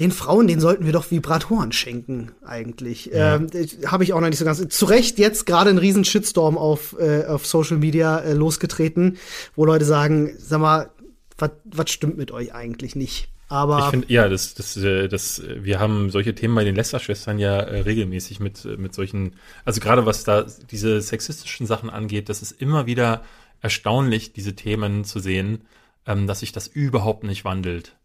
den 0.00 0.12
Frauen, 0.12 0.46
den 0.46 0.60
sollten 0.60 0.84
wir 0.84 0.92
doch 0.92 1.10
Vibratoren 1.10 1.72
schenken, 1.72 2.30
eigentlich. 2.44 3.10
Ähm, 3.12 3.48
Habe 3.86 4.04
ich 4.04 4.12
auch 4.12 4.20
noch 4.20 4.28
nicht 4.28 4.38
so 4.38 4.44
ganz. 4.44 4.62
Zu 4.68 4.84
Recht 4.84 5.18
jetzt 5.18 5.44
gerade 5.46 5.70
ein 5.70 5.78
riesen 5.78 6.04
Shitstorm 6.04 6.56
auf, 6.58 6.94
äh, 7.00 7.24
auf 7.24 7.46
Social 7.46 7.78
Media 7.78 8.18
äh, 8.20 8.32
losgetreten, 8.34 9.16
wo 9.56 9.64
Leute 9.64 9.84
sagen, 9.84 10.30
sag 10.38 10.60
mal, 10.60 10.90
was 11.36 11.90
stimmt 11.90 12.16
mit 12.18 12.30
euch 12.32 12.54
eigentlich 12.54 12.94
nicht? 12.96 13.28
Aber 13.48 13.78
ich 13.78 13.84
finde, 13.86 14.12
ja, 14.12 14.28
das, 14.28 14.54
das, 14.54 14.76
äh, 14.76 15.08
das, 15.08 15.38
äh, 15.38 15.64
wir 15.64 15.80
haben 15.80 16.10
solche 16.10 16.34
Themen 16.34 16.54
bei 16.54 16.64
den 16.64 16.76
Lester-Schwestern 16.76 17.38
ja 17.38 17.58
äh, 17.58 17.80
regelmäßig 17.80 18.40
mit, 18.40 18.64
äh, 18.64 18.76
mit 18.76 18.94
solchen, 18.94 19.36
also 19.64 19.80
gerade 19.80 20.04
was 20.04 20.24
da 20.24 20.46
diese 20.70 21.00
sexistischen 21.00 21.66
Sachen 21.66 21.88
angeht, 21.88 22.28
das 22.28 22.42
ist 22.42 22.52
immer 22.52 22.86
wieder 22.86 23.22
erstaunlich, 23.62 24.32
diese 24.34 24.54
Themen 24.54 25.04
zu 25.04 25.18
sehen, 25.18 25.62
ähm, 26.06 26.26
dass 26.26 26.40
sich 26.40 26.52
das 26.52 26.66
überhaupt 26.66 27.24
nicht 27.24 27.44
wandelt. 27.44 27.96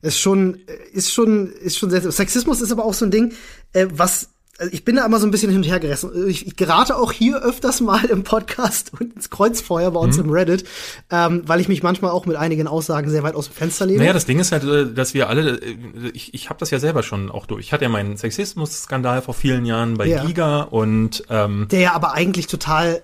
ist 0.00 0.18
schon, 0.18 0.60
ist 0.92 1.12
schon, 1.12 1.52
ist 1.52 1.78
schon 1.78 1.90
sehr, 1.90 2.10
Sexismus 2.10 2.62
ist 2.62 2.72
aber 2.72 2.84
auch 2.84 2.94
so 2.94 3.04
ein 3.04 3.10
Ding, 3.10 3.34
äh, 3.74 3.86
was, 3.90 4.33
also 4.58 4.72
ich 4.72 4.84
bin 4.84 4.96
da 4.96 5.04
immer 5.04 5.18
so 5.18 5.26
ein 5.26 5.30
bisschen 5.30 5.50
hin 5.50 5.58
und 5.58 5.64
her 5.64 5.80
gerissen. 5.80 6.10
Ich, 6.28 6.46
ich 6.46 6.56
gerate 6.56 6.96
auch 6.96 7.12
hier 7.12 7.42
öfters 7.42 7.80
mal 7.80 8.04
im 8.04 8.22
Podcast 8.22 8.92
und 8.98 9.14
ins 9.14 9.30
Kreuzfeuer 9.30 9.90
bei 9.90 9.98
Mhm. 10.00 10.04
uns 10.06 10.18
im 10.18 10.30
Reddit, 10.30 10.64
ähm, 11.10 11.42
weil 11.46 11.60
ich 11.60 11.68
mich 11.68 11.82
manchmal 11.82 12.10
auch 12.12 12.26
mit 12.26 12.36
einigen 12.36 12.66
Aussagen 12.68 13.10
sehr 13.10 13.22
weit 13.22 13.34
aus 13.34 13.46
dem 13.48 13.54
Fenster 13.54 13.86
lehne. 13.86 13.98
Naja, 13.98 14.12
das 14.12 14.26
Ding 14.26 14.38
ist 14.38 14.52
halt, 14.52 14.64
äh, 14.64 14.92
dass 14.92 15.14
wir 15.14 15.28
alle, 15.28 15.56
äh, 15.60 15.76
ich, 16.12 16.34
ich 16.34 16.48
habe 16.50 16.58
das 16.60 16.70
ja 16.70 16.78
selber 16.78 17.02
schon 17.02 17.30
auch 17.30 17.46
durch. 17.46 17.64
Ich 17.66 17.72
hatte 17.72 17.84
ja 17.84 17.88
meinen 17.88 18.16
Sexismus-Skandal 18.16 19.22
vor 19.22 19.34
vielen 19.34 19.64
Jahren 19.66 19.94
bei 19.96 20.06
Ja. 20.06 20.24
Giga 20.24 20.62
und 20.62 21.24
ähm, 21.30 21.66
der 21.70 21.80
ja 21.80 21.92
aber 21.94 22.12
eigentlich 22.14 22.46
total 22.46 23.02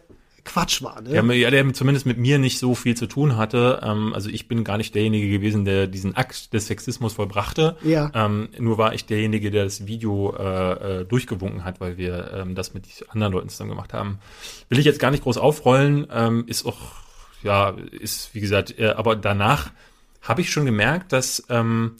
Quatsch 0.50 0.82
war, 0.82 1.00
ne? 1.00 1.14
Ja, 1.14 1.22
ja, 1.32 1.50
der 1.50 1.72
zumindest 1.74 2.06
mit 2.06 2.18
mir 2.18 2.40
nicht 2.40 2.58
so 2.58 2.74
viel 2.74 2.96
zu 2.96 3.06
tun 3.06 3.36
hatte. 3.36 3.80
Ähm, 3.84 4.12
also 4.14 4.28
ich 4.28 4.48
bin 4.48 4.64
gar 4.64 4.78
nicht 4.78 4.96
derjenige 4.96 5.28
gewesen, 5.28 5.64
der 5.64 5.86
diesen 5.86 6.16
Akt 6.16 6.52
des 6.52 6.66
Sexismus 6.66 7.12
vollbrachte. 7.12 7.76
Ja. 7.84 8.10
Ähm, 8.14 8.48
nur 8.58 8.76
war 8.76 8.92
ich 8.92 9.06
derjenige, 9.06 9.52
der 9.52 9.62
das 9.62 9.86
Video 9.86 10.34
äh, 10.36 11.02
äh, 11.02 11.04
durchgewunken 11.04 11.64
hat, 11.64 11.80
weil 11.80 11.98
wir 11.98 12.32
ähm, 12.34 12.56
das 12.56 12.74
mit 12.74 12.84
anderen 13.10 13.32
Leuten 13.32 13.48
zusammen 13.48 13.70
gemacht 13.70 13.92
haben. 13.92 14.18
Will 14.68 14.80
ich 14.80 14.84
jetzt 14.84 14.98
gar 14.98 15.12
nicht 15.12 15.22
groß 15.22 15.38
aufrollen. 15.38 16.08
Ähm, 16.12 16.44
ist 16.48 16.66
auch, 16.66 16.78
ja, 17.44 17.76
ist 17.92 18.34
wie 18.34 18.40
gesagt, 18.40 18.76
äh, 18.76 18.88
aber 18.88 19.14
danach 19.14 19.70
habe 20.20 20.40
ich 20.40 20.50
schon 20.50 20.66
gemerkt, 20.66 21.12
dass 21.12 21.44
ähm, 21.48 21.96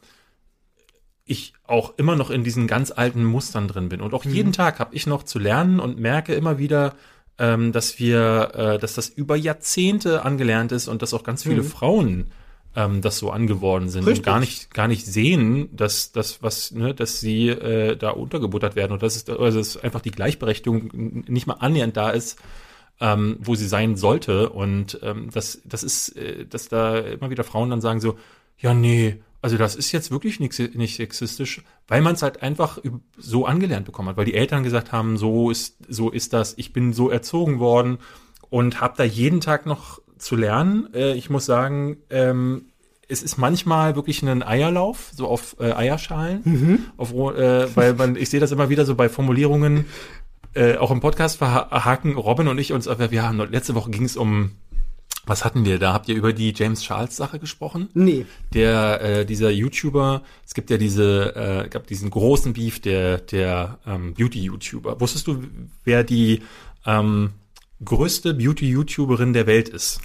ich 1.24 1.52
auch 1.68 1.96
immer 1.98 2.16
noch 2.16 2.30
in 2.30 2.42
diesen 2.42 2.66
ganz 2.66 2.90
alten 2.90 3.24
Mustern 3.24 3.68
drin 3.68 3.88
bin. 3.88 4.00
Und 4.00 4.12
auch 4.12 4.24
jeden 4.24 4.52
Tag 4.52 4.80
habe 4.80 4.92
ich 4.96 5.06
noch 5.06 5.22
zu 5.22 5.38
lernen 5.38 5.78
und 5.78 6.00
merke 6.00 6.34
immer 6.34 6.58
wieder, 6.58 6.94
ähm, 7.40 7.72
dass 7.72 7.98
wir, 7.98 8.52
äh, 8.54 8.78
dass 8.78 8.94
das 8.94 9.08
über 9.08 9.34
Jahrzehnte 9.34 10.24
angelernt 10.24 10.70
ist 10.70 10.86
und 10.86 11.02
dass 11.02 11.12
auch 11.12 11.24
ganz 11.24 11.42
viele 11.42 11.64
Frauen 11.64 12.26
ähm, 12.76 13.00
das 13.00 13.18
so 13.18 13.30
angeworden 13.30 13.88
sind 13.88 14.04
Richtig. 14.04 14.18
und 14.18 14.24
gar 14.24 14.38
nicht, 14.38 14.72
gar 14.72 14.86
nicht 14.86 15.04
sehen, 15.04 15.74
dass 15.74 16.12
das 16.12 16.42
was, 16.42 16.70
ne, 16.70 16.94
dass 16.94 17.18
sie 17.18 17.48
äh, 17.48 17.96
da 17.96 18.10
untergebuttert 18.10 18.76
werden 18.76 18.92
und 18.92 19.02
dass 19.02 19.16
es, 19.16 19.28
also 19.28 19.58
dass 19.58 19.76
einfach 19.76 20.02
die 20.02 20.12
Gleichberechtigung 20.12 21.24
nicht 21.26 21.48
mal 21.48 21.54
annähernd 21.54 21.96
da 21.96 22.10
ist. 22.10 22.38
ähm, 23.00 23.38
wo 23.40 23.54
sie 23.54 23.66
sein 23.66 23.96
sollte. 23.96 24.50
Und 24.50 25.00
ähm, 25.02 25.30
das, 25.32 25.62
das 25.64 25.82
ist, 25.82 26.16
äh, 26.16 26.44
dass 26.46 26.68
da 26.68 26.98
immer 26.98 27.30
wieder 27.30 27.44
Frauen 27.44 27.70
dann 27.70 27.80
sagen 27.80 28.00
so, 28.00 28.18
ja, 28.58 28.74
nee, 28.74 29.16
also 29.42 29.56
das 29.56 29.74
ist 29.74 29.92
jetzt 29.92 30.10
wirklich 30.10 30.38
nicht, 30.40 30.58
nicht 30.74 30.96
sexistisch, 30.96 31.62
weil 31.88 32.02
man 32.02 32.14
es 32.14 32.22
halt 32.22 32.42
einfach 32.42 32.78
so 33.16 33.46
angelernt 33.46 33.86
bekommen 33.86 34.10
hat, 34.10 34.16
weil 34.16 34.26
die 34.26 34.34
Eltern 34.34 34.62
gesagt 34.62 34.92
haben, 34.92 35.16
so 35.16 35.50
ist, 35.50 35.76
so 35.88 36.10
ist 36.10 36.32
das, 36.32 36.54
ich 36.58 36.72
bin 36.72 36.92
so 36.92 37.08
erzogen 37.08 37.58
worden 37.58 37.98
und 38.50 38.80
habe 38.80 38.94
da 38.96 39.04
jeden 39.04 39.40
Tag 39.40 39.64
noch 39.64 40.00
zu 40.18 40.36
lernen. 40.36 40.92
Äh, 40.92 41.14
ich 41.14 41.30
muss 41.30 41.46
sagen, 41.46 41.98
ähm, 42.10 42.66
es 43.08 43.22
ist 43.22 43.38
manchmal 43.38 43.96
wirklich 43.96 44.22
ein 44.22 44.42
Eierlauf, 44.42 45.10
so 45.14 45.26
auf 45.26 45.56
äh, 45.58 45.72
Eierschalen, 45.72 46.42
mhm. 46.44 46.78
auf, 46.96 47.12
äh, 47.12 47.74
weil 47.74 47.94
man, 47.94 48.16
ich 48.16 48.30
sehe 48.30 48.40
das 48.40 48.52
immer 48.52 48.68
wieder 48.68 48.84
so 48.84 48.94
bei 48.94 49.08
Formulierungen, 49.08 49.86
äh, 50.54 50.76
auch 50.76 50.90
im 50.90 51.00
Podcast 51.00 51.38
verhaken 51.38 52.16
Robin 52.16 52.48
und 52.48 52.58
ich 52.58 52.72
uns, 52.72 52.86
wir 52.86 53.22
haben 53.22 53.38
letzte 53.50 53.74
Woche 53.74 53.90
ging 53.90 54.04
es 54.04 54.16
um 54.16 54.52
was 55.30 55.44
hatten 55.44 55.64
wir 55.64 55.78
da? 55.78 55.92
Habt 55.92 56.08
ihr 56.08 56.16
über 56.16 56.32
die 56.32 56.52
James 56.54 56.82
Charles 56.82 57.16
Sache 57.16 57.38
gesprochen? 57.38 57.88
Nee. 57.94 58.26
Der 58.52 59.00
äh, 59.00 59.24
dieser 59.24 59.50
YouTuber, 59.50 60.22
es 60.44 60.54
gibt 60.54 60.70
ja 60.70 60.76
diese 60.76 61.36
äh, 61.36 61.68
gab 61.68 61.86
diesen 61.86 62.10
großen 62.10 62.52
Beef 62.52 62.80
der 62.80 63.18
der 63.18 63.78
ähm, 63.86 64.12
Beauty 64.14 64.40
YouTuber. 64.40 65.00
Wusstest 65.00 65.28
du, 65.28 65.44
wer 65.84 66.02
die 66.02 66.42
ähm, 66.84 67.30
größte 67.84 68.34
Beauty 68.34 68.68
YouTuberin 68.68 69.32
der 69.32 69.46
Welt 69.46 69.68
ist? 69.68 70.00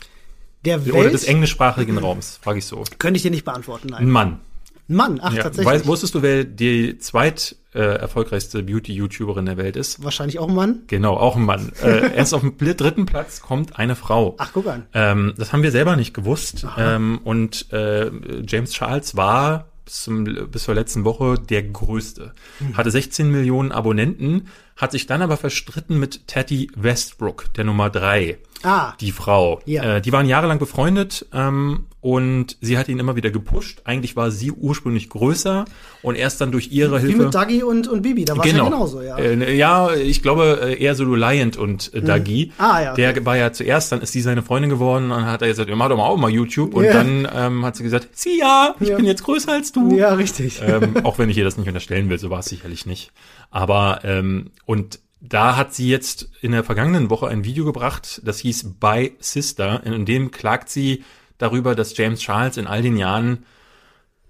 Der 0.63 0.85
Welt? 0.85 0.95
Oder 0.95 1.09
des 1.09 1.23
englischsprachigen 1.23 1.97
Raums, 1.97 2.39
frage 2.43 2.59
ich 2.59 2.65
so. 2.65 2.83
Könnte 2.99 3.17
ich 3.17 3.23
dir 3.23 3.31
nicht 3.31 3.45
beantworten, 3.45 3.87
nein. 3.89 4.03
Ein 4.03 4.11
Mann. 4.11 4.39
Ein 4.87 4.95
Mann, 4.95 5.19
ach 5.23 5.33
ja, 5.33 5.41
tatsächlich. 5.41 5.73
Weißt, 5.73 5.87
wusstest 5.87 6.13
du, 6.13 6.21
wer 6.21 6.43
die 6.43 6.99
zweit 6.99 7.55
äh, 7.75 7.95
erfolgreichste 7.97 8.63
Beauty-YouTuberin 8.63 9.45
der 9.45 9.57
Welt 9.57 9.75
ist? 9.75 10.03
Wahrscheinlich 10.03 10.39
auch 10.39 10.47
ein 10.49 10.55
Mann. 10.55 10.83
Genau, 10.87 11.15
auch 11.15 11.35
ein 11.35 11.43
Mann. 11.43 11.71
äh, 11.83 12.15
erst 12.15 12.33
auf 12.33 12.41
dem 12.41 12.57
dritten 12.57 13.05
Platz 13.05 13.41
kommt 13.41 13.77
eine 13.77 13.95
Frau. 13.95 14.35
Ach, 14.37 14.51
guck 14.53 14.67
an. 14.67 14.83
Ähm, 14.93 15.33
das 15.37 15.53
haben 15.53 15.63
wir 15.63 15.71
selber 15.71 15.95
nicht 15.95 16.13
gewusst. 16.13 16.65
Ähm, 16.77 17.19
und 17.23 17.71
äh, 17.71 18.09
James 18.47 18.71
Charles 18.71 19.15
war 19.15 19.65
bis, 19.85 20.03
zum, 20.03 20.23
bis 20.23 20.63
zur 20.63 20.75
letzten 20.75 21.05
Woche 21.05 21.35
der 21.35 21.63
größte. 21.63 22.33
Mhm. 22.59 22.77
Hatte 22.77 22.91
16 22.91 23.31
Millionen 23.31 23.71
Abonnenten, 23.71 24.47
hat 24.75 24.91
sich 24.91 25.07
dann 25.07 25.21
aber 25.21 25.37
verstritten 25.37 25.97
mit 25.99 26.27
Teddy 26.27 26.69
Westbrook, 26.75 27.53
der 27.53 27.63
Nummer 27.63 27.89
drei. 27.89 28.37
Ah. 28.63 28.93
Die 28.99 29.11
Frau. 29.11 29.61
Ja. 29.65 29.97
Äh, 29.97 30.01
die 30.01 30.11
waren 30.11 30.27
jahrelang 30.27 30.57
befreundet 30.57 31.27
ähm, 31.33 31.85
und 32.01 32.57
sie 32.61 32.77
hat 32.79 32.89
ihn 32.89 32.97
immer 32.97 33.15
wieder 33.15 33.29
gepusht. 33.29 33.81
Eigentlich 33.85 34.15
war 34.15 34.31
sie 34.31 34.51
ursprünglich 34.51 35.09
größer 35.09 35.65
und 36.01 36.15
erst 36.15 36.41
dann 36.41 36.51
durch 36.51 36.71
ihre 36.71 36.97
Wie 36.97 37.07
Hilfe. 37.07 37.19
Wie 37.19 37.23
mit 37.25 37.35
Dougie 37.35 37.63
und, 37.63 37.87
und 37.87 38.01
Bibi, 38.01 38.25
da 38.25 38.35
war 38.35 38.43
genau. 38.43 38.63
ja 38.65 38.69
genauso, 38.71 39.01
ja. 39.03 39.17
Äh, 39.17 39.55
ja, 39.55 39.93
ich 39.93 40.23
glaube 40.23 40.59
äh, 40.63 40.81
eher 40.81 40.95
so 40.95 41.03
Reliant 41.03 41.57
und 41.57 41.93
äh, 41.93 42.01
Dougie. 42.01 42.53
Ah, 42.57 42.81
ja. 42.81 42.91
Okay. 42.93 43.13
Der 43.13 43.25
war 43.25 43.37
ja 43.37 43.53
zuerst, 43.53 43.91
dann 43.91 44.01
ist 44.01 44.13
sie 44.13 44.21
seine 44.21 44.41
Freundin 44.41 44.71
geworden 44.71 45.05
und 45.05 45.09
dann 45.11 45.25
hat 45.27 45.43
er 45.43 45.47
gesagt, 45.47 45.69
mach 45.75 45.89
doch 45.89 45.97
mal 45.97 46.05
auch 46.05 46.17
mal 46.17 46.31
YouTube. 46.31 46.73
Und 46.73 46.85
Ja. 46.85 46.93
dann 46.93 47.27
ähm, 47.35 47.65
hat 47.65 47.75
sie 47.75 47.83
gesagt, 47.83 48.09
sie 48.13 48.39
ja, 48.39 48.73
ich 48.79 48.89
Ja. 48.89 48.95
bin 48.97 49.05
jetzt 49.05 49.23
größer 49.23 49.51
als 49.51 49.71
du. 49.71 49.95
Ja, 49.95 50.13
richtig. 50.15 50.61
Ähm, 50.65 51.05
auch 51.05 51.19
wenn 51.19 51.29
ich 51.29 51.37
ihr 51.37 51.43
das 51.43 51.57
nicht 51.57 51.67
unterstellen 51.67 52.09
will, 52.09 52.17
so 52.17 52.31
war 52.31 52.39
es 52.39 52.47
sicherlich 52.47 52.87
nicht. 52.87 53.11
Aber 53.49 54.01
ähm, 54.03 54.51
und 54.65 54.99
da 55.21 55.55
hat 55.57 55.73
sie 55.73 55.89
jetzt 55.89 56.29
in 56.41 56.51
der 56.51 56.63
vergangenen 56.63 57.09
Woche 57.09 57.27
ein 57.27 57.43
Video 57.43 57.65
gebracht, 57.65 58.21
das 58.23 58.39
hieß 58.39 58.75
By 58.79 59.13
Sister, 59.19 59.81
in 59.85 60.05
dem 60.05 60.31
klagt 60.31 60.69
sie 60.69 61.03
darüber, 61.37 61.73
dass 61.75 61.97
James 61.97 62.19
Charles 62.19 62.57
in 62.57 62.67
all 62.67 62.81
den 62.81 62.95
Jahren 62.97 63.45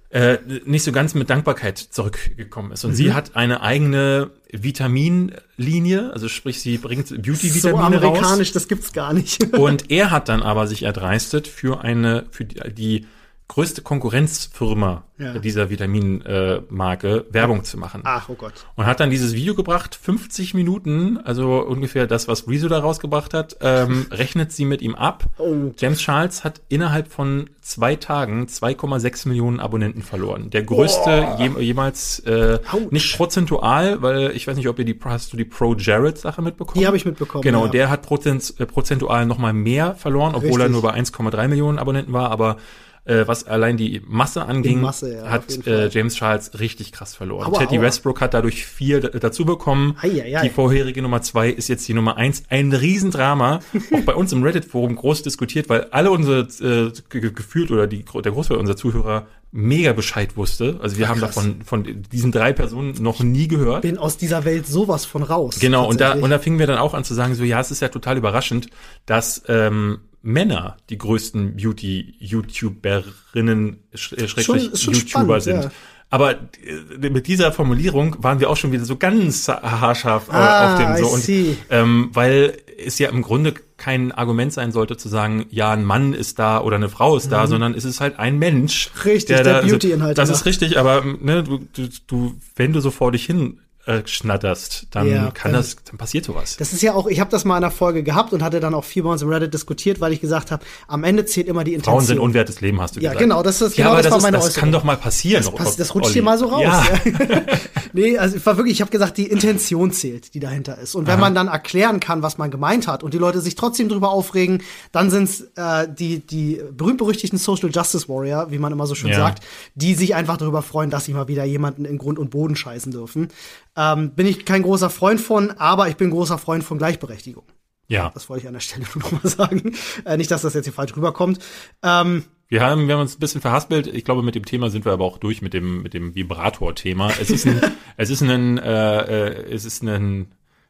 äh, 0.10 0.38
nicht 0.66 0.84
so 0.84 0.94
ganz 0.94 1.14
mit 1.14 1.30
Dankbarkeit 1.30 1.78
zurückgekommen 1.78 2.72
ist. 2.72 2.86
Und 2.86 2.92
Mhm. 2.92 2.96
sie 2.96 3.14
hat 3.14 3.36
eine 3.36 3.62
eigene 3.62 4.32
Vitaminlinie, 4.52 6.12
also 6.14 6.30
sprich, 6.30 6.62
sie 6.62 6.78
bringt 6.78 7.08
so 7.08 7.16
Beauty-Vitamine 7.16 7.98
raus. 7.98 8.08
amerikanisch, 8.18 8.52
das 8.54 8.68
gibt's 8.68 8.94
gar 8.94 9.12
nicht. 9.14 9.54
Und 9.54 9.92
er 9.92 10.12
hat 10.12 10.30
dann 10.30 10.42
aber 10.42 10.68
sich 10.68 10.84
erdreistet, 10.84 11.48
für 11.48 11.82
eine, 11.82 12.26
für 12.32 12.46
die, 12.46 12.74
die 12.74 13.08
größte 13.48 13.82
Konkurrenzfirma 13.84 15.04
Ja. 15.18 15.38
dieser 15.38 15.70
Vitaminmarke 15.70 17.26
äh, 17.30 17.34
Werbung 17.34 17.64
zu 17.64 17.78
machen. 17.78 18.02
Ach, 18.04 18.28
oh 18.28 18.34
Gott. 18.34 18.66
Und 18.76 18.86
hat 18.86 19.00
dann 19.00 19.12
dieses 19.12 19.34
Video 19.34 19.54
gebracht, 19.54 19.96
50 19.96 20.56
Minuten, 20.56 21.20
also 21.24 21.64
ungefähr 21.64 22.08
das, 22.08 22.28
was 22.28 22.48
Rezo 22.48 22.68
da 22.68 22.80
rausgebracht 22.80 23.34
hat, 23.34 23.58
ähm, 23.62 24.08
rechnet 24.12 24.52
sie 24.52 24.66
mit 24.66 24.82
ihm 24.82 24.96
ab. 24.96 25.26
Oh. 25.38 25.72
James 25.78 26.00
Charles 26.00 26.44
hat 26.44 26.62
innerhalb 26.70 27.08
von 27.12 27.50
zwei 27.62 27.96
Tagen 27.96 28.48
2,6 28.48 29.28
Millionen 29.28 29.60
Abonnenten 29.60 30.02
verloren. 30.02 30.50
Der 30.50 30.64
größte 30.64 31.36
je, 31.38 31.52
jemals, 31.62 32.20
äh, 32.22 32.60
nicht 32.90 33.16
prozentual, 33.16 34.02
weil 34.02 34.32
ich 34.32 34.48
weiß 34.48 34.58
nicht, 34.58 34.68
ob 34.68 34.80
ihr 34.80 34.86
die, 34.86 35.00
hast 35.06 35.34
du 35.34 35.38
die 35.38 35.46
Pro 35.46 35.76
Jared 35.76 36.18
Sache 36.18 36.42
mitbekommen? 36.42 36.80
Die 36.80 36.88
habe 36.88 36.98
ich 36.98 37.06
mitbekommen. 37.06 37.44
Genau, 37.44 37.66
ja. 37.66 37.72
der 37.72 37.90
hat 37.90 38.02
prozent, 38.02 38.56
äh, 38.58 38.66
prozentual 38.66 39.26
noch 39.28 39.38
mal 39.38 39.54
mehr 39.54 39.96
verloren, 39.96 40.34
obwohl 40.36 40.60
er 40.62 40.68
Richtig. 40.68 40.72
nur 40.72 40.82
bei 40.82 40.94
1,3 40.94 41.48
Millionen 41.48 41.78
Abonnenten 41.78 42.12
war, 42.12 42.32
aber 42.32 42.58
äh, 43.06 43.28
was 43.28 43.46
allein 43.48 43.78
die 43.78 44.02
Masse 44.08 44.46
anging, 44.46 44.82
Masse, 44.82 45.14
ja, 45.16 45.30
hat 45.30 45.66
äh. 45.68 45.88
James 45.90 46.16
Charles 46.16 46.60
richtig 46.60 46.92
krass 46.92 47.16
verloren. 47.16 47.46
Aua, 47.48 47.60
Teddy 47.60 47.78
aua. 47.78 47.84
Westbrook 47.84 48.20
hat 48.22 48.34
dadurch 48.34 48.66
viel 48.66 49.00
dazu 49.02 49.46
bekommen. 49.46 49.96
Ei, 50.02 50.22
ei, 50.22 50.38
ei. 50.38 50.42
Die 50.44 50.50
vorherige 50.50 51.02
Nummer 51.02 51.22
zwei 51.22 51.50
ist 51.50 51.68
jetzt 51.68 51.88
die 51.88 51.94
Nummer 51.94 52.18
eins. 52.18 52.44
Ein 52.50 52.74
Riesendrama, 52.74 53.60
auch 53.94 54.02
bei 54.02 54.16
uns 54.16 54.34
im 54.34 54.44
Reddit-Forum 54.44 54.96
groß 54.96 55.22
diskutiert, 55.24 55.70
weil 55.70 55.86
alle 55.92 56.12
unsere 56.12 56.40
äh, 56.42 56.92
ge- 57.10 57.22
ge- 57.22 57.32
gefühlt 57.32 57.72
oder 57.72 57.88
die, 57.88 58.04
der 58.04 58.32
Großteil 58.32 58.58
unserer 58.58 58.76
Zuhörer 58.78 59.28
mega 59.52 59.94
Bescheid 59.94 60.36
wusste. 60.36 60.80
Also 60.82 60.98
wir 60.98 61.08
haben 61.08 61.20
krass. 61.20 61.36
davon 61.36 61.62
von 61.64 62.04
diesen 62.12 62.32
drei 62.34 62.52
Personen 62.52 62.94
noch 63.02 63.22
nie 63.24 63.48
gehört. 63.48 63.84
bin 63.84 63.98
aus 63.98 64.18
dieser 64.18 64.44
Welt 64.44 64.68
sowas 64.68 65.06
von 65.06 65.24
raus. 65.24 65.60
Genau, 65.60 65.88
und 65.88 66.02
da, 66.02 66.14
und 66.14 66.30
da 66.30 66.40
fingen 66.40 66.60
wir 66.60 66.68
dann 66.68 66.78
auch 66.80 66.94
an 66.94 67.06
zu 67.06 67.14
sagen, 67.14 67.36
so 67.36 67.44
ja, 67.46 67.62
es 67.62 67.72
ist 67.72 67.82
ja 67.82 67.88
total 67.88 68.18
überraschend, 68.18 68.68
dass 69.06 69.44
ähm, 69.48 70.00
Männer 70.26 70.76
die 70.90 70.98
größten 70.98 71.56
Beauty-YouTuberinnen, 71.56 73.78
äh, 73.92 73.96
ist 74.24 74.44
schon 74.44 74.60
YouTuber 74.94 75.40
spannend, 75.40 75.44
sind. 75.44 75.64
ja. 75.64 75.72
Aber 76.12 76.34
äh, 76.34 77.10
mit 77.10 77.28
dieser 77.28 77.52
Formulierung 77.52 78.18
waren 78.24 78.40
wir 78.40 78.50
auch 78.50 78.58
schon 78.58 78.72
wieder 78.72 78.86
so 78.86 78.96
ganz 78.96 79.48
haarscharf 79.48 80.30
äh, 80.30 80.34
Ah, 80.34 80.74
auf 80.74 80.80
dem 80.80 80.98
so. 81.04 81.08
Und, 81.14 81.58
ähm, 81.72 82.10
weil 82.14 82.58
es 82.78 83.00
ja 83.00 83.10
im 83.10 83.22
Grunde 83.22 83.54
kein 83.78 84.12
Argument 84.12 84.54
sein 84.54 84.72
sollte 84.72 84.98
zu 84.98 85.10
sagen, 85.10 85.46
ja, 85.50 85.72
ein 85.72 85.84
Mann 85.84 86.14
ist 86.14 86.40
da 86.40 86.62
oder 86.62 86.76
eine 86.76 86.90
Frau 86.90 87.18
ist 87.18 87.32
da, 87.32 87.48
sondern 87.48 87.74
es 87.74 87.86
ist 87.86 88.02
halt 88.02 88.20
ein 88.20 88.38
Mensch. 88.40 88.92
Mhm. 88.96 89.02
Richtig, 89.02 89.36
der 89.36 89.44
da- 89.44 89.56
also, 89.58 89.70
Beauty-Inhalte 89.70 90.16
Das 90.16 90.30
macht. 90.30 90.40
ist 90.40 90.46
richtig, 90.46 90.78
aber 90.78 91.04
ne, 91.04 91.44
du, 91.44 91.60
du, 91.74 91.90
du, 92.08 92.36
wenn 92.56 92.72
du 92.74 92.80
so 92.82 92.92
vor 92.92 93.12
dich 93.12 93.26
hin 93.26 93.60
äh, 93.86 94.02
schnatterst, 94.06 94.88
dann 94.92 95.08
Ja, 95.10 95.32
kann 95.32 95.52
dann- 95.52 95.62
das, 95.62 95.76
dann 95.86 95.98
passiert 95.98 96.26
sowas. 96.26 96.58
Das 96.58 96.74
ist 96.74 96.82
ja 96.82 96.94
auch, 96.94 97.08
ich 97.08 97.20
habe 97.20 97.30
das 97.30 97.46
mal 97.46 97.58
in 97.58 97.64
einer 97.64 97.72
Folge 97.72 98.02
gehabt 98.04 98.34
und 98.34 98.42
hatte 98.44 98.60
dann 98.60 98.74
auch 98.74 98.84
viel 98.84 99.04
bei 99.04 99.10
uns 99.12 99.22
im 99.22 99.30
Reddit 99.30 99.54
diskutiert, 99.54 100.00
weil 100.00 100.12
ich 100.14 100.22
gesagt 100.22 100.52
habe, 100.52 100.66
am 100.88 101.04
Ende 101.04 101.26
zählt 101.26 101.48
immer 101.48 101.64
die 101.64 101.74
Intention. 101.74 101.94
Frauen 102.00 102.06
sind 102.06 102.20
unwertes 102.20 102.62
Leben, 102.62 102.82
hast 102.82 102.96
du 102.96 103.00
Ja, 103.00 103.12
gesagt. 103.12 103.20
genau, 103.22 103.44
das 103.44 103.62
ist- 103.62 103.78
ja, 103.78 103.84
genau 103.86 103.94
aber 103.94 104.02
das 104.02 104.12
war 104.12 104.18
ist, 104.18 104.24
meine 104.24 104.38
Das 104.38 104.46
Äußerung. 104.48 104.60
kann 104.62 104.72
doch 104.72 104.84
mal 104.84 104.98
passieren. 104.98 105.44
Das, 105.44 105.54
passt, 105.54 105.80
das 105.80 105.94
rutscht 105.94 106.06
Olli. 106.08 106.14
hier 106.14 106.24
mal 106.24 106.38
so 106.38 106.48
raus. 106.48 106.62
Ja. 106.64 106.84
Ja. 106.84 107.42
nee, 107.94 108.18
also 108.18 108.38
es 108.38 108.46
war 108.46 108.58
wirklich, 108.58 108.74
ich 108.76 108.82
habe 108.82 108.92
gesagt, 108.92 109.18
die 109.18 109.28
Intention 109.28 109.92
zählt, 109.92 110.34
die 110.34 110.40
dahinter 110.40 110.78
ist. 110.80 110.96
Und 110.96 111.08
wenn 111.08 111.20
man 111.20 111.36
dann 111.36 111.48
erklären 111.48 112.00
kann, 112.00 112.22
was 112.24 112.38
man 112.38 112.52
gemeint 112.52 112.88
hat 112.88 113.04
und 113.04 113.14
die 113.14 113.18
Leute 113.18 113.40
sich 113.42 113.56
trotzdem 113.56 113.90
drüber 113.90 114.10
aufregen, 114.10 114.64
dann 114.92 115.10
sind's 115.12 115.42
äh, 115.56 115.88
die, 115.88 116.26
die 116.26 116.62
berühmt-berüchtigten 116.72 117.38
Social 117.40 117.70
Justice 117.72 118.10
Warrior, 118.10 118.52
wie 118.52 118.58
man 118.58 118.72
immer 118.72 118.88
so 118.88 118.96
schön 118.96 119.12
Ja. 119.12 119.18
sagt, 119.18 119.44
die 119.76 119.94
sich 119.94 120.16
einfach 120.16 120.38
darüber 120.38 120.62
freuen, 120.62 120.90
dass 120.90 121.06
sie 121.06 121.14
mal 121.14 121.28
wieder 121.28 121.44
jemanden 121.46 121.86
in 121.86 121.98
Grund 121.98 122.20
und 122.20 122.32
Boden 122.32 122.56
scheißen 122.56 122.92
dürfen. 122.92 123.30
Ähm, 123.78 124.12
bin 124.12 124.26
ich 124.28 124.46
kein 124.46 124.64
großer 124.64 124.90
Freund 124.90 125.20
von, 125.20 125.52
aber 125.52 125.90
ich 125.90 125.98
bin 125.98 126.10
großer 126.10 126.38
Freund 126.38 126.64
von 126.64 126.78
Gleichberechtigung. 126.78 127.44
ja. 127.88 128.12
Das 128.14 128.30
wollte 128.30 128.44
ich 128.44 128.48
an 128.48 128.54
der 128.54 128.62
Stelle 128.62 128.86
nur 128.96 129.04
noch 129.04 129.24
mal 129.24 129.30
sagen. 129.30 129.76
Äh, 130.06 130.18
nicht, 130.18 130.32
dass 130.32 130.42
das 130.44 130.54
jetzt 130.54 130.66
hier 130.66 130.74
falsch 130.74 130.96
rüberkommt. 130.96 131.40
Ähm, 131.84 132.24
Wir 132.48 132.62
haben, 132.62 132.88
wir 132.88 132.94
haben 132.94 133.02
uns 133.02 133.16
ein 133.16 133.20
bisschen 133.20 133.42
verhaspelt. 133.42 133.88
Ich 133.88 134.06
glaube, 134.06 134.22
mit 134.24 134.36
dem 134.36 134.46
Thema 134.46 134.70
sind 134.70 134.86
wir 134.86 134.94
aber 134.94 135.04
auch 135.06 135.18
durch 135.18 135.42
mit 135.42 135.54
dem, 135.54 135.82
mit 135.84 135.94
dem 135.94 136.16
Vibrator-Thema. 136.16 137.12
Es 137.20 137.30
ist 137.30 137.46
ein, 137.48 137.60
es 137.98 138.10
ist 138.10 138.22
ein, 138.22 138.58
äh, 138.60 139.00
äh, 139.00 139.54
es 139.54 139.66
ist 139.66 139.82
ein, 139.84 140.28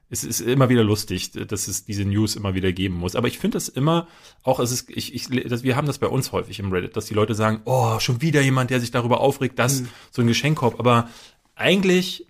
es 0.10 0.24
ist 0.24 0.40
immer 0.40 0.70
wieder 0.70 0.84
lustig, 0.84 1.32
dass 1.32 1.68
es 1.68 1.84
diese 1.84 2.06
News 2.06 2.36
immer 2.36 2.54
wieder 2.54 2.72
geben 2.72 2.96
muss. 2.96 3.16
Aber 3.16 3.28
ich 3.28 3.40
finde 3.40 3.58
es 3.58 3.68
immer, 3.70 4.08
auch 4.44 4.60
es 4.60 4.72
ist, 4.72 4.90
ich, 4.90 5.14
ich, 5.14 5.28
das, 5.48 5.64
wir 5.64 5.76
haben 5.76 5.88
das 5.88 5.98
bei 5.98 6.08
uns 6.08 6.32
häufig 6.32 6.60
im 6.60 6.72
Reddit, 6.72 6.96
dass 6.96 7.06
die 7.06 7.14
Leute 7.16 7.36
sagen, 7.36 7.62
oh, 7.66 8.00
schon 8.00 8.22
wieder 8.22 8.42
jemand, 8.42 8.70
der 8.70 8.80
sich 8.80 8.92
darüber 8.92 9.20
aufregt, 9.20 9.60
dass 9.60 9.84
so 10.12 10.22
ein 10.22 10.28
Geschenkkorb. 10.28 10.80
Aber 10.80 11.10
eigentlich 11.56 12.28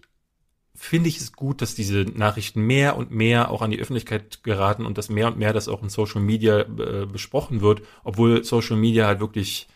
finde 0.85 1.09
ich 1.09 1.17
es 1.17 1.33
gut, 1.33 1.61
dass 1.61 1.75
diese 1.75 2.05
Nachrichten 2.13 2.61
mehr 2.61 2.95
und 2.95 3.11
mehr 3.11 3.49
auch 3.49 3.61
an 3.61 3.71
die 3.71 3.79
Öffentlichkeit 3.79 4.43
geraten 4.43 4.85
und 4.85 4.97
dass 4.97 5.09
mehr 5.09 5.27
und 5.27 5.37
mehr 5.37 5.51
das 5.51 5.67
auch 5.67 5.81
in 5.81 5.89
Social 5.89 6.21
Media 6.21 6.59
äh, 6.59 7.05
besprochen 7.11 7.61
wird, 7.61 7.81
obwohl 8.03 8.43
Social 8.43 8.77
Media 8.77 9.07
halt 9.07 9.19
wirklich 9.19 9.67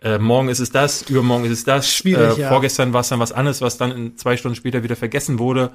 äh, 0.00 0.18
morgen 0.18 0.48
ist 0.48 0.60
es 0.60 0.70
das, 0.70 1.02
übermorgen 1.02 1.44
ist 1.44 1.50
es 1.50 1.64
das, 1.64 1.92
Schwierig, 1.92 2.38
äh, 2.38 2.42
ja. 2.42 2.48
vorgestern 2.48 2.92
war 2.92 3.00
es 3.00 3.08
dann 3.08 3.20
was 3.20 3.32
anderes, 3.32 3.62
was 3.62 3.78
dann 3.78 3.90
in 3.90 4.16
zwei 4.16 4.36
Stunden 4.36 4.54
später 4.54 4.82
wieder 4.82 4.96
vergessen 4.96 5.38
wurde. 5.38 5.72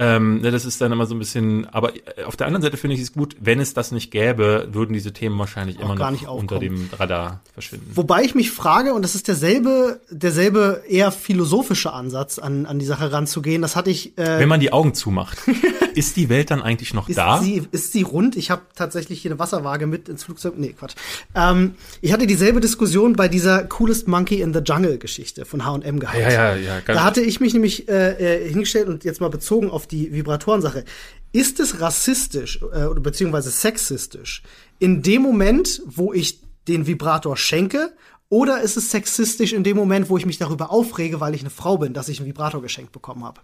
Ähm, 0.00 0.40
ne, 0.40 0.52
das 0.52 0.64
ist 0.64 0.80
dann 0.80 0.92
immer 0.92 1.06
so 1.06 1.14
ein 1.14 1.18
bisschen, 1.18 1.66
aber 1.66 1.94
äh, 1.96 2.22
auf 2.24 2.36
der 2.36 2.46
anderen 2.46 2.62
Seite 2.62 2.76
finde 2.76 2.94
ich 2.94 3.02
es 3.02 3.12
gut, 3.12 3.36
wenn 3.40 3.58
es 3.58 3.74
das 3.74 3.90
nicht 3.90 4.12
gäbe, 4.12 4.68
würden 4.70 4.92
diese 4.92 5.12
Themen 5.12 5.36
wahrscheinlich 5.38 5.80
immer 5.80 5.96
noch 5.96 6.10
unter 6.10 6.30
aufkommen. 6.30 6.60
dem 6.60 6.90
Radar 6.96 7.40
verschwinden. 7.52 7.90
Wobei 7.94 8.22
ich 8.22 8.36
mich 8.36 8.52
frage, 8.52 8.94
und 8.94 9.02
das 9.02 9.16
ist 9.16 9.26
derselbe, 9.26 10.00
derselbe 10.08 10.84
eher 10.88 11.10
philosophische 11.10 11.92
Ansatz, 11.92 12.38
an, 12.38 12.66
an 12.66 12.78
die 12.78 12.86
Sache 12.86 13.10
ranzugehen. 13.10 13.60
Das 13.60 13.74
hatte 13.74 13.90
ich. 13.90 14.16
Äh, 14.16 14.38
Wenn 14.38 14.48
man 14.48 14.60
die 14.60 14.72
Augen 14.72 14.94
zumacht, 14.94 15.38
ist 15.94 16.16
die 16.16 16.28
Welt 16.28 16.52
dann 16.52 16.62
eigentlich 16.62 16.94
noch 16.94 17.08
ist 17.08 17.18
da? 17.18 17.40
sie, 17.40 17.66
ist 17.72 17.92
sie 17.92 18.02
rund? 18.02 18.36
Ich 18.36 18.52
habe 18.52 18.62
tatsächlich 18.76 19.20
hier 19.20 19.32
eine 19.32 19.40
Wasserwaage 19.40 19.88
mit 19.88 20.08
ins 20.08 20.22
Flugzeug. 20.22 20.54
Nee, 20.56 20.74
Quatsch. 20.78 20.94
Ähm, 21.34 21.74
ich 22.02 22.12
hatte 22.12 22.28
dieselbe 22.28 22.60
Diskussion 22.60 23.14
bei 23.14 23.26
dieser 23.26 23.64
Coolest 23.64 24.06
Monkey 24.06 24.42
in 24.42 24.54
the 24.54 24.60
Jungle 24.60 24.98
Geschichte 24.98 25.44
von 25.44 25.64
H&M 25.64 25.98
gehabt. 25.98 26.18
Ja, 26.18 26.30
ja, 26.30 26.54
ja. 26.54 26.80
Da 26.86 27.02
hatte 27.02 27.20
ich 27.20 27.40
mich 27.40 27.52
nämlich 27.52 27.88
äh, 27.88 28.44
äh, 28.44 28.48
hingestellt 28.48 28.86
und 28.86 29.02
jetzt 29.02 29.20
mal 29.20 29.28
bezogen 29.30 29.70
auf 29.70 29.87
die 29.92 30.12
Vibratorensache. 30.12 30.84
Ist 31.32 31.60
es 31.60 31.80
rassistisch 31.80 32.60
äh, 32.72 32.88
beziehungsweise 33.00 33.50
sexistisch 33.50 34.42
in 34.78 35.02
dem 35.02 35.22
Moment, 35.22 35.82
wo 35.84 36.12
ich 36.12 36.40
den 36.66 36.86
Vibrator 36.86 37.36
schenke? 37.36 37.92
Oder 38.30 38.60
ist 38.60 38.76
es 38.76 38.90
sexistisch 38.90 39.52
in 39.52 39.64
dem 39.64 39.76
Moment, 39.76 40.10
wo 40.10 40.18
ich 40.18 40.26
mich 40.26 40.38
darüber 40.38 40.70
aufrege, 40.70 41.20
weil 41.20 41.34
ich 41.34 41.40
eine 41.40 41.50
Frau 41.50 41.78
bin, 41.78 41.94
dass 41.94 42.08
ich 42.08 42.20
einen 42.20 42.28
Vibrator 42.28 42.60
geschenkt 42.60 42.92
bekommen 42.92 43.24
habe? 43.24 43.40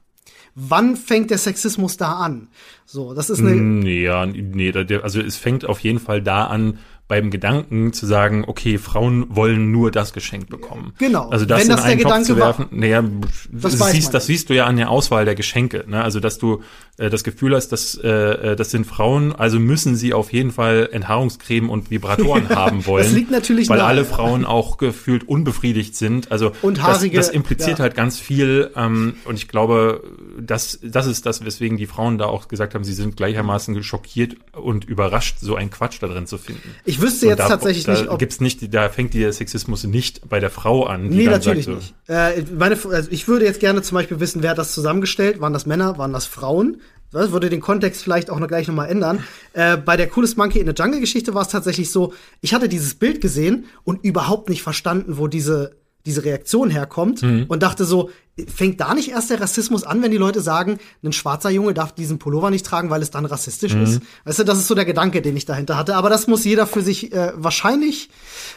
Wann 0.55 0.97
fängt 0.97 1.31
der 1.31 1.39
Sexismus 1.39 1.97
da 1.97 2.13
an? 2.13 2.49
So, 2.85 3.13
das 3.13 3.29
ist 3.29 3.41
eine. 3.41 3.55
Nee, 3.55 4.05
ja, 4.05 4.25
nee, 4.25 4.73
also 5.03 5.21
es 5.21 5.37
fängt 5.37 5.65
auf 5.65 5.81
jeden 5.81 5.99
Fall 5.99 6.23
da 6.23 6.47
an, 6.47 6.79
beim 7.07 7.31
Gedanken 7.31 7.93
zu 7.93 8.07
sagen, 8.07 8.45
okay, 8.47 8.79
Frauen 8.79 9.27
wollen 9.29 9.71
nur 9.71 9.91
das 9.91 10.15
geschenkt 10.15 10.49
bekommen. 10.49 10.95
Genau. 10.99 11.29
Also 11.29 11.45
das 11.45 11.59
Wenn 11.61 11.67
in 11.67 11.69
das 11.73 11.81
der 11.83 11.91
einen 11.91 12.01
Topf 12.01 12.09
Gedanke 12.11 12.27
zu 12.27 12.37
werfen, 12.39 12.67
naja, 12.71 13.05
Das 13.53 13.77
das, 13.77 13.91
siehst, 13.91 14.15
das 14.15 14.27
siehst 14.27 14.49
du 14.49 14.55
ja 14.55 14.65
an 14.65 14.77
der 14.77 14.89
Auswahl 14.91 15.27
der 15.27 15.35
Geschenke. 15.35 15.85
Ne? 15.87 16.03
Also 16.03 16.19
dass 16.19 16.39
du 16.39 16.63
äh, 16.97 17.11
das 17.11 17.23
Gefühl 17.23 17.55
hast, 17.55 17.69
dass 17.69 17.95
äh, 18.03 18.09
äh, 18.09 18.57
das 18.57 18.71
sind 18.71 18.87
Frauen, 18.87 19.33
also 19.35 19.61
müssen 19.61 19.97
sie 19.97 20.15
auf 20.15 20.33
jeden 20.33 20.51
Fall 20.51 20.89
Enthaarungscreme 20.93 21.69
und 21.69 21.91
Vibratoren 21.91 22.49
haben 22.55 22.87
wollen. 22.87 23.05
Das 23.05 23.13
liegt 23.13 23.31
natürlich 23.31 23.69
weil 23.69 23.79
nahe, 23.79 23.87
alle 23.89 24.03
ja. 24.03 24.07
Frauen 24.07 24.47
auch 24.47 24.79
gefühlt 24.79 25.29
unbefriedigt 25.29 25.97
sind. 25.97 26.33
Also 26.33 26.53
Und 26.63 26.79
das, 26.79 26.85
haarige- 26.85 27.17
das 27.19 27.29
impliziert 27.29 27.79
ja. 27.81 27.83
halt 27.83 27.97
ganz 27.97 28.19
viel. 28.19 28.71
Ähm, 28.77 29.17
und 29.27 29.35
ich 29.37 29.49
glaube, 29.49 30.03
das, 30.41 30.79
das 30.83 31.07
ist 31.07 31.27
das, 31.27 31.45
weswegen 31.45 31.77
die 31.77 31.87
Frauen 31.87 32.17
da 32.17 32.25
auch 32.27 32.49
gesagt 32.49 32.75
haben, 32.75 32.83
sie 32.85 32.95
sind 32.95 33.17
gleichermaßen 33.19 33.83
schockiert 33.83 34.37
und 34.53 34.87
überrascht, 34.87 35.37
so 35.41 35.55
einen 35.55 35.71
Quatsch 35.71 35.99
da 36.01 36.07
drin 36.07 36.27
zu 36.27 36.39
finden. 36.39 36.71
Ich 36.85 36.94
wüsste 37.01 37.27
Und 37.27 37.31
jetzt 37.31 37.41
da, 37.41 37.49
tatsächlich 37.49 37.85
da 37.85 37.93
nicht, 37.93 38.09
ob 38.09 38.19
gibt's 38.19 38.41
nicht, 38.41 38.73
da 38.73 38.89
fängt 38.89 39.15
der 39.15 39.33
Sexismus 39.33 39.85
nicht 39.85 40.29
bei 40.29 40.41
der 40.41 40.51
Frau 40.51 40.85
an. 40.85 41.11
Die 41.11 41.17
Nee, 41.17 41.27
natürlich 41.27 41.67
sagt, 41.67 41.77
nicht. 41.77 41.95
Äh, 42.09 42.45
meine, 42.57 42.79
also 42.91 43.11
ich 43.11 43.29
würde 43.29 43.45
jetzt 43.45 43.61
gerne 43.61 43.83
zum 43.83 43.97
Beispiel 43.97 44.21
wissen, 44.21 44.43
wer 44.43 44.51
hat 44.51 44.59
das 44.59 44.75
zusammengestellt? 44.75 45.41
Waren 45.41 45.53
das 45.53 45.67
Männer? 45.67 45.99
Waren 45.99 46.13
das 46.13 46.27
Frauen? 46.27 46.81
Das 47.13 47.31
würde 47.31 47.49
den 47.49 47.61
Kontext 47.61 48.03
vielleicht 48.03 48.29
auch 48.29 48.41
noch 48.41 48.49
gleich 48.49 48.67
nochmal 48.69 48.89
ändern. 48.89 49.23
Äh, 49.57 49.77
bei 49.77 49.97
der 49.97 50.09
Coolest 50.09 50.37
Monkey 50.37 50.59
in 50.59 50.67
the 50.67 50.73
Jungle 50.77 50.99
Geschichte 50.99 51.33
war 51.33 51.43
es 51.43 51.49
tatsächlich 51.49 51.93
so, 51.93 52.13
ich 52.41 52.55
hatte 52.55 52.69
dieses 52.69 52.97
Bild 52.97 53.21
gesehen 53.21 53.67
und 53.85 54.05
überhaupt 54.05 54.49
nicht 54.49 54.65
verstanden, 54.65 55.17
wo 55.17 55.29
diese, 55.29 55.77
diese 56.07 56.25
Reaktion 56.25 56.71
herkommt 56.71 57.23
Mhm. 57.23 57.45
und 57.49 57.63
dachte 57.63 57.85
so, 57.85 58.11
fängt 58.53 58.81
da 58.81 58.95
nicht 58.95 59.11
erst 59.11 59.31
der 59.31 59.41
Rassismus 59.41 59.85
an, 59.85 60.03
wenn 60.03 60.11
die 60.11 60.17
Leute 60.17 60.41
sagen, 60.41 60.79
ein 61.03 61.13
schwarzer 61.13 61.51
Junge 61.51 61.73
darf 61.73 61.93
diesen 61.95 62.19
Pullover 62.19 62.51
nicht 62.51 62.67
tragen, 62.67 62.91
weil 62.91 63.01
es 63.01 63.11
dann 63.11 63.25
rassistisch 63.25 63.75
Mhm. 63.75 63.83
ist? 63.85 64.01
Weißt 64.25 64.41
du, 64.41 64.45
das 64.45 64.59
ist 64.59 64.67
so 64.67 64.75
der 64.75 64.85
Gedanke, 64.85 65.23
den 65.23 65.37
ich 65.37 65.45
dahinter 65.47 65.77
hatte. 65.77 65.95
Aber 65.95 66.11
das 66.11 66.27
muss 66.27 66.45
jeder 66.45 66.67
für 66.67 66.83
sich 66.83 67.13
äh, 67.13 67.33
wahrscheinlich 67.37 68.11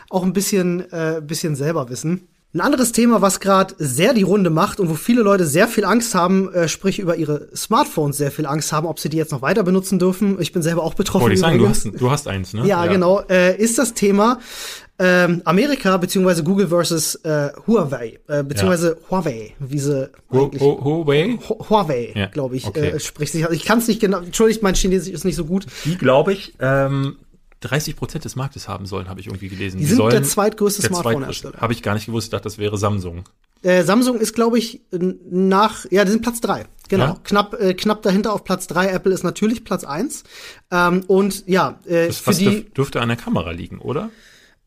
auch 0.09 0.23
ein 0.23 0.33
bisschen, 0.33 0.91
äh, 0.91 1.21
bisschen 1.25 1.55
selber 1.55 1.89
wissen. 1.89 2.27
Ein 2.53 2.61
anderes 2.61 2.91
Thema, 2.93 3.21
was 3.21 3.39
gerade 3.41 3.75
sehr 3.77 4.13
die 4.13 4.23
Runde 4.23 4.49
macht 4.49 4.79
und 4.79 4.89
wo 4.89 4.95
viele 4.95 5.21
Leute 5.21 5.45
sehr 5.45 5.67
viel 5.67 5.83
Angst 5.85 6.15
haben, 6.15 6.51
äh, 6.53 6.67
sprich 6.69 6.97
über 6.97 7.17
ihre 7.17 7.49
Smartphones 7.55 8.17
sehr 8.17 8.31
viel 8.31 8.45
Angst 8.47 8.71
haben, 8.71 8.87
ob 8.87 8.99
sie 8.99 9.09
die 9.09 9.17
jetzt 9.17 9.31
noch 9.33 9.41
weiter 9.41 9.63
benutzen 9.63 9.99
dürfen. 9.99 10.37
Ich 10.41 10.53
bin 10.53 10.63
selber 10.63 10.81
auch 10.83 10.93
betroffen. 10.95 11.23
Wollte 11.23 11.35
ich 11.35 11.41
sagen, 11.41 11.59
du 11.59 11.67
hast, 11.69 11.85
du 11.85 12.09
hast 12.09 12.27
eins, 12.27 12.53
ne? 12.53 12.65
Ja, 12.65 12.85
genau. 12.87 13.21
Äh, 13.29 13.57
ist 13.61 13.77
das 13.77 13.93
Thema 13.93 14.39
ähm, 14.99 15.41
Amerika 15.45 15.95
beziehungsweise 15.97 16.43
Google 16.43 16.67
versus 16.69 17.15
äh, 17.23 17.49
Huawei, 17.67 18.19
äh, 18.27 18.43
beziehungsweise 18.43 18.97
Huawei, 19.09 19.53
wie 19.59 19.79
sie 19.79 20.09
Hu- 20.31 20.45
eigentlich 20.45 20.61
Hu- 20.61 20.83
Huawei? 20.83 21.37
Hu- 21.47 21.69
Huawei, 21.69 22.13
Ja, 22.15 22.25
glaube 22.27 22.55
ich, 22.57 22.65
okay. 22.65 22.89
äh, 22.89 22.99
spricht 22.99 23.31
sich. 23.33 23.45
Ich 23.51 23.65
kann 23.65 23.79
es 23.79 23.87
nicht 23.87 23.99
genau. 24.01 24.19
Entschuldigt, 24.19 24.63
mein 24.63 24.73
Chinesisch 24.75 25.13
ist 25.13 25.23
nicht 25.25 25.35
so 25.35 25.45
gut. 25.45 25.67
Die, 25.85 25.97
glaube 25.97 26.33
ich, 26.33 26.53
ähm, 26.59 27.17
30 27.61 27.95
Prozent 27.95 28.25
des 28.25 28.35
Marktes 28.35 28.67
haben 28.67 28.85
sollen, 28.85 29.07
habe 29.09 29.19
ich 29.19 29.27
irgendwie 29.27 29.49
gelesen. 29.49 29.77
Die 29.79 29.85
sind 29.85 29.97
sollen 29.97 30.11
der 30.11 30.23
zweitgrößte 30.23 30.81
Smartphone-Hersteller. 30.83 31.57
Habe 31.59 31.73
ich 31.73 31.81
gar 31.83 31.93
nicht 31.93 32.05
gewusst, 32.07 32.25
ich 32.27 32.31
dachte, 32.31 32.43
das 32.45 32.57
wäre 32.57 32.77
Samsung. 32.77 33.23
Äh, 33.63 33.83
Samsung 33.83 34.17
ist, 34.19 34.33
glaube 34.35 34.59
ich, 34.59 34.81
nach, 34.91 35.85
ja, 35.89 36.05
die 36.05 36.11
sind 36.11 36.21
Platz 36.21 36.39
drei. 36.41 36.65
Genau, 36.89 37.03
Ja? 37.05 37.17
knapp, 37.23 37.59
äh, 37.59 37.73
knapp 37.73 38.01
dahinter 38.03 38.31
auf 38.33 38.43
Platz 38.43 38.67
drei. 38.67 38.87
Apple 38.89 39.11
ist 39.13 39.23
natürlich 39.23 39.63
Platz 39.63 39.83
eins. 39.83 40.23
Ähm, 40.71 41.03
und 41.07 41.47
ja, 41.47 41.79
äh, 41.85 42.07
Das 42.07 42.17
für 42.19 42.33
die, 42.33 42.45
dürf, 42.45 42.73
dürfte 42.73 43.01
an 43.01 43.09
der 43.09 43.17
Kamera 43.17 43.51
liegen, 43.51 43.79
oder? 43.79 44.09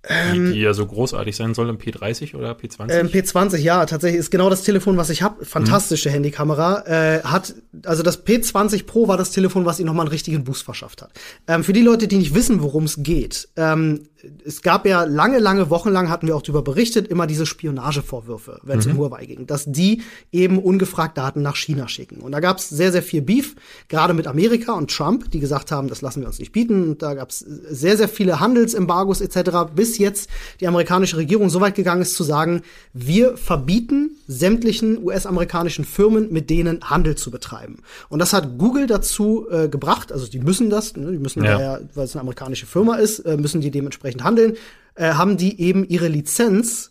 Die, 0.09 0.53
die 0.53 0.61
ja 0.61 0.73
so 0.73 0.87
großartig 0.87 1.37
sein 1.37 1.53
soll 1.53 1.69
im 1.69 1.77
P30 1.77 2.35
oder 2.35 2.53
P20. 2.53 2.91
Ähm, 2.91 3.09
P20, 3.09 3.59
ja, 3.59 3.85
tatsächlich 3.85 4.19
ist 4.19 4.31
genau 4.31 4.49
das 4.49 4.63
Telefon, 4.63 4.97
was 4.97 5.11
ich 5.11 5.21
habe. 5.21 5.45
Fantastische 5.45 6.09
Handykamera. 6.09 6.87
Äh, 6.87 7.23
hat, 7.23 7.55
also 7.85 8.03
das 8.03 8.27
P20 8.27 8.87
Pro 8.87 9.09
war 9.09 9.19
das 9.19 9.31
Telefon, 9.31 9.67
was 9.67 9.79
ihm 9.79 9.87
nochmal 9.87 10.07
einen 10.07 10.13
richtigen 10.13 10.43
Boost 10.43 10.63
verschafft 10.63 11.03
hat. 11.03 11.13
Ähm, 11.47 11.65
für 11.65 11.75
die 11.75 11.83
Leute, 11.83 12.09
die 12.09 12.17
nicht 12.17 12.35
wissen, 12.35 12.63
worum 12.63 12.85
es 12.85 13.03
geht, 13.03 13.49
ähm, 13.57 14.09
es 14.45 14.63
gab 14.63 14.87
ja 14.87 15.05
lange, 15.05 15.39
lange 15.39 15.71
Wochen 15.71 15.91
lang 15.91 16.09
hatten 16.11 16.27
wir 16.27 16.37
auch 16.37 16.43
darüber 16.43 16.63
berichtet, 16.63 17.09
immer 17.09 17.27
diese 17.27 17.47
Spionagevorwürfe, 17.47 18.61
wenn 18.63 18.79
es 18.79 18.87
um 18.87 18.97
Huawei 18.97 19.25
ging, 19.27 19.47
dass 19.47 19.65
die 19.67 20.03
eben 20.33 20.59
ungefragt 20.59 21.17
Daten 21.17 21.43
nach 21.43 21.57
China 21.57 21.89
schicken. 21.89 22.21
Und 22.21 22.33
da 22.33 22.41
gab 22.41 22.59
es 22.59 22.69
sehr, 22.69 22.93
sehr 22.93 23.03
viel 23.03 23.23
Beef, 23.23 23.57
gerade 23.89 24.15
mit 24.15 24.27
Amerika 24.27 24.73
und 24.73 24.91
Trump, 24.95 25.31
die 25.31 25.41
gesagt 25.41 25.73
haben, 25.73 25.89
das 25.89 26.03
lassen 26.03 26.21
wir 26.21 26.27
uns 26.27 26.39
nicht 26.39 26.53
bieten. 26.53 26.83
Und 26.91 27.03
da 27.03 27.15
gab 27.15 27.31
es 27.31 27.39
sehr, 27.39 27.97
sehr 27.97 28.09
viele 28.09 28.41
Handelsembargos 28.41 29.21
etc., 29.21 29.51
bis 29.75 29.99
jetzt 29.99 30.29
die 30.61 30.69
amerikanische 30.69 31.17
Regierung 31.17 31.49
so 31.49 31.61
weit 31.61 31.75
gegangen 31.75 32.03
ist 32.03 32.15
zu 32.15 32.25
sagen, 32.25 32.63
wir 32.93 33.37
verbieten 33.37 34.11
sämtlichen 34.27 35.03
US-amerikanischen 35.03 35.85
Firmen, 35.85 36.33
mit 36.33 36.51
denen 36.51 36.81
Handel 36.83 37.15
zu 37.15 37.31
betreiben. 37.31 37.79
Und 38.09 38.19
das 38.19 38.33
hat 38.33 38.59
Google 38.59 38.87
dazu 38.87 39.47
äh, 39.51 39.69
gebracht, 39.69 40.13
also 40.13 40.27
die 40.27 40.41
müssen 40.41 40.71
das, 40.71 40.97
ne, 40.97 41.13
die 41.13 41.19
müssen 41.19 41.43
Ja. 41.45 41.53
daher, 41.53 41.81
weil 41.95 42.05
es 42.05 42.15
eine 42.15 42.21
amerikanische 42.21 42.67
Firma 42.67 42.97
ist, 42.97 43.21
äh, 43.21 43.37
müssen 43.37 43.61
die 43.61 43.71
dementsprechend 43.71 44.10
handeln, 44.19 44.57
äh, 44.95 45.13
haben 45.13 45.37
die 45.37 45.61
eben 45.61 45.89
ihre 45.89 46.09
Lizenz 46.09 46.91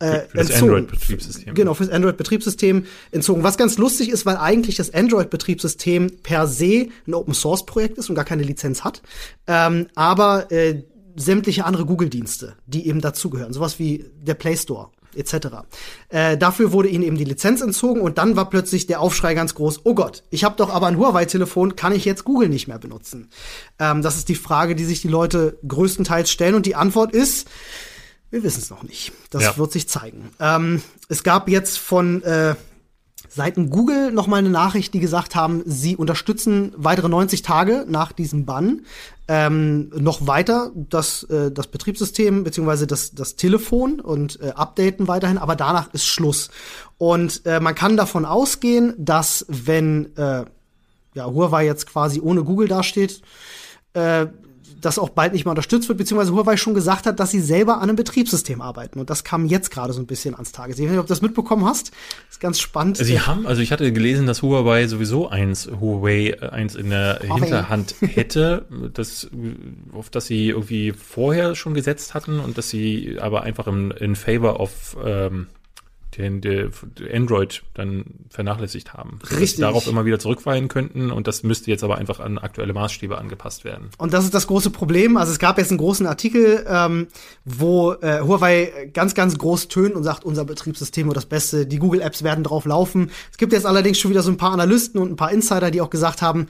äh, 0.00 0.20
Für 0.28 0.38
das. 0.38 0.62
Android-Betriebssystem. 0.62 1.54
Genau, 1.54 1.74
fürs 1.74 1.90
Android-Betriebssystem 1.90 2.84
entzogen. 3.10 3.42
Was 3.42 3.58
ganz 3.58 3.78
lustig 3.78 4.10
ist, 4.10 4.26
weil 4.26 4.36
eigentlich 4.36 4.76
das 4.76 4.94
Android-Betriebssystem 4.94 6.18
per 6.22 6.46
se 6.46 6.88
ein 7.06 7.14
Open-Source-Projekt 7.14 7.98
ist 7.98 8.08
und 8.08 8.14
gar 8.14 8.24
keine 8.24 8.44
Lizenz 8.44 8.84
hat. 8.84 9.02
Ähm, 9.48 9.88
aber 9.96 10.52
äh, 10.52 10.84
sämtliche 11.16 11.64
andere 11.64 11.84
Google-Dienste, 11.84 12.54
die 12.66 12.86
eben 12.86 13.00
dazugehören, 13.00 13.52
sowas 13.52 13.78
wie 13.80 14.04
der 14.22 14.34
Play 14.34 14.56
Store 14.56 14.90
etc. 15.14 15.48
Äh, 16.08 16.36
dafür 16.38 16.72
wurde 16.72 16.88
ihnen 16.88 17.04
eben 17.04 17.16
die 17.16 17.24
Lizenz 17.24 17.60
entzogen 17.60 18.00
und 18.00 18.18
dann 18.18 18.36
war 18.36 18.48
plötzlich 18.50 18.86
der 18.86 19.00
Aufschrei 19.00 19.34
ganz 19.34 19.54
groß, 19.54 19.80
oh 19.84 19.94
Gott, 19.94 20.22
ich 20.30 20.44
habe 20.44 20.56
doch 20.56 20.70
aber 20.70 20.86
ein 20.86 20.98
Huawei-Telefon, 20.98 21.76
kann 21.76 21.92
ich 21.92 22.04
jetzt 22.04 22.24
Google 22.24 22.48
nicht 22.48 22.68
mehr 22.68 22.78
benutzen? 22.78 23.28
Ähm, 23.78 24.02
das 24.02 24.16
ist 24.16 24.28
die 24.28 24.34
Frage, 24.34 24.74
die 24.74 24.84
sich 24.84 25.02
die 25.02 25.08
Leute 25.08 25.58
größtenteils 25.66 26.30
stellen 26.30 26.54
und 26.54 26.66
die 26.66 26.74
Antwort 26.74 27.12
ist, 27.12 27.48
wir 28.30 28.42
wissen 28.42 28.60
es 28.60 28.70
noch 28.70 28.82
nicht. 28.82 29.12
Das 29.30 29.42
Ja. 29.42 29.56
wird 29.56 29.72
sich 29.72 29.88
zeigen. 29.88 30.30
Ähm, 30.38 30.82
es 31.08 31.22
gab 31.22 31.48
jetzt 31.48 31.78
von 31.78 32.22
äh, 32.22 32.54
Seiten 33.30 33.70
Google 33.70 34.10
noch 34.12 34.26
mal 34.26 34.36
eine 34.36 34.50
Nachricht, 34.50 34.94
die 34.94 35.00
gesagt 35.00 35.34
haben, 35.34 35.62
sie 35.66 35.96
unterstützen 35.96 36.72
weitere 36.76 37.08
90 37.08 37.42
Tage 37.42 37.84
nach 37.88 38.12
diesem 38.12 38.44
Bann 38.46 38.82
ähm, 39.28 39.90
noch 39.90 40.26
weiter 40.26 40.72
das, 40.74 41.22
äh, 41.24 41.52
das 41.52 41.66
Betriebssystem 41.66 42.44
beziehungsweise 42.44 42.86
das, 42.86 43.12
das 43.12 43.36
Telefon 43.36 44.00
und 44.00 44.40
äh, 44.40 44.52
updaten 44.56 45.06
weiterhin, 45.06 45.36
aber 45.36 45.54
danach 45.54 45.92
ist 45.92 46.06
Schluss. 46.06 46.50
Und 46.96 47.44
äh, 47.44 47.60
man 47.60 47.74
kann 47.74 47.98
davon 47.98 48.24
ausgehen, 48.24 48.94
dass 48.96 49.44
wenn 49.48 50.16
äh, 50.16 50.46
ja, 51.14 51.26
Huawei 51.26 51.66
jetzt 51.66 51.86
quasi 51.86 52.20
ohne 52.20 52.42
Google 52.42 52.68
dasteht, 52.68 53.20
äh, 53.92 54.26
das 54.80 54.98
auch 54.98 55.10
bald 55.10 55.32
nicht 55.32 55.44
mehr 55.44 55.50
unterstützt 55.50 55.88
wird, 55.88 55.98
beziehungsweise 55.98 56.32
Huawei 56.32 56.56
schon 56.56 56.74
gesagt 56.74 57.06
hat, 57.06 57.18
dass 57.20 57.30
sie 57.30 57.40
selber 57.40 57.76
an 57.76 57.84
einem 57.84 57.96
Betriebssystem 57.96 58.60
arbeiten. 58.60 59.00
Und 59.00 59.10
das 59.10 59.24
kam 59.24 59.46
jetzt 59.46 59.70
gerade 59.70 59.92
so 59.92 60.00
ein 60.00 60.06
bisschen 60.06 60.34
ans 60.34 60.52
Tageslicht. 60.52 60.80
Ich 60.80 60.86
weiß 60.86 60.92
nicht, 60.92 61.00
ob 61.00 61.06
du 61.06 61.12
das 61.12 61.22
mitbekommen 61.22 61.64
hast. 61.64 61.90
Das 61.90 62.36
ist 62.36 62.40
ganz 62.40 62.60
spannend. 62.60 62.96
Sie 62.96 63.20
haben, 63.20 63.46
also 63.46 63.62
ich 63.62 63.72
hatte 63.72 63.92
gelesen, 63.92 64.26
dass 64.26 64.42
Huawei 64.42 64.86
sowieso 64.86 65.28
eins, 65.28 65.68
Huawei 65.80 66.36
äh, 66.40 66.48
eins 66.50 66.74
in 66.74 66.90
der 66.90 67.20
Huawei. 67.22 67.40
Hinterhand 67.40 67.94
hätte, 68.00 68.66
das, 68.94 69.28
auf 69.92 70.10
das 70.10 70.26
sie 70.26 70.48
irgendwie 70.48 70.92
vorher 70.92 71.54
schon 71.54 71.74
gesetzt 71.74 72.14
hatten 72.14 72.40
und 72.40 72.58
dass 72.58 72.70
sie 72.70 73.18
aber 73.20 73.42
einfach 73.42 73.66
im, 73.66 73.90
in 73.92 74.16
favor 74.16 74.60
of 74.60 74.96
ähm, 75.04 75.48
Android 76.18 77.62
dann 77.74 78.04
vernachlässigt 78.30 78.92
haben. 78.92 79.18
Richtig. 79.30 79.56
sie 79.56 79.60
darauf 79.62 79.86
immer 79.86 80.04
wieder 80.04 80.18
zurückfallen 80.18 80.68
könnten 80.68 81.10
und 81.10 81.26
das 81.26 81.42
müsste 81.42 81.70
jetzt 81.70 81.84
aber 81.84 81.98
einfach 81.98 82.20
an 82.20 82.38
aktuelle 82.38 82.72
Maßstäbe 82.72 83.16
angepasst 83.16 83.64
werden. 83.64 83.90
Und 83.98 84.12
das 84.12 84.24
ist 84.24 84.34
das 84.34 84.46
große 84.46 84.70
Problem. 84.70 85.16
Also 85.16 85.32
es 85.32 85.38
gab 85.38 85.58
jetzt 85.58 85.70
einen 85.70 85.78
großen 85.78 86.06
Artikel, 86.06 86.64
ähm, 86.68 87.08
wo 87.44 87.92
äh, 87.92 88.20
Huawei 88.20 88.90
ganz, 88.92 89.14
ganz 89.14 89.38
groß 89.38 89.68
tönt 89.68 89.94
und 89.94 90.04
sagt, 90.04 90.24
unser 90.24 90.44
Betriebssystem 90.44 91.06
wird 91.06 91.16
das 91.16 91.26
Beste, 91.26 91.66
die 91.66 91.78
Google-Apps 91.78 92.22
werden 92.22 92.44
drauf 92.44 92.64
laufen. 92.64 93.10
Es 93.30 93.38
gibt 93.38 93.52
jetzt 93.52 93.66
allerdings 93.66 93.98
schon 93.98 94.10
wieder 94.10 94.22
so 94.22 94.30
ein 94.30 94.36
paar 94.36 94.52
Analysten 94.52 95.00
und 95.00 95.10
ein 95.10 95.16
paar 95.16 95.32
Insider, 95.32 95.70
die 95.70 95.80
auch 95.80 95.90
gesagt 95.90 96.22
haben, 96.22 96.48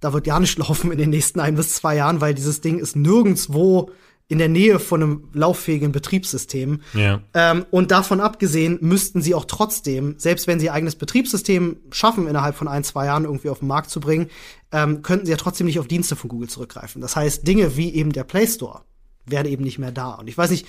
da 0.00 0.12
wird 0.12 0.26
ja 0.26 0.38
nicht 0.38 0.58
laufen 0.58 0.92
in 0.92 0.98
den 0.98 1.10
nächsten 1.10 1.40
ein 1.40 1.56
bis 1.56 1.74
zwei 1.74 1.96
Jahren, 1.96 2.20
weil 2.20 2.34
dieses 2.34 2.60
Ding 2.60 2.78
ist 2.78 2.96
nirgendswo 2.96 3.90
in 4.28 4.38
der 4.38 4.48
Nähe 4.48 4.78
von 4.80 5.02
einem 5.02 5.28
lauffähigen 5.32 5.92
Betriebssystem. 5.92 6.80
Ja. 6.94 7.22
Ähm, 7.32 7.64
und 7.70 7.92
davon 7.92 8.20
abgesehen 8.20 8.78
müssten 8.80 9.22
sie 9.22 9.34
auch 9.34 9.44
trotzdem, 9.44 10.16
selbst 10.18 10.48
wenn 10.48 10.58
sie 10.58 10.66
ihr 10.66 10.72
eigenes 10.72 10.96
Betriebssystem 10.96 11.76
schaffen, 11.92 12.26
innerhalb 12.26 12.56
von 12.56 12.66
ein, 12.66 12.82
zwei 12.82 13.06
Jahren 13.06 13.24
irgendwie 13.24 13.50
auf 13.50 13.60
den 13.60 13.68
Markt 13.68 13.90
zu 13.90 14.00
bringen, 14.00 14.28
ähm, 14.72 15.02
könnten 15.02 15.26
sie 15.26 15.32
ja 15.32 15.38
trotzdem 15.38 15.66
nicht 15.66 15.78
auf 15.78 15.86
Dienste 15.86 16.16
von 16.16 16.28
Google 16.28 16.48
zurückgreifen. 16.48 17.00
Das 17.00 17.14
heißt, 17.14 17.46
Dinge 17.46 17.76
wie 17.76 17.94
eben 17.94 18.12
der 18.12 18.24
Play 18.24 18.48
Store 18.48 18.82
wären 19.26 19.46
eben 19.46 19.62
nicht 19.62 19.78
mehr 19.78 19.92
da. 19.92 20.14
Und 20.14 20.28
ich 20.28 20.36
weiß 20.36 20.50
nicht, 20.50 20.66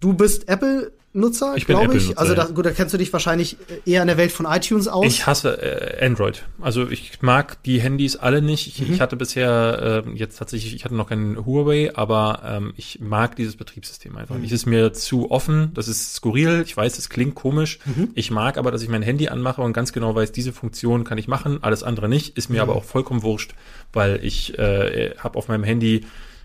du 0.00 0.14
bist 0.14 0.48
Apple-Nutzer, 0.48 1.03
Ich 1.14 1.66
bin 1.66 1.76
glaube 1.78 1.96
ich. 1.96 2.18
Also 2.18 2.34
da, 2.34 2.46
gut, 2.46 2.66
da 2.66 2.72
kennst 2.72 2.92
du 2.92 2.98
dich 2.98 3.12
wahrscheinlich 3.12 3.56
eher 3.86 4.02
in 4.02 4.08
der 4.08 4.16
Welt 4.16 4.32
von 4.32 4.46
iTunes 4.46 4.88
aus. 4.88 5.06
Ich 5.06 5.26
hasse 5.26 5.62
äh, 5.62 6.04
Android. 6.04 6.44
Also 6.60 6.88
ich 6.90 7.22
mag 7.22 7.62
die 7.62 7.80
Handys 7.80 8.16
alle 8.16 8.42
nicht. 8.42 8.66
Ich, 8.66 8.86
Mhm. 8.88 8.94
ich 8.94 9.00
hatte 9.00 9.14
bisher 9.16 10.04
äh, 10.06 10.10
jetzt 10.18 10.36
tatsächlich, 10.38 10.74
ich 10.74 10.84
hatte 10.84 10.96
noch 10.96 11.08
keinen 11.08 11.46
Huawei, 11.46 11.92
aber 11.94 12.42
ähm, 12.44 12.74
ich 12.76 12.98
mag 13.00 13.36
dieses 13.36 13.54
Betriebssystem 13.56 14.16
einfach 14.16 14.34
Mhm. 14.34 14.42
nicht. 14.42 14.52
Es 14.52 14.62
ist 14.62 14.66
mir 14.66 14.92
zu 14.92 15.30
offen. 15.30 15.70
Das 15.74 15.86
ist 15.86 16.14
skurril. 16.14 16.62
Ich 16.66 16.76
weiß, 16.76 16.98
es 16.98 17.08
klingt 17.08 17.36
komisch. 17.36 17.78
Mhm. 17.84 18.08
Ich 18.14 18.32
mag 18.32 18.58
aber, 18.58 18.72
dass 18.72 18.82
ich 18.82 18.88
mein 18.88 19.02
Handy 19.02 19.28
anmache 19.28 19.62
und 19.62 19.72
ganz 19.72 19.92
genau 19.92 20.16
weiß, 20.16 20.32
diese 20.32 20.52
Funktion 20.52 21.04
kann 21.04 21.16
ich 21.18 21.28
machen, 21.28 21.58
alles 21.62 21.84
andere 21.84 22.08
nicht. 22.08 22.36
Ist 22.36 22.50
mir 22.50 22.56
Mhm. 22.64 22.70
aber 22.70 22.76
auch 22.76 22.84
vollkommen 22.84 23.22
wurscht, 23.22 23.52
weil 23.92 24.18
ich 24.24 24.58
äh, 24.58 25.14
habe 25.18 25.38
auf 25.38 25.46
meinem 25.46 25.62
Handy 25.62 26.04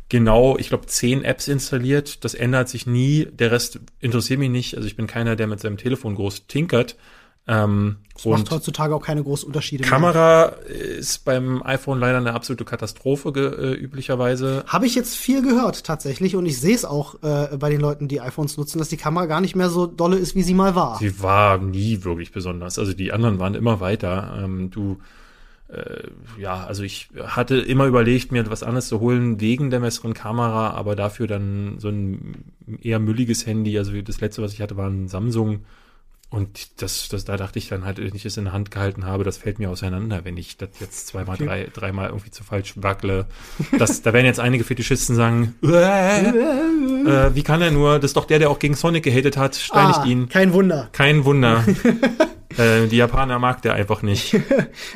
genau, 0.10 0.58
ich 0.58 0.70
glaube, 0.70 0.88
zehn 0.88 1.24
Apps 1.24 1.48
installiert. 1.48 2.24
Das 2.24 2.34
ändert 2.34 2.70
sich 2.70 2.86
nie. 2.86 3.28
Der 3.32 3.52
Rest 3.52 3.80
interessiert 4.00 4.40
mich 4.40 4.50
nicht. 4.50 4.76
Also 4.76 4.88
ich 4.88 4.96
bin 4.96 5.08
keiner, 5.08 5.36
der 5.36 5.48
mit 5.48 5.60
seinem 5.60 5.78
Telefon 5.78 6.16
groß 6.16 6.48
tinkert. 6.48 6.98
Ähm, 7.50 7.98
das 8.14 8.26
macht 8.26 8.52
heutzutage 8.52 8.94
auch 8.94 9.02
keine 9.02 9.24
großen 9.24 9.48
Unterschiede 9.48 9.82
mehr. 9.82 9.90
Kamera 9.90 10.44
ist 10.68 11.26
beim 11.26 11.64
iPhone 11.64 12.00
leider 12.00 12.18
eine 12.18 12.34
absolute 12.34 12.64
Katastrophe 12.64 13.30
äh, 13.30 13.74
üblicherweise. 13.74 14.64
Habe 14.68 14.86
ich 14.86 14.94
jetzt 14.94 15.16
viel 15.16 15.42
gehört 15.42 15.84
tatsächlich 15.84 16.36
und 16.36 16.46
ich 16.46 16.60
sehe 16.60 16.76
es 16.76 16.86
auch 16.86 17.16
äh, 17.24 17.58
bei 17.58 17.72
den 17.72 17.82
Leuten, 17.82 18.08
die 18.08 18.22
iPhones 18.22 18.58
nutzen, 18.58 18.78
dass 18.78 18.90
die 18.90 18.98
Kamera 18.98 19.26
gar 19.26 19.42
nicht 19.42 19.56
mehr 19.56 19.70
so 19.70 19.88
dolle 19.88 20.18
ist, 20.18 20.36
wie 20.36 20.44
sie 20.44 20.54
mal 20.54 20.76
war. 20.76 21.00
Sie 21.00 21.24
war 21.24 21.58
nie 21.58 22.04
wirklich 22.04 22.32
besonders. 22.32 22.78
Also 22.78 22.94
die 22.94 23.12
anderen 23.12 23.40
waren 23.40 23.56
immer 23.56 23.80
weiter. 23.80 24.40
Ähm, 24.44 24.70
du, 24.70 25.00
ja, 26.40 26.66
also 26.66 26.84
ich 26.84 27.10
hatte 27.22 27.58
immer 27.58 27.86
überlegt, 27.86 28.32
mir 28.32 28.50
was 28.50 28.64
anderes 28.64 28.88
zu 28.88 29.00
holen 29.00 29.40
wegen 29.40 29.70
der 29.70 29.82
besseren 29.82 30.16
Kamera, 30.16 30.72
aber 30.72 30.96
dafür 30.96 31.28
dann 31.28 31.76
so 31.78 31.90
ein 31.90 32.54
eher 32.82 33.00
mülliges 33.00 33.46
Handy. 33.46 33.78
Also 33.78 34.02
das 34.02 34.20
letzte, 34.20 34.42
was 34.42 34.54
ich 34.54 34.62
hatte, 34.62 34.78
war 34.78 34.90
ein 34.90 35.08
Samsung. 35.08 35.66
Und 36.32 36.82
das, 36.82 37.10
das, 37.10 37.26
da 37.26 37.38
dachte 37.38 37.58
ich 37.58 37.70
dann 37.70 37.86
halt, 37.86 37.98
wenn 37.98 38.14
ich 38.14 38.24
es 38.24 38.38
in 38.38 38.44
der 38.46 38.54
Hand 38.54 38.70
gehalten 38.70 39.06
habe, 39.06 39.24
das 39.24 39.38
fällt 39.38 39.58
mir 39.58 39.70
auseinander, 39.72 40.26
wenn 40.26 40.38
ich 40.38 40.58
das 40.58 40.70
jetzt 40.80 41.08
zweimal, 41.08 41.36
Okay. 41.36 41.46
drei, 41.46 41.68
dreimal 41.74 42.10
irgendwie 42.10 42.30
zu 42.30 42.44
falsch 42.44 42.74
wackle. 42.76 43.26
Das, 43.80 44.04
da 44.04 44.14
werden 44.14 44.28
jetzt 44.28 44.40
einige 44.40 44.64
Fetischisten 44.64 45.16
sagen, 45.16 45.56
äh, 45.64 46.30
äh, 46.30 47.36
wie 47.36 47.42
kann 47.42 47.62
er 47.64 47.72
nur? 47.72 47.96
Das 47.98 48.12
ist 48.12 48.18
doch 48.18 48.26
der, 48.26 48.38
der 48.38 48.52
auch 48.52 48.60
gegen 48.60 48.76
Sonic 48.76 49.04
gehatet 49.04 49.38
hat. 49.38 49.56
Steinigt 49.56 50.00
ah, 50.00 50.06
ihn. 50.06 50.30
Kein 50.30 50.54
Wunder. 50.54 50.90
Kein 50.92 51.26
Wunder. 51.26 51.66
äh, 52.58 52.88
die 52.88 52.98
Japaner 52.98 53.40
mag 53.40 53.62
der 53.62 53.74
einfach 53.74 54.02
nicht. 54.02 54.36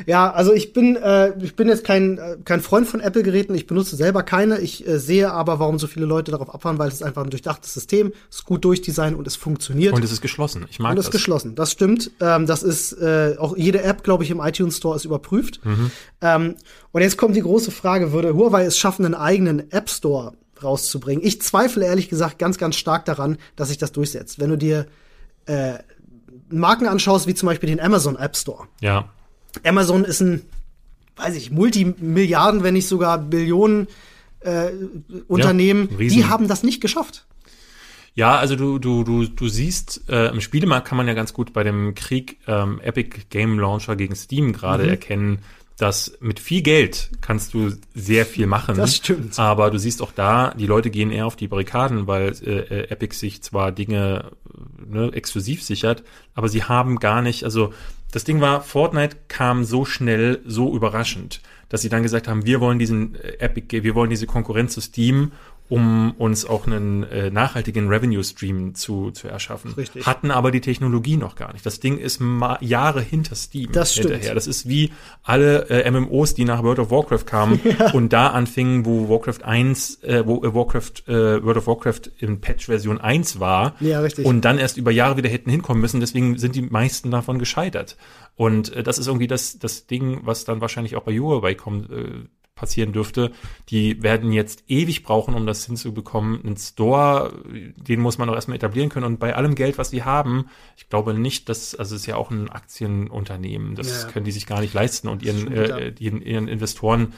Ja, 0.06 0.30
also 0.32 0.52
ich 0.52 0.72
bin, 0.72 0.96
äh, 0.96 1.32
ich 1.42 1.56
bin 1.56 1.68
jetzt 1.68 1.84
kein, 1.84 2.18
äh, 2.18 2.36
kein 2.44 2.60
Freund 2.60 2.86
von 2.86 3.00
Apple-Geräten. 3.00 3.54
Ich 3.54 3.66
benutze 3.66 3.96
selber 3.96 4.22
keine. 4.22 4.58
Ich 4.58 4.86
äh, 4.86 4.98
sehe 4.98 5.32
aber, 5.32 5.58
warum 5.58 5.78
so 5.78 5.86
viele 5.86 6.06
Leute 6.06 6.30
darauf 6.30 6.52
abfahren, 6.52 6.78
weil 6.78 6.88
es 6.88 6.94
ist 6.94 7.02
einfach 7.02 7.22
ein 7.22 7.30
durchdachtes 7.30 7.72
System, 7.72 8.12
es 8.30 8.38
ist 8.38 8.44
gut 8.44 8.64
durchdesignt 8.64 9.16
und 9.16 9.26
es 9.26 9.36
funktioniert. 9.36 9.94
Und 9.94 10.04
es 10.04 10.12
ist 10.12 10.20
geschlossen. 10.20 10.66
Ich 10.70 10.78
mag 10.78 10.92
Und 10.92 10.98
es 10.98 11.06
das. 11.06 11.14
ist 11.14 11.20
geschlossen. 11.20 11.54
Das 11.54 11.70
stimmt. 11.72 12.10
Ähm, 12.20 12.46
das 12.46 12.62
ist 12.62 12.92
äh, 12.94 13.36
auch 13.38 13.56
jede 13.56 13.82
App, 13.82 14.02
glaube 14.04 14.24
ich, 14.24 14.30
im 14.30 14.40
iTunes 14.40 14.76
Store 14.78 14.96
ist 14.96 15.04
überprüft. 15.04 15.60
Ähm, 16.20 16.56
und 16.92 17.02
jetzt 17.02 17.16
kommt 17.16 17.36
die 17.36 17.42
große 17.42 17.70
Frage: 17.70 18.12
Würde 18.12 18.34
Huawei 18.34 18.64
es 18.64 18.76
schaffen, 18.78 19.04
einen 19.04 19.14
eigenen 19.14 19.70
App 19.72 19.88
Store 19.90 20.32
rauszubringen? 20.62 21.24
Ich 21.24 21.40
zweifle 21.42 21.84
ehrlich 21.84 22.08
gesagt 22.08 22.38
ganz, 22.38 22.58
ganz 22.58 22.76
stark 22.76 23.04
daran, 23.04 23.38
dass 23.56 23.68
sich 23.68 23.78
das 23.78 23.92
durchsetzt. 23.92 24.38
Wenn 24.40 24.50
du 24.50 24.58
dir 24.58 24.86
äh, 25.46 25.74
Marken 26.48 26.86
anschaust, 26.86 27.26
wie 27.26 27.34
zum 27.34 27.46
Beispiel 27.46 27.68
den 27.68 27.80
Amazon 27.80 28.16
App 28.16 28.36
Store. 28.36 28.66
Ja. 28.80 29.08
Amazon 29.64 30.04
ist 30.04 30.20
ein, 30.20 30.42
weiß 31.16 31.36
ich, 31.36 31.50
Multimilliarden, 31.50 32.62
wenn 32.62 32.74
nicht 32.74 32.88
sogar 32.88 33.18
Billionen 33.18 33.88
äh, 34.40 34.70
Unternehmen. 35.28 35.88
riesen. 35.98 36.16
die 36.16 36.24
haben 36.26 36.48
das 36.48 36.62
nicht 36.62 36.80
geschafft. 36.80 37.26
Ja, 38.16 38.36
also 38.36 38.54
du, 38.54 38.78
du, 38.78 39.02
du, 39.02 39.26
du 39.26 39.48
siehst, 39.48 40.08
äh, 40.08 40.28
im 40.28 40.40
Spielemarkt 40.40 40.86
kann 40.86 40.96
man 40.96 41.08
ja 41.08 41.14
ganz 41.14 41.32
gut 41.32 41.52
bei 41.52 41.64
dem 41.64 41.94
Krieg 41.94 42.38
ähm, 42.46 42.80
Epic 42.80 43.22
Game 43.28 43.58
Launcher 43.58 43.96
gegen 43.96 44.14
Steam 44.14 44.52
gerade 44.52 44.88
erkennen, 44.88 45.40
dass 45.76 46.16
mit 46.20 46.38
viel 46.38 46.62
Geld 46.62 47.10
kannst 47.20 47.52
du 47.52 47.72
sehr 47.94 48.26
viel 48.26 48.46
machen. 48.46 48.76
Das 48.76 48.96
stimmt. 48.96 49.38
Aber 49.38 49.70
du 49.70 49.78
siehst 49.78 50.02
auch 50.02 50.12
da, 50.12 50.54
die 50.54 50.66
Leute 50.66 50.90
gehen 50.90 51.10
eher 51.10 51.26
auf 51.26 51.36
die 51.36 51.48
Barrikaden, 51.48 52.06
weil 52.06 52.32
äh, 52.44 52.60
äh, 52.60 52.90
Epic 52.90 53.16
sich 53.16 53.42
zwar 53.42 53.72
Dinge 53.72 54.30
ne, 54.86 55.10
exklusiv 55.12 55.62
sichert, 55.62 56.04
aber 56.34 56.48
sie 56.48 56.64
haben 56.64 57.00
gar 57.00 57.22
nicht, 57.22 57.44
also 57.44 57.72
das 58.12 58.22
Ding 58.22 58.40
war, 58.40 58.60
Fortnite 58.60 59.16
kam 59.26 59.64
so 59.64 59.84
schnell, 59.84 60.40
so 60.46 60.74
überraschend, 60.74 61.40
dass 61.68 61.82
sie 61.82 61.88
dann 61.88 62.04
gesagt 62.04 62.28
haben, 62.28 62.46
wir 62.46 62.60
wollen 62.60 62.78
diesen 62.78 63.16
äh, 63.16 63.38
Epic, 63.38 63.82
wir 63.82 63.96
wollen 63.96 64.10
diese 64.10 64.26
Konkurrenz 64.26 64.74
zu 64.74 64.80
Steam, 64.80 65.32
um 65.68 66.12
uns 66.18 66.44
auch 66.44 66.66
einen 66.66 67.04
äh, 67.04 67.30
nachhaltigen 67.30 67.88
Revenue-Stream 67.88 68.74
zu, 68.74 69.10
zu 69.12 69.28
erschaffen. 69.28 69.72
Richtig. 69.72 70.06
Hatten 70.06 70.30
aber 70.30 70.50
die 70.50 70.60
Technologie 70.60 71.16
noch 71.16 71.36
gar 71.36 71.52
nicht. 71.54 71.64
Das 71.64 71.80
Ding 71.80 71.96
ist 71.98 72.20
Jahre 72.60 73.00
hinter 73.00 73.34
Steam 73.34 73.72
Das 73.72 73.92
stimmt. 73.92 74.10
hinterher. 74.10 74.34
Das 74.34 74.46
ist 74.46 74.68
wie 74.68 74.92
alle 75.22 75.70
äh, 75.70 75.90
MMOs, 75.90 76.34
die 76.34 76.44
nach 76.44 76.62
World 76.62 76.80
of 76.80 76.90
Warcraft 76.90 77.24
kamen 77.24 77.60
und 77.94 78.12
da 78.12 78.28
anfingen, 78.28 78.84
wo 78.84 79.08
Warcraft 79.08 79.42
1, 79.42 80.02
äh, 80.02 80.26
wo 80.26 80.44
äh, 80.44 80.54
Warcraft, 80.54 81.08
äh, 81.08 81.42
World 81.42 81.56
of 81.56 81.66
Warcraft 81.66 82.10
in 82.18 82.40
Patch-Version 82.42 83.00
1 83.00 83.40
war. 83.40 83.74
Ja, 83.80 84.00
richtig. 84.00 84.26
Und 84.26 84.42
dann 84.44 84.58
erst 84.58 84.76
über 84.76 84.90
Jahre 84.90 85.16
wieder 85.16 85.30
hätten 85.30 85.50
hinkommen 85.50 85.80
müssen. 85.80 86.00
Deswegen 86.00 86.36
sind 86.36 86.56
die 86.56 86.62
meisten 86.62 87.10
davon 87.10 87.38
gescheitert. 87.38 87.96
Und 88.36 88.70
äh, 88.74 88.82
das 88.82 88.98
ist 88.98 89.06
irgendwie 89.06 89.28
das, 89.28 89.58
das 89.58 89.86
Ding, 89.86 90.20
was 90.24 90.44
dann 90.44 90.60
wahrscheinlich 90.60 90.96
auch 90.96 91.04
bei 91.04 91.18
Huawei 91.18 91.54
kommt, 91.54 91.90
äh, 91.90 92.26
passieren 92.54 92.92
dürfte. 92.92 93.32
Die 93.68 94.02
werden 94.02 94.32
jetzt 94.32 94.64
ewig 94.68 95.02
brauchen, 95.02 95.34
um 95.34 95.46
das 95.46 95.66
hinzubekommen. 95.66 96.40
Ein 96.44 96.56
Store, 96.56 97.32
den 97.76 98.00
muss 98.00 98.18
man 98.18 98.28
auch 98.30 98.34
erstmal 98.34 98.56
etablieren 98.56 98.88
können. 98.90 99.06
Und 99.06 99.18
bei 99.18 99.34
allem 99.34 99.54
Geld, 99.54 99.76
was 99.78 99.90
sie 99.90 100.04
haben, 100.04 100.46
ich 100.76 100.88
glaube 100.88 101.14
nicht, 101.14 101.48
dass, 101.48 101.74
also 101.74 101.94
es 101.94 102.02
ist 102.02 102.06
ja 102.06 102.16
auch 102.16 102.30
ein 102.30 102.48
Aktienunternehmen, 102.50 103.74
das 103.74 104.04
Ja. 104.04 104.08
können 104.10 104.24
die 104.24 104.32
sich 104.32 104.46
gar 104.46 104.60
nicht 104.60 104.74
leisten 104.74 105.08
und 105.08 105.22
ihren, 105.22 105.52
äh, 105.52 105.92
ihren, 105.98 106.22
ihren 106.22 106.48
Investoren 106.48 107.14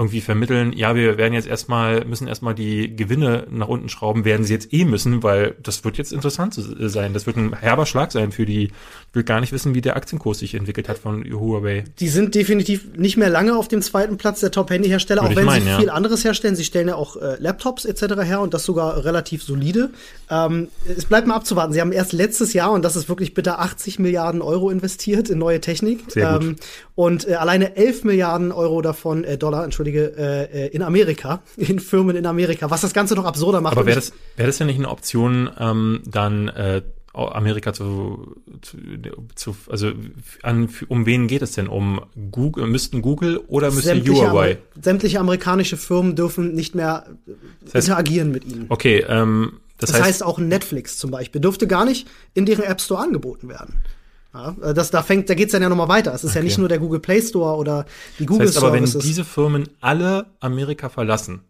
irgendwie 0.00 0.22
vermitteln, 0.22 0.72
ja, 0.72 0.94
wir 0.94 1.18
werden 1.18 1.34
jetzt 1.34 1.46
erstmal, 1.46 2.06
müssen 2.06 2.26
erstmal 2.26 2.54
die 2.54 2.96
Gewinne 2.96 3.46
nach 3.50 3.68
unten 3.68 3.90
schrauben, 3.90 4.24
werden 4.24 4.44
sie 4.46 4.54
jetzt 4.54 4.72
eh 4.72 4.86
müssen, 4.86 5.22
weil 5.22 5.54
das 5.62 5.84
wird 5.84 5.98
jetzt 5.98 6.10
interessant 6.10 6.56
äh, 6.56 6.88
sein. 6.88 7.12
Das 7.12 7.26
wird 7.26 7.36
ein 7.36 7.52
herber 7.52 7.84
Schlag 7.84 8.10
sein 8.10 8.32
für 8.32 8.46
die, 8.46 8.64
ich 8.64 8.72
will 9.12 9.24
gar 9.24 9.40
nicht 9.40 9.52
wissen, 9.52 9.74
wie 9.74 9.82
der 9.82 9.96
Aktienkurs 9.96 10.38
sich 10.38 10.54
entwickelt 10.54 10.88
hat 10.88 10.96
von 10.96 11.22
Huawei. 11.30 11.84
Die 11.98 12.08
sind 12.08 12.34
definitiv 12.34 12.96
nicht 12.96 13.18
mehr 13.18 13.28
lange 13.28 13.54
auf 13.54 13.68
dem 13.68 13.82
zweiten 13.82 14.16
Platz 14.16 14.40
der 14.40 14.50
Top-Handy-Hersteller, 14.50 15.22
auch 15.22 15.36
wenn 15.36 15.44
meinen, 15.44 15.64
sie 15.64 15.68
ja. 15.68 15.78
viel 15.78 15.90
anderes 15.90 16.24
herstellen. 16.24 16.56
Sie 16.56 16.64
stellen 16.64 16.88
ja 16.88 16.94
auch 16.94 17.16
äh, 17.16 17.36
Laptops 17.38 17.84
etc. 17.84 18.22
her 18.22 18.40
und 18.40 18.54
das 18.54 18.64
sogar 18.64 19.04
relativ 19.04 19.42
solide. 19.42 19.90
Ähm, 20.30 20.68
es 20.96 21.04
bleibt 21.04 21.26
mal 21.26 21.34
abzuwarten. 21.34 21.74
Sie 21.74 21.80
haben 21.82 21.92
erst 21.92 22.14
letztes 22.14 22.54
Jahr, 22.54 22.72
und 22.72 22.86
das 22.86 22.96
ist 22.96 23.10
wirklich 23.10 23.34
bitter, 23.34 23.60
80 23.60 23.98
Milliarden 23.98 24.40
Euro 24.40 24.70
investiert 24.70 25.28
in 25.28 25.38
neue 25.38 25.60
Technik. 25.60 26.04
Sehr 26.08 26.38
gut. 26.38 26.42
Ähm, 26.42 26.56
und 27.00 27.26
äh, 27.26 27.34
alleine 27.34 27.76
11 27.76 28.04
Milliarden 28.04 28.52
Euro 28.52 28.82
davon, 28.82 29.24
äh, 29.24 29.38
Dollar, 29.38 29.64
entschuldige, 29.64 30.12
äh, 30.18 30.66
äh, 30.66 30.68
in 30.68 30.82
Amerika, 30.82 31.40
in 31.56 31.78
Firmen 31.80 32.14
in 32.14 32.26
Amerika, 32.26 32.70
was 32.70 32.82
das 32.82 32.92
Ganze 32.92 33.14
noch 33.14 33.24
absurder 33.24 33.60
macht. 33.62 33.76
Aber 33.76 33.86
wäre 33.86 33.96
das, 33.96 34.12
wäre 34.36 34.46
das 34.48 34.58
ja 34.58 34.66
nicht 34.66 34.76
eine 34.78 34.88
Option, 34.90 35.48
ähm, 35.58 36.02
dann 36.04 36.48
äh, 36.48 36.82
Amerika 37.14 37.72
zu, 37.72 38.36
zu, 38.62 38.76
zu 39.34 39.56
also 39.68 39.92
an, 40.42 40.68
um 40.88 41.06
wen 41.06 41.26
geht 41.26 41.42
es 41.42 41.52
denn? 41.52 41.68
Um 41.68 42.00
Google, 42.30 42.66
müssten 42.66 43.00
Google 43.02 43.38
oder 43.48 43.68
müsste 43.70 43.94
sämtliche, 43.94 44.30
Huawei? 44.30 44.52
Amer- 44.52 44.82
sämtliche 44.84 45.20
amerikanische 45.20 45.76
Firmen 45.78 46.14
dürfen 46.14 46.52
nicht 46.54 46.74
mehr 46.74 47.06
äh, 47.26 47.32
heißt- 47.70 47.80
interagieren 47.80 48.30
mit 48.30 48.44
ihnen. 48.44 48.66
Okay, 48.68 49.04
ähm, 49.08 49.54
das, 49.78 49.90
Das 49.90 49.96
heißt, 50.00 50.08
heißt, 50.08 50.22
auch 50.24 50.38
Netflix 50.38 50.98
zum 50.98 51.10
Beispiel 51.10 51.40
dürfte 51.40 51.66
gar 51.66 51.84
nicht 51.86 52.06
in 52.34 52.44
deren 52.44 52.64
App 52.64 52.80
Store 52.82 53.02
angeboten 53.02 53.48
werden. 53.48 53.76
Ja, 54.32 54.54
äh, 54.62 54.74
das, 54.74 54.90
da 54.90 55.02
fängt, 55.02 55.28
da 55.28 55.34
geht's 55.34 55.52
dann 55.52 55.62
ja 55.62 55.68
nochmal 55.68 55.88
weiter. 55.88 56.14
Es 56.14 56.24
ist 56.24 56.34
ja 56.34 56.42
nicht 56.42 56.58
nur 56.58 56.68
der 56.68 56.78
Google 56.78 57.00
Play 57.00 57.20
Store 57.22 57.56
oder 57.56 57.84
die 58.18 58.24
das 58.24 58.26
Google 58.28 58.46
heißt 58.46 58.58
aber, 58.58 58.72
wenn 58.72 58.86
Services. 58.86 59.08
diese 59.08 59.24
Firmen 59.24 59.68
alle 59.80 60.26
Amerika 60.40 60.88
verlassen 60.88 61.40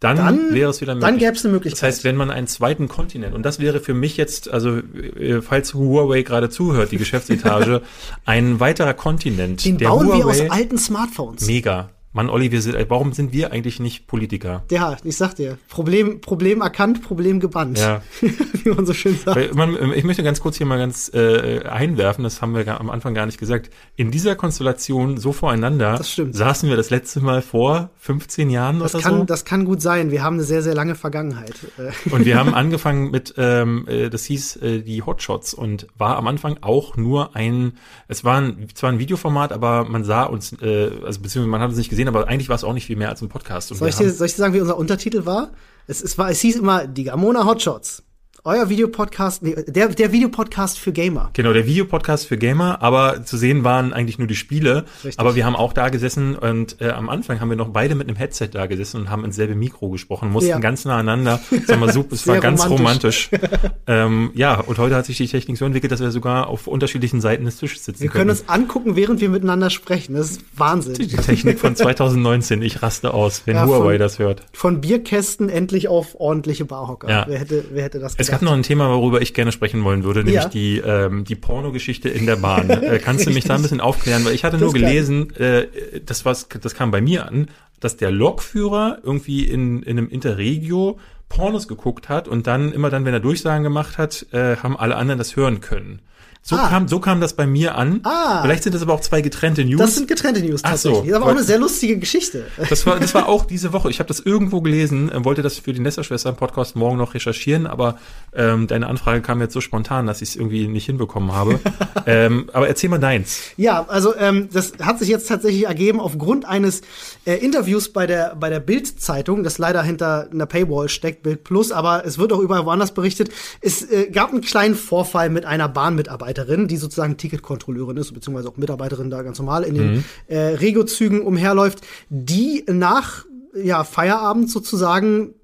dann, 0.00 0.16
Dann- 0.18 0.54
wäre 0.54 0.70
es 0.70 0.80
wieder 0.80 0.94
möglich. 0.94 1.08
Dann 1.10 1.18
gäbe 1.18 1.32
es 1.32 1.44
eine 1.44 1.54
Möglichkeit. 1.54 1.82
Das 1.82 1.86
heißt, 1.86 2.04
wenn 2.04 2.16
man 2.16 2.30
einen 2.30 2.46
zweiten 2.46 2.86
Kontinent, 2.86 3.34
und 3.34 3.44
das 3.44 3.58
wäre 3.58 3.80
für 3.80 3.94
mich 3.94 4.16
jetzt, 4.18 4.50
also 4.50 4.76
äh, 4.76 5.40
falls 5.40 5.72
Huawei 5.74 6.22
gerade 6.22 6.50
zuhört, 6.50 6.92
die 6.92 6.98
Geschäftsetage, 6.98 7.80
ein 8.26 8.60
weiterer 8.60 8.92
Kontinent, 8.92 9.64
Den 9.64 9.78
der 9.78 9.88
bauen 9.88 10.08
wir 10.08 10.16
Huawei, 10.24 10.44
aus 10.44 10.50
alten 10.50 10.76
Smartphones. 10.78 11.46
mega. 11.46 11.88
Mann, 12.16 12.30
Olli, 12.30 12.50
wir 12.50 12.62
sind, 12.62 12.74
äh, 12.74 12.86
warum 12.88 13.12
sind 13.12 13.34
wir 13.34 13.52
eigentlich 13.52 13.78
nicht 13.78 14.06
Politiker? 14.06 14.64
Ja, 14.70 14.96
ich 15.04 15.18
sag 15.18 15.34
dir, 15.34 15.58
Problem, 15.68 16.22
Problem 16.22 16.62
erkannt, 16.62 17.02
Problem 17.02 17.40
gebannt. 17.40 17.78
Ja. 17.78 18.00
Wie 18.64 18.70
man 18.70 18.86
so 18.86 18.94
schön 18.94 19.18
sagt. 19.18 19.54
Man, 19.54 19.76
ich 19.92 20.02
möchte 20.02 20.22
ganz 20.22 20.40
kurz 20.40 20.56
hier 20.56 20.64
mal 20.64 20.78
ganz 20.78 21.10
äh, 21.12 21.60
einwerfen, 21.64 22.24
das 22.24 22.40
haben 22.40 22.54
wir 22.54 22.80
am 22.80 22.88
Anfang 22.88 23.12
gar 23.12 23.26
nicht 23.26 23.38
gesagt. 23.38 23.68
In 23.96 24.10
dieser 24.10 24.34
Konstellation 24.34 25.18
so 25.18 25.32
voreinander 25.32 26.00
saßen 26.02 26.70
wir 26.70 26.76
das 26.76 26.88
letzte 26.88 27.20
Mal 27.20 27.42
vor 27.42 27.90
15 27.98 28.48
Jahren 28.48 28.78
Das 28.78 28.94
oder 28.94 29.02
kann, 29.04 29.18
so. 29.18 29.24
das 29.24 29.44
kann 29.44 29.66
gut 29.66 29.82
sein. 29.82 30.10
Wir 30.10 30.22
haben 30.24 30.36
eine 30.36 30.44
sehr, 30.44 30.62
sehr 30.62 30.74
lange 30.74 30.94
Vergangenheit. 30.94 31.54
Äh, 31.76 31.90
Und 32.10 32.24
wir 32.24 32.38
haben 32.38 32.54
angefangen 32.54 33.10
mit, 33.10 33.34
ähm, 33.36 33.86
äh, 33.88 34.08
das 34.08 34.24
hieß 34.24 34.56
äh, 34.56 34.80
die 34.80 35.02
Hotshots 35.02 35.52
und 35.52 35.86
war 35.98 36.16
am 36.16 36.28
Anfang 36.28 36.56
auch 36.62 36.96
nur 36.96 37.36
ein, 37.36 37.74
es 38.08 38.24
war 38.24 38.40
ein, 38.40 38.68
zwar 38.72 38.90
ein 38.90 38.98
Videoformat, 38.98 39.52
aber 39.52 39.84
man 39.84 40.02
sah 40.02 40.22
uns, 40.22 40.54
äh, 40.62 40.90
also 41.04 41.20
beziehungsweise 41.20 41.46
man 41.48 41.60
hat 41.60 41.68
uns 41.68 41.76
nicht 41.76 41.90
gesehen, 41.90 42.05
aber 42.08 42.28
eigentlich 42.28 42.48
war 42.48 42.56
es 42.56 42.64
auch 42.64 42.72
nicht 42.72 42.86
viel 42.86 42.96
mehr 42.96 43.08
als 43.08 43.22
ein 43.22 43.28
Podcast. 43.28 43.68
Soll 43.68 43.88
ich, 43.88 43.96
dir, 43.96 44.10
soll 44.10 44.26
ich 44.26 44.34
dir 44.34 44.38
sagen, 44.38 44.54
wie 44.54 44.60
unser 44.60 44.76
Untertitel 44.76 45.26
war? 45.26 45.50
Es, 45.86 46.02
es 46.02 46.18
war? 46.18 46.30
es 46.30 46.40
hieß 46.40 46.56
immer 46.56 46.86
die 46.86 47.04
Gamona 47.04 47.44
Hotshots. 47.46 48.02
Euer 48.46 48.68
Videopodcast, 48.68 49.42
nee, 49.42 49.56
der, 49.66 49.88
der 49.88 50.12
Videopodcast 50.12 50.78
für 50.78 50.92
Gamer. 50.92 51.30
Genau, 51.32 51.52
der 51.52 51.66
Videopodcast 51.66 52.28
für 52.28 52.38
Gamer, 52.38 52.80
aber 52.80 53.24
zu 53.24 53.36
sehen 53.36 53.64
waren 53.64 53.92
eigentlich 53.92 54.18
nur 54.18 54.28
die 54.28 54.36
Spiele. 54.36 54.84
Richtig. 55.02 55.18
Aber 55.18 55.34
wir 55.34 55.44
haben 55.44 55.56
auch 55.56 55.72
da 55.72 55.88
gesessen 55.88 56.36
und 56.36 56.80
äh, 56.80 56.90
am 56.90 57.08
Anfang 57.08 57.40
haben 57.40 57.50
wir 57.50 57.56
noch 57.56 57.70
beide 57.70 57.96
mit 57.96 58.06
einem 58.06 58.16
Headset 58.16 58.50
da 58.52 58.66
gesessen 58.66 59.00
und 59.00 59.10
haben 59.10 59.24
ins 59.24 59.34
selbe 59.34 59.56
Mikro 59.56 59.90
gesprochen, 59.90 60.30
mussten 60.30 60.50
Ja. 60.50 60.60
ganz 60.60 60.84
nah 60.84 60.92
aneinander. 60.98 61.40
Das 61.66 61.80
war 61.80 61.90
super, 61.92 62.14
es 62.14 62.24
war 62.28 62.38
ganz 62.38 62.64
romantisch. 62.68 63.30
romantisch. 63.32 63.70
ähm, 63.88 64.30
ja, 64.34 64.60
und 64.60 64.78
heute 64.78 64.94
hat 64.94 65.06
sich 65.06 65.16
die 65.16 65.26
Technik 65.26 65.58
so 65.58 65.64
entwickelt, 65.64 65.90
dass 65.90 65.98
wir 65.98 66.12
sogar 66.12 66.46
auf 66.46 66.68
unterschiedlichen 66.68 67.20
Seiten 67.20 67.44
des 67.46 67.56
Tisches 67.56 67.84
sitzen 67.84 68.00
Wir 68.04 68.10
können 68.10 68.30
uns 68.30 68.48
angucken, 68.48 68.94
während 68.94 69.20
wir 69.20 69.28
miteinander 69.28 69.70
sprechen. 69.70 70.14
Das 70.14 70.30
ist 70.30 70.42
Wahnsinn. 70.56 70.94
Die 70.94 71.08
Technik 71.08 71.58
von 71.58 71.74
2019, 71.76 72.62
ich 72.62 72.80
raste 72.80 73.12
aus, 73.12 73.42
wenn 73.46 73.56
Ja, 73.56 73.66
Huawei 73.66 73.94
von- 73.94 73.98
das 73.98 74.20
hört. 74.20 74.42
Von 74.52 74.80
Bierkästen 74.80 75.48
endlich 75.48 75.88
auf 75.88 76.14
ordentliche 76.20 76.64
Barhocker. 76.64 77.10
Ja. 77.10 77.24
Wer, 77.26 77.40
hätte, 77.40 77.64
wer 77.72 77.82
hätte 77.82 77.98
das 77.98 78.14
Es 78.16 78.35
gedacht? 78.40 78.50
noch 78.50 78.52
ein 78.56 78.62
Thema, 78.62 78.88
worüber 78.90 79.20
ich 79.22 79.34
gerne 79.34 79.52
sprechen 79.52 79.82
wollen 79.84 80.04
würde, 80.04 80.20
nämlich 80.24 80.42
Ja. 80.44 80.48
die, 80.48 80.78
ähm, 80.78 81.24
die 81.24 81.34
Pornogeschichte 81.34 82.08
in 82.08 82.26
der 82.26 82.36
Bahn. 82.36 82.70
äh, 82.70 82.98
kannst 83.04 83.26
du 83.26 83.30
mich 83.30 83.44
da 83.44 83.54
ein 83.56 83.62
bisschen 83.62 83.80
aufklären? 83.80 84.24
Weil 84.24 84.34
ich 84.34 84.44
hatte 84.44 84.56
Das 84.56 84.62
nur 84.62 84.72
gelesen, 84.72 85.34
äh, 85.36 85.66
das, 86.04 86.24
was, 86.24 86.48
das 86.48 86.74
kam 86.74 86.90
bei 86.90 87.00
mir 87.00 87.26
an, 87.26 87.48
dass 87.80 87.96
der 87.96 88.10
Lokführer 88.10 88.98
irgendwie 89.02 89.44
in, 89.44 89.82
in 89.82 89.98
einem 89.98 90.08
Interregio 90.08 90.98
Pornos 91.28 91.66
geguckt 91.68 92.08
hat 92.08 92.28
und 92.28 92.46
dann, 92.46 92.72
immer 92.72 92.88
dann, 92.88 93.04
wenn 93.04 93.12
er 93.12 93.20
Durchsagen 93.20 93.64
gemacht 93.64 93.98
hat, 93.98 94.26
äh, 94.32 94.56
haben 94.56 94.76
alle 94.76 94.96
anderen 94.96 95.18
das 95.18 95.34
hören 95.36 95.60
können. 95.60 96.00
So, 96.48 96.54
Ah. 96.54 96.68
kam, 96.68 96.86
so 96.86 97.00
kam 97.00 97.20
das 97.20 97.32
bei 97.32 97.44
mir 97.44 97.74
an. 97.74 97.98
Ah. 98.04 98.40
Vielleicht 98.42 98.62
sind 98.62 98.72
das 98.72 98.80
aber 98.80 98.92
auch 98.94 99.00
zwei 99.00 99.20
getrennte 99.20 99.64
News. 99.64 99.80
Das 99.80 99.96
sind 99.96 100.06
getrennte 100.06 100.40
News 100.42 100.60
Ach 100.62 100.76
so. 100.76 100.90
tatsächlich. 100.90 100.98
Das 101.00 101.08
ist 101.10 101.14
aber 101.16 101.26
auch 101.26 101.36
eine 101.36 101.42
sehr 101.42 101.58
lustige 101.58 101.98
Geschichte. 101.98 102.46
Das 102.68 102.86
war, 102.86 103.00
das 103.00 103.14
war 103.14 103.28
auch 103.28 103.46
diese 103.46 103.72
Woche. 103.72 103.90
Ich 103.90 103.98
habe 103.98 104.06
das 104.06 104.20
irgendwo 104.20 104.60
gelesen, 104.60 105.10
äh, 105.10 105.24
wollte 105.24 105.42
das 105.42 105.58
für 105.58 105.72
die 105.72 105.80
Nesserschwestern-Podcast 105.80 106.76
morgen 106.76 106.98
noch 106.98 107.14
recherchieren, 107.14 107.66
aber 107.66 107.98
ähm, 108.32 108.68
deine 108.68 108.86
Anfrage 108.86 109.22
kam 109.22 109.40
jetzt 109.40 109.54
so 109.54 109.60
spontan, 109.60 110.06
dass 110.06 110.22
ich 110.22 110.28
es 110.28 110.36
irgendwie 110.36 110.68
nicht 110.68 110.86
hinbekommen 110.86 111.32
habe. 111.32 111.58
ähm, 112.06 112.48
aber 112.52 112.68
erzähl 112.68 112.90
mal 112.90 112.98
deins. 112.98 113.40
Ja, 113.56 113.84
also 113.88 114.14
ähm, 114.16 114.48
das 114.52 114.74
hat 114.80 115.00
sich 115.00 115.08
jetzt 115.08 115.26
tatsächlich 115.26 115.66
ergeben 115.66 115.98
aufgrund 115.98 116.44
eines 116.44 116.82
äh, 117.24 117.34
Interviews 117.44 117.88
bei 117.92 118.06
der 118.06 118.36
bei 118.38 118.50
der 118.50 118.60
Bild-Zeitung, 118.60 119.42
das 119.42 119.58
leider 119.58 119.82
hinter 119.82 120.28
einer 120.30 120.46
Paywall 120.46 120.88
steckt, 120.88 121.24
Bild 121.24 121.42
Plus, 121.42 121.72
aber 121.72 122.04
es 122.06 122.18
wird 122.18 122.32
auch 122.32 122.38
überall 122.38 122.64
woanders 122.66 122.92
berichtet. 122.94 123.30
Es 123.62 123.82
äh, 123.90 124.10
gab 124.12 124.30
einen 124.30 124.42
kleinen 124.42 124.76
Vorfall 124.76 125.28
mit 125.28 125.44
einer 125.44 125.68
Bahnmitarbeiterin, 125.68 126.35
die 126.44 126.76
sozusagen 126.76 127.16
Ticketkontrolleurin 127.16 127.96
ist, 127.96 128.12
beziehungsweise 128.12 128.48
auch 128.48 128.56
Mitarbeiterin 128.56 129.10
da 129.10 129.22
ganz 129.22 129.38
normal 129.38 129.64
in 129.64 129.74
den 129.74 130.04
äh, 130.26 130.38
Regio-Zügen 130.38 131.22
umherläuft, 131.22 131.80
die 132.08 132.64
nach 132.68 133.24
ja, 133.54 133.84
Feierabend 133.84 134.50
sozusagen 134.50 135.34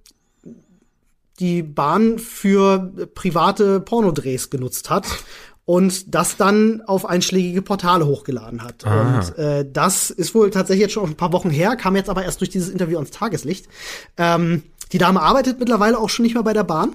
die 1.41 1.63
Bahn 1.63 2.19
für 2.19 2.93
private 3.15 3.81
Pornodrehs 3.81 4.51
genutzt 4.51 4.91
hat 4.91 5.07
und 5.65 6.15
das 6.15 6.37
dann 6.37 6.83
auf 6.83 7.07
einschlägige 7.07 7.63
Portale 7.63 8.07
hochgeladen 8.07 8.63
hat. 8.63 8.87
Ah. 8.87 9.19
Und 9.19 9.39
äh, 9.39 9.67
das 9.71 10.11
ist 10.11 10.35
wohl 10.35 10.51
tatsächlich 10.51 10.83
jetzt 10.83 10.93
schon 10.93 11.09
ein 11.09 11.17
paar 11.17 11.33
Wochen 11.33 11.51
her, 11.51 11.77
kam 11.77 11.97
jetzt 11.97 12.11
aber 12.11 12.25
erst 12.25 12.41
durch 12.41 12.51
dieses 12.51 12.69
Interview 12.69 12.97
ans 12.97 13.11
Tageslicht. 13.11 13.67
Ähm, 14.17 14.63
die 14.93 14.99
Dame 14.99 15.23
arbeitet 15.23 15.59
mittlerweile 15.59 15.99
auch 15.99 16.11
schon 16.11 16.25
nicht 16.25 16.35
mehr 16.35 16.43
bei 16.43 16.53
der 16.53 16.65
Bahn 16.65 16.95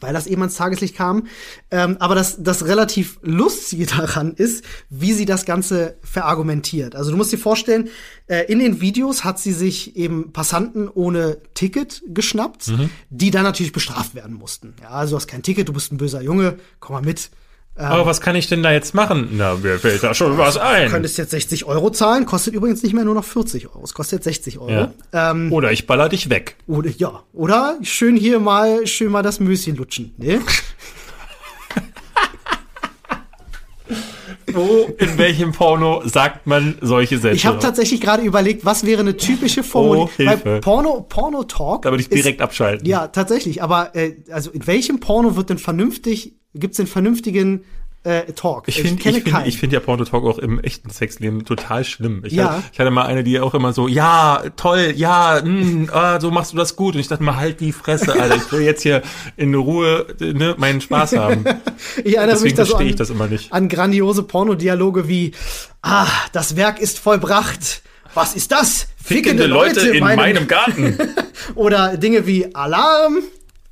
weil 0.00 0.12
das 0.12 0.26
eben 0.26 0.42
ans 0.42 0.56
Tageslicht 0.56 0.96
kam. 0.96 1.26
Ähm, 1.70 1.96
aber 1.98 2.14
das, 2.14 2.42
das 2.42 2.66
relativ 2.66 3.18
Lustige 3.22 3.86
daran 3.96 4.32
ist, 4.34 4.64
wie 4.90 5.12
sie 5.12 5.24
das 5.24 5.44
Ganze 5.44 5.96
verargumentiert. 6.02 6.94
Also 6.94 7.10
du 7.10 7.16
musst 7.16 7.32
dir 7.32 7.38
vorstellen, 7.38 7.88
äh, 8.26 8.50
in 8.50 8.58
den 8.58 8.80
Videos 8.80 9.24
hat 9.24 9.38
sie 9.38 9.52
sich 9.52 9.96
eben 9.96 10.32
Passanten 10.32 10.88
ohne 10.88 11.38
Ticket 11.54 12.02
geschnappt, 12.08 12.70
die 13.10 13.30
dann 13.30 13.42
natürlich 13.42 13.72
bestraft 13.72 14.14
werden 14.14 14.36
mussten. 14.36 14.74
Ja, 14.82 14.90
also 14.90 15.12
du 15.12 15.16
hast 15.16 15.26
kein 15.26 15.42
Ticket, 15.42 15.68
du 15.68 15.72
bist 15.72 15.92
ein 15.92 15.96
böser 15.96 16.22
Junge, 16.22 16.58
komm 16.80 16.94
mal 16.94 17.02
mit. 17.02 17.30
Aber 17.78 18.06
was 18.06 18.20
kann 18.20 18.34
ich 18.36 18.48
denn 18.48 18.62
da 18.62 18.72
jetzt 18.72 18.94
machen? 18.94 19.28
Na, 19.32 19.54
mir 19.54 19.78
fällt 19.78 20.02
da 20.02 20.12
schon 20.14 20.36
was 20.36 20.54
Du 20.54 20.60
ein. 20.60 20.90
könntest 20.90 21.16
jetzt 21.18 21.30
60 21.30 21.64
Euro 21.64 21.90
zahlen, 21.90 22.26
kostet 22.26 22.54
übrigens 22.54 22.82
nicht 22.82 22.92
mehr 22.92 23.04
nur 23.04 23.14
noch 23.14 23.24
40 23.24 23.68
Euro, 23.68 23.82
es 23.84 23.94
kostet 23.94 24.24
60 24.24 24.58
Euro. 24.58 24.70
Ja. 24.70 24.92
Ähm, 25.30 25.52
Oder 25.52 25.70
ich 25.72 25.86
baller 25.86 26.08
dich 26.08 26.28
weg. 26.30 26.56
oder, 26.66 26.90
ja, 26.90 27.22
oder 27.32 27.78
schön 27.82 28.16
hier 28.16 28.40
mal, 28.40 28.86
schön 28.86 29.10
mal 29.12 29.22
das 29.22 29.38
Möschen 29.40 29.76
lutschen, 29.76 30.12
ne? 30.18 30.40
Wo, 34.52 34.88
in 34.98 35.18
welchem 35.18 35.52
Porno 35.52 36.02
sagt 36.06 36.46
man 36.46 36.76
solche 36.80 37.18
Sätze? 37.18 37.36
Ich 37.36 37.46
habe 37.46 37.58
tatsächlich 37.58 38.00
gerade 38.00 38.22
überlegt, 38.22 38.64
was 38.64 38.84
wäre 38.84 39.00
eine 39.00 39.16
typische 39.16 39.62
Formulierung. 39.62 40.08
Oh, 40.08 40.16
Hilfe. 40.16 40.60
Porno, 40.60 41.06
Porno 41.08 41.44
Talk. 41.44 41.82
Da 41.82 41.90
würde 41.90 42.02
ich 42.02 42.10
ist- 42.10 42.16
direkt 42.16 42.40
abschalten. 42.40 42.86
Ja, 42.86 43.08
tatsächlich. 43.08 43.62
Aber 43.62 43.94
äh, 43.94 44.16
also 44.30 44.50
in 44.50 44.66
welchem 44.66 45.00
Porno 45.00 45.36
wird 45.36 45.50
denn 45.50 45.58
vernünftig? 45.58 46.34
Gibt's 46.54 46.78
den 46.78 46.86
vernünftigen 46.86 47.64
äh, 48.04 48.32
Talk? 48.32 48.64
Ich 48.68 48.80
finde 48.80 49.02
kenne 49.02 49.18
ich 49.18 49.24
find, 49.24 49.34
keinen. 49.34 49.46
ich 49.48 49.58
find 49.58 49.72
ja 49.72 49.80
Porno-Talk 49.80 50.24
auch 50.24 50.38
im 50.38 50.60
echten 50.60 50.90
Sexleben 50.90 51.44
total 51.44 51.84
schlimm. 51.84 52.22
Ich, 52.24 52.32
Ja. 52.32 52.50
hatte, 52.52 52.62
ich 52.72 52.78
hatte 52.80 52.90
mal 52.90 53.06
eine, 53.06 53.24
die 53.24 53.38
auch 53.40 53.54
immer 53.54 53.72
so, 53.72 53.88
ja, 53.88 54.42
toll, 54.56 54.92
ja, 54.96 55.40
mh, 55.44 55.92
ah, 55.92 56.20
so 56.20 56.30
machst 56.30 56.52
du 56.52 56.56
das 56.56 56.76
gut. 56.76 56.94
Und 56.94 57.00
ich 57.00 57.08
dachte 57.08 57.22
mal, 57.22 57.36
halt 57.36 57.60
die 57.60 57.72
Fresse, 57.72 58.12
Alter. 58.18 58.36
Ich 58.36 58.50
will 58.52 58.60
jetzt 58.62 58.82
hier 58.82 59.02
in 59.36 59.54
Ruhe 59.54 60.06
ne, 60.20 60.54
meinen 60.58 60.80
Spaß 60.80 61.12
haben. 61.16 61.44
ich 62.04 62.16
erinnere 62.16 62.40
mich 62.40 62.54
Deswegen 62.54 62.56
da 62.56 62.64
so 62.64 62.76
an, 62.76 62.86
ich 62.86 62.96
das 62.96 63.10
immer 63.10 63.26
nicht. 63.26 63.52
an 63.52 63.68
grandiose 63.68 64.22
Pornodialoge 64.22 65.08
wie 65.08 65.32
Ah, 65.82 66.06
das 66.32 66.56
Werk 66.56 66.80
ist 66.80 66.98
vollbracht. 66.98 67.82
Was 68.14 68.34
ist 68.34 68.50
das? 68.52 68.88
Fickende 69.02 69.46
Leute 69.46 69.80
in 69.88 70.02
meinem 70.02 70.48
Garten. 70.48 70.98
Oder 71.54 71.96
Dinge 71.96 72.26
wie 72.26 72.54
Alarm. 72.54 73.18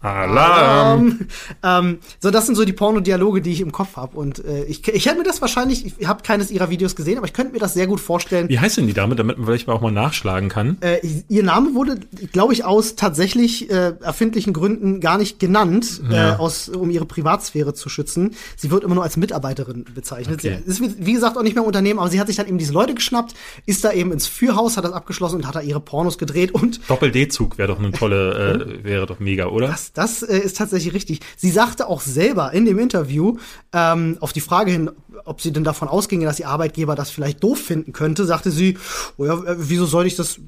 Alarm. 0.01 1.26
ähm, 1.62 1.99
so, 2.20 2.30
das 2.30 2.47
sind 2.47 2.55
so 2.55 2.64
die 2.64 2.72
Pornodialoge, 2.72 3.40
die 3.40 3.53
ich 3.53 3.61
im 3.61 3.72
Kopf 3.72 3.97
habe. 3.97 4.16
Und 4.16 4.44
äh, 4.44 4.64
ich, 4.64 4.86
ich 4.88 5.07
hätte 5.07 5.16
mir 5.18 5.24
das 5.24 5.40
wahrscheinlich, 5.40 5.94
ich 5.99 6.07
habe 6.07 6.22
keines 6.22 6.51
ihrer 6.51 6.70
Videos 6.70 6.97
gesehen, 6.97 7.16
aber 7.18 7.26
ich 7.26 7.32
könnte 7.32 7.53
mir 7.53 7.59
das 7.59 7.74
sehr 7.74 7.86
gut 7.86 8.01
vorstellen. 8.01 8.49
Wie 8.49 8.59
heißt 8.59 8.76
denn 8.76 8.86
die 8.86 8.92
Dame, 8.92 9.16
damit 9.16 9.36
man 9.38 9.47
vielleicht 9.47 9.66
mal 9.66 9.72
auch 9.74 9.80
mal 9.80 9.90
nachschlagen 9.92 10.49
kann? 10.49 10.78
Äh, 10.80 10.99
ihr 11.28 11.42
Name 11.42 11.74
wurde, 11.74 11.99
glaube 12.32 12.53
ich, 12.53 12.64
aus 12.64 12.94
tatsächlich 12.97 13.70
äh, 13.70 13.94
erfindlichen 14.01 14.53
Gründen 14.53 15.01
gar 15.01 15.18
nicht 15.18 15.38
genannt, 15.38 16.01
Ja. 16.11 16.34
äh, 16.34 16.36
aus, 16.36 16.68
um 16.68 16.90
ihre 16.90 17.07
Privatsphäre 17.07 17.74
zu 17.74 17.88
schützen. 17.88 18.34
Sie 18.57 18.70
wird 18.70 18.84
immer 18.84 18.94
nur 18.94 19.05
als 19.05 19.16
Mitarbeiterin 19.16 19.84
bezeichnet. 19.94 20.40
Okay. 20.40 20.59
Sie 20.64 20.70
ist, 20.70 20.80
wie, 20.80 21.07
wie 21.07 21.12
gesagt, 21.14 21.36
auch 21.36 21.42
nicht 21.42 21.55
mehr 21.55 21.62
im 21.62 21.66
Unternehmen, 21.66 21.99
aber 21.99 22.11
sie 22.11 22.20
hat 22.20 22.26
sich 22.28 22.36
dann 22.36 22.47
eben 22.47 22.59
diese 22.59 22.72
Leute 22.72 22.94
geschnappt, 22.94 23.34
ist 23.66 23.84
da 23.84 23.92
eben 23.92 24.12
ins 24.12 24.26
Führhaus, 24.26 24.76
hat 24.76 24.84
das 24.84 24.92
abgeschlossen 24.92 25.36
und 25.36 25.47
hat 25.47 25.55
da 25.57 25.61
ihre 25.61 25.80
Pornos 25.80 26.18
gedreht 26.18 26.53
und 26.53 26.80
Doppel-D-Zug 26.88 27.59
wäre 27.59 27.68
doch 27.68 27.78
eine 27.78 27.92
tolle, 27.92 28.78
äh, 28.80 28.84
wäre 28.84 29.07
doch 29.07 29.18
mega, 29.20 29.47
oder? 29.47 29.68
Das, 29.68 29.86
das 29.93 30.22
äh, 30.22 30.39
ist 30.39 30.57
tatsächlich 30.57 30.95
richtig. 30.95 31.20
Sie 31.37 31.51
sagte 31.51 31.87
auch 31.89 32.01
selber 32.01 32.53
in 32.53 32.64
dem 32.64 32.78
Interview 32.78 33.37
ähm, 33.72 34.16
auf 34.20 34.32
die 34.32 34.41
Frage 34.41 34.70
hin, 34.70 34.91
ob 35.24 35.41
sie 35.41 35.53
denn 35.53 35.64
davon 35.64 35.89
ausginge, 35.89 36.24
dass 36.26 36.39
ihr 36.39 36.49
Arbeitgeber 36.49 36.95
das 36.95 37.11
vielleicht 37.11 37.43
doof 37.43 37.59
finden 37.59 37.93
könnte, 37.93 38.24
sagte 38.26 38.51
sie, 38.51 38.76
oh 39.16 39.24
ja, 39.24 39.34
äh, 39.34 39.57
wieso 39.59 39.87
soll 39.87 40.07
ich 40.07 40.14
das, 40.16 40.37
äh, 40.39 40.41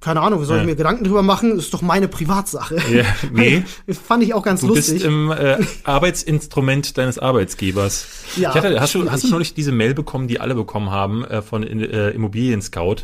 keine 0.00 0.20
Ahnung, 0.20 0.40
wie 0.40 0.44
soll 0.46 0.56
ich 0.58 0.62
Ja. 0.62 0.66
mir 0.66 0.76
Gedanken 0.76 1.04
drüber 1.04 1.22
machen? 1.22 1.56
Das 1.56 1.66
ist 1.66 1.74
doch 1.74 1.82
meine 1.82 2.08
Privatsache. 2.08 2.76
Ja, 2.92 3.04
nee. 3.32 3.64
Fand 4.06 4.22
ich 4.22 4.34
auch 4.34 4.42
ganz 4.42 4.60
Du 4.60 4.68
lustig. 4.68 4.94
bist 4.94 5.04
im 5.06 5.30
äh, 5.30 5.58
Arbeitsinstrument 5.84 6.96
deines 6.98 7.18
Arbeitgebers. 7.18 8.06
Ja, 8.36 8.50
ich 8.50 8.56
hatte, 8.56 8.80
hast, 8.80 8.94
du, 8.94 9.10
hast 9.10 9.24
du 9.24 9.28
noch 9.30 9.38
nicht 9.38 9.56
diese 9.56 9.72
Mail 9.72 9.94
bekommen, 9.94 10.28
die 10.28 10.40
alle 10.40 10.54
bekommen 10.54 10.90
haben 10.90 11.24
äh, 11.24 11.42
von 11.42 11.62
äh, 11.62 12.10
Immobilien 12.10 12.62
Scout? 12.62 12.96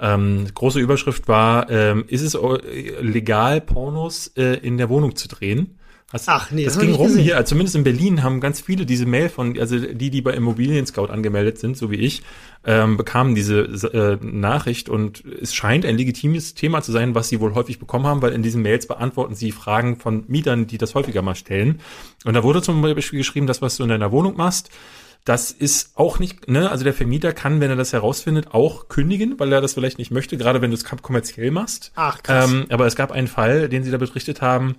Ähm, 0.00 0.46
große 0.54 0.78
Überschrift 0.78 1.28
war, 1.28 1.70
ähm, 1.70 2.04
ist 2.08 2.22
es 2.22 2.34
äh, 2.34 3.00
legal, 3.00 3.60
Pornos 3.60 4.32
äh, 4.36 4.58
in 4.58 4.78
der 4.78 4.88
Wohnung 4.88 5.16
zu 5.16 5.28
drehen? 5.28 5.78
Hast, 6.10 6.26
Ach, 6.26 6.50
nee, 6.50 6.64
das, 6.64 6.74
das 6.74 6.82
ging 6.82 6.94
rum 6.94 7.08
gesehen. 7.08 7.22
hier, 7.22 7.36
also 7.36 7.50
zumindest 7.50 7.76
in 7.76 7.84
Berlin 7.84 8.22
haben 8.22 8.40
ganz 8.40 8.62
viele 8.62 8.86
diese 8.86 9.04
Mail 9.04 9.28
von, 9.28 9.58
also 9.58 9.78
die, 9.78 10.08
die 10.08 10.22
bei 10.22 10.32
Immobilien 10.32 10.86
Scout 10.86 11.08
angemeldet 11.08 11.58
sind, 11.58 11.76
so 11.76 11.90
wie 11.90 11.96
ich, 11.96 12.22
ähm, 12.64 12.96
bekamen 12.96 13.34
diese 13.34 13.60
äh, 13.60 14.16
Nachricht 14.24 14.88
und 14.88 15.22
es 15.42 15.54
scheint 15.54 15.84
ein 15.84 15.98
legitimes 15.98 16.54
Thema 16.54 16.80
zu 16.80 16.92
sein, 16.92 17.14
was 17.14 17.28
sie 17.28 17.40
wohl 17.40 17.54
häufig 17.54 17.78
bekommen 17.78 18.06
haben, 18.06 18.22
weil 18.22 18.32
in 18.32 18.42
diesen 18.42 18.62
Mails 18.62 18.86
beantworten 18.86 19.34
sie 19.34 19.52
Fragen 19.52 19.96
von 19.96 20.24
Mietern, 20.28 20.66
die 20.66 20.78
das 20.78 20.94
häufiger 20.94 21.20
mal 21.20 21.34
stellen. 21.34 21.80
Und 22.24 22.32
da 22.32 22.42
wurde 22.42 22.62
zum 22.62 22.80
Beispiel 22.80 23.18
geschrieben, 23.18 23.46
das, 23.46 23.60
was 23.60 23.76
du 23.76 23.82
in 23.82 23.90
deiner 23.90 24.10
Wohnung 24.10 24.34
machst, 24.34 24.70
das 25.28 25.50
ist 25.50 25.90
auch 25.94 26.18
nicht, 26.18 26.48
ne, 26.48 26.70
also 26.70 26.84
der 26.84 26.94
Vermieter 26.94 27.34
kann, 27.34 27.60
wenn 27.60 27.68
er 27.68 27.76
das 27.76 27.92
herausfindet, 27.92 28.54
auch 28.54 28.88
kündigen, 28.88 29.38
weil 29.38 29.52
er 29.52 29.60
das 29.60 29.74
vielleicht 29.74 29.98
nicht 29.98 30.10
möchte, 30.10 30.38
gerade 30.38 30.62
wenn 30.62 30.70
du 30.70 30.76
es 30.76 30.84
kommerziell 30.84 31.50
machst. 31.50 31.92
Ach, 31.96 32.22
krass. 32.22 32.50
Ähm, 32.50 32.64
aber 32.70 32.86
es 32.86 32.96
gab 32.96 33.12
einen 33.12 33.28
Fall, 33.28 33.68
den 33.68 33.84
sie 33.84 33.90
da 33.90 33.98
berichtet 33.98 34.40
haben, 34.40 34.76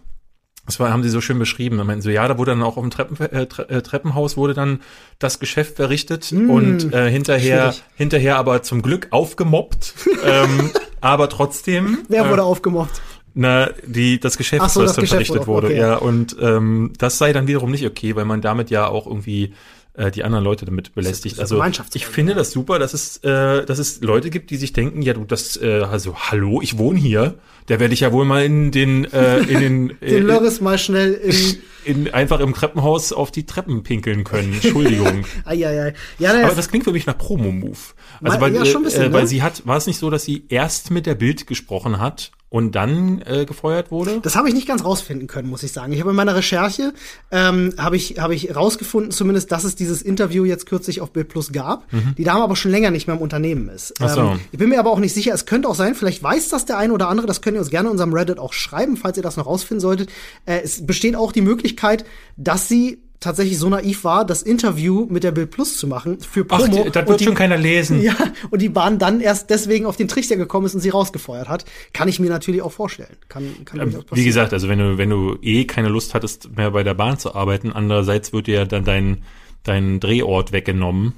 das 0.66 0.80
war, 0.80 0.92
haben 0.92 1.04
sie 1.04 1.10
so 1.10 1.22
schön 1.22 1.40
beschrieben. 1.40 1.78
Da 1.78 1.84
meinten 1.84 2.02
so, 2.02 2.10
ja, 2.10 2.28
da 2.28 2.38
wurde 2.38 2.52
dann 2.52 2.64
auch 2.64 2.78
auf 2.78 2.84
dem 2.84 2.92
Treppen, 2.92 3.18
äh, 3.20 3.44
äh, 3.44 3.82
Treppenhaus 3.82 4.38
wurde 4.38 4.54
dann 4.54 4.82
das 5.20 5.40
Geschäft 5.40 5.76
verrichtet 5.76 6.32
und 6.32 6.94
äh, 6.94 7.10
hinterher, 7.10 7.72
schwierig. 7.72 7.84
hinterher 7.96 8.38
aber 8.38 8.64
zum 8.64 8.82
Glück 8.82 9.08
aufgemobbt. 9.12 9.94
ähm, 10.26 10.72
aber 11.02 11.30
trotzdem. 11.30 12.00
Wer 12.08 12.26
äh, 12.26 12.30
wurde 12.30 12.44
aufgemobbt? 12.44 13.02
na, 13.36 13.70
die, 13.86 14.20
das 14.20 14.38
Geschäft, 14.38 14.64
Ach 14.64 14.70
so, 14.70 14.82
was 14.82 14.88
das 14.88 14.96
dann 14.96 15.04
Geschäft 15.04 15.28
verrichtet 15.28 15.48
wurde, 15.48 15.68
wurde. 15.68 15.76
okay. 15.76 15.80
Ja, 15.80 15.96
und 15.96 16.36
ähm, 16.42 16.94
das 16.98 17.18
sei 17.18 17.32
dann 17.34 17.48
wiederum 17.48 17.72
nicht 17.72 17.86
okay, 17.86 18.16
weil 18.16 18.26
man 18.26 18.42
damit 18.42 18.70
ja 18.70 18.88
auch 18.88 19.06
irgendwie 19.06 19.54
äh, 20.00 20.12
die 20.12 20.24
anderen 20.24 20.44
Leute 20.46 20.66
damit 20.66 20.96
belästigt. 20.96 21.40
also 21.40 21.62
ich 21.94 22.06
finde 22.06 22.34
das 22.34 22.52
super, 22.52 22.80
dass 22.80 22.94
es, 22.94 23.18
äh, 23.18 23.66
dass 23.66 23.80
es 23.80 24.02
Leute 24.02 24.30
gibt, 24.30 24.50
die 24.50 24.56
sich 24.56 24.72
denken, 24.72 25.02
ja 25.02 25.14
du, 25.14 25.26
das, 25.26 25.58
äh, 25.62 25.82
also 25.82 26.16
hallo, 26.18 26.62
ich 26.62 26.78
wohne 26.78 26.98
hier, 26.98 27.36
der 27.68 27.80
werde 27.80 27.94
ich 27.94 28.00
ja 28.00 28.12
wohl 28.14 28.26
mal 28.26 28.44
in 28.46 28.72
den, 28.72 29.06
äh, 29.12 29.40
in 29.40 29.60
den, 29.60 29.88
Den 30.02 30.02
äh, 30.02 30.20
Lörres 30.20 30.62
mal 30.62 30.78
schnell 30.78 31.14
in. 31.14 32.06
in, 32.06 32.14
einfach 32.14 32.40
im 32.40 32.54
Treppenhaus 32.54 33.12
auf 33.12 33.30
die 33.32 33.46
Treppen 33.46 33.84
pinkeln 33.84 34.24
können. 34.24 34.54
Entschuldigung. 34.54 35.26
Eieiei. 35.46 35.94
Ja, 36.18 36.34
na, 36.34 36.46
Aber 36.46 36.56
das 36.56 36.70
klingt 36.70 36.86
für 36.86 36.94
mich 36.94 37.06
nach 37.06 37.18
Promo-Move. 37.18 37.78
Also 38.22 38.40
Mal- 38.40 38.42
weil, 38.42 38.56
ja, 38.56 38.76
ein 38.78 38.84
bisschen, 38.84 39.04
äh, 39.04 39.14
weil 39.14 39.24
ne? 39.24 39.28
sie 39.28 39.44
hat, 39.44 39.68
war 39.68 39.78
es 39.78 39.86
nicht 39.86 40.00
so, 40.00 40.10
dass 40.10 40.24
sie 40.24 40.46
erst 40.50 40.92
mit 40.92 41.06
der 41.06 41.16
Bild 41.16 41.46
gesprochen 41.46 42.00
hat 42.00 42.32
und 42.50 42.76
dann 42.76 43.22
äh, 43.26 43.46
gefeuert 43.46 43.92
wurde? 43.92 44.20
Das 44.22 44.36
habe 44.36 44.48
ich 44.48 44.56
nicht 44.56 44.68
ganz 44.68 44.84
rausfinden 44.84 45.28
können, 45.28 45.50
muss 45.50 45.64
ich 45.64 45.72
sagen. 45.72 45.94
Ich 45.94 46.00
habe 46.00 46.10
in 46.10 46.16
meiner 46.16 46.36
Recherche 46.36 46.94
ähm, 47.32 47.74
habe 47.78 47.96
ich 47.96 48.20
habe 48.20 48.34
ich 48.36 48.56
rausgefunden, 48.56 49.12
zumindest, 49.12 49.52
dass 49.52 49.64
es 49.64 49.76
dieses 49.76 50.02
Interview 50.02 50.46
jetzt 50.46 50.66
kürzlich 50.66 51.02
auf 51.02 51.12
Bild 51.12 51.30
Plus 51.30 51.52
gab. 51.52 51.86
Die 52.18 52.24
Dame 52.24 52.44
aber 52.44 52.56
schon 52.56 52.72
länger 52.72 52.92
nicht 52.92 53.08
mehr 53.08 53.16
im 53.16 53.22
Unternehmen 53.22 53.70
ist. 53.70 54.00
Mhm. 54.00 54.06
Ach 54.06 54.14
so. 54.14 54.22
Ähm, 54.22 54.40
ich 54.52 54.60
bin 54.60 54.70
mir 54.70 54.80
aber 54.80 54.90
auch 54.92 55.00
nicht 55.00 55.14
sicher. 55.14 55.34
Es 55.34 55.46
könnte 55.46 55.68
auch 55.68 55.76
sein, 55.76 55.96
vielleicht 55.96 56.24
weiß 56.24 56.50
das 56.50 56.66
der 56.66 56.78
eine 56.78 56.94
oder 56.94 57.08
andere. 57.08 57.28
Das 57.28 57.42
könnt 57.42 57.56
ihr 57.56 57.62
uns 57.62 57.70
gerne 57.70 57.88
in 57.88 57.92
unserem 57.92 58.14
Reddit 58.14 58.40
auch 58.40 58.54
schreiben, 58.54 58.98
falls 58.98 59.18
ihr 59.18 59.24
das 59.24 59.38
noch 59.38 59.46
rausfinden 59.46 59.82
solltet. 59.82 60.10
Äh, 60.46 60.62
es 60.64 60.86
besteht 60.86 61.16
auch 61.16 61.32
die 61.32 61.42
Möglichkeit, 61.42 62.06
dass 62.38 62.68
sie 62.68 63.00
tatsächlich 63.20 63.58
so 63.58 63.68
naiv 63.70 64.04
war, 64.04 64.26
das 64.26 64.42
Interview 64.42 65.06
mit 65.10 65.24
der 65.24 65.32
Bild 65.32 65.52
Plus 65.52 65.78
zu 65.78 65.88
machen 65.88 66.20
für 66.22 66.46
Ach, 66.50 66.60
Promo. 66.60 66.84
die, 66.86 66.90
das 66.92 67.08
wird 67.08 67.20
die- 67.20 67.26
schon 67.26 67.36
keiner 67.36 67.58
lesen. 67.58 68.02
Ja, 68.10 68.16
und 68.50 68.62
die 68.62 68.70
Bahn 68.70 68.98
dann 69.00 69.20
erst 69.22 69.50
deswegen 69.50 69.86
auf 69.86 69.98
den 69.98 70.08
Trichter 70.08 70.38
gekommen 70.38 70.66
ist 70.66 70.76
und 70.76 70.82
sie 70.82 70.90
rausgefeuert 70.90 71.50
hat, 71.50 71.66
kann 71.94 72.08
ich 72.08 72.20
mir 72.20 72.30
natürlich 72.30 72.62
auch 72.62 72.72
vorstellen. 72.72 73.18
Kann, 73.28 73.66
kann 73.66 73.80
Ähm, 73.82 73.96
Wie 74.12 74.24
gesagt, 74.26 74.54
also 74.54 74.70
wenn 74.70 74.80
du, 74.80 74.98
wenn 74.98 75.10
du 75.10 75.38
eh 75.42 75.66
keine 75.66 75.90
Lust 75.90 76.14
hattest, 76.14 76.56
mehr 76.56 76.72
bei 76.72 76.84
der 76.84 76.94
Bahn 76.94 77.18
zu 77.20 77.36
arbeiten, 77.36 77.72
andererseits 77.74 78.32
wird 78.34 78.48
dir 78.48 78.56
ja 78.56 78.66
dann 78.66 78.86
dein, 78.86 79.24
dein 79.64 80.00
Drehort 80.00 80.52
weggenommen. 80.52 81.14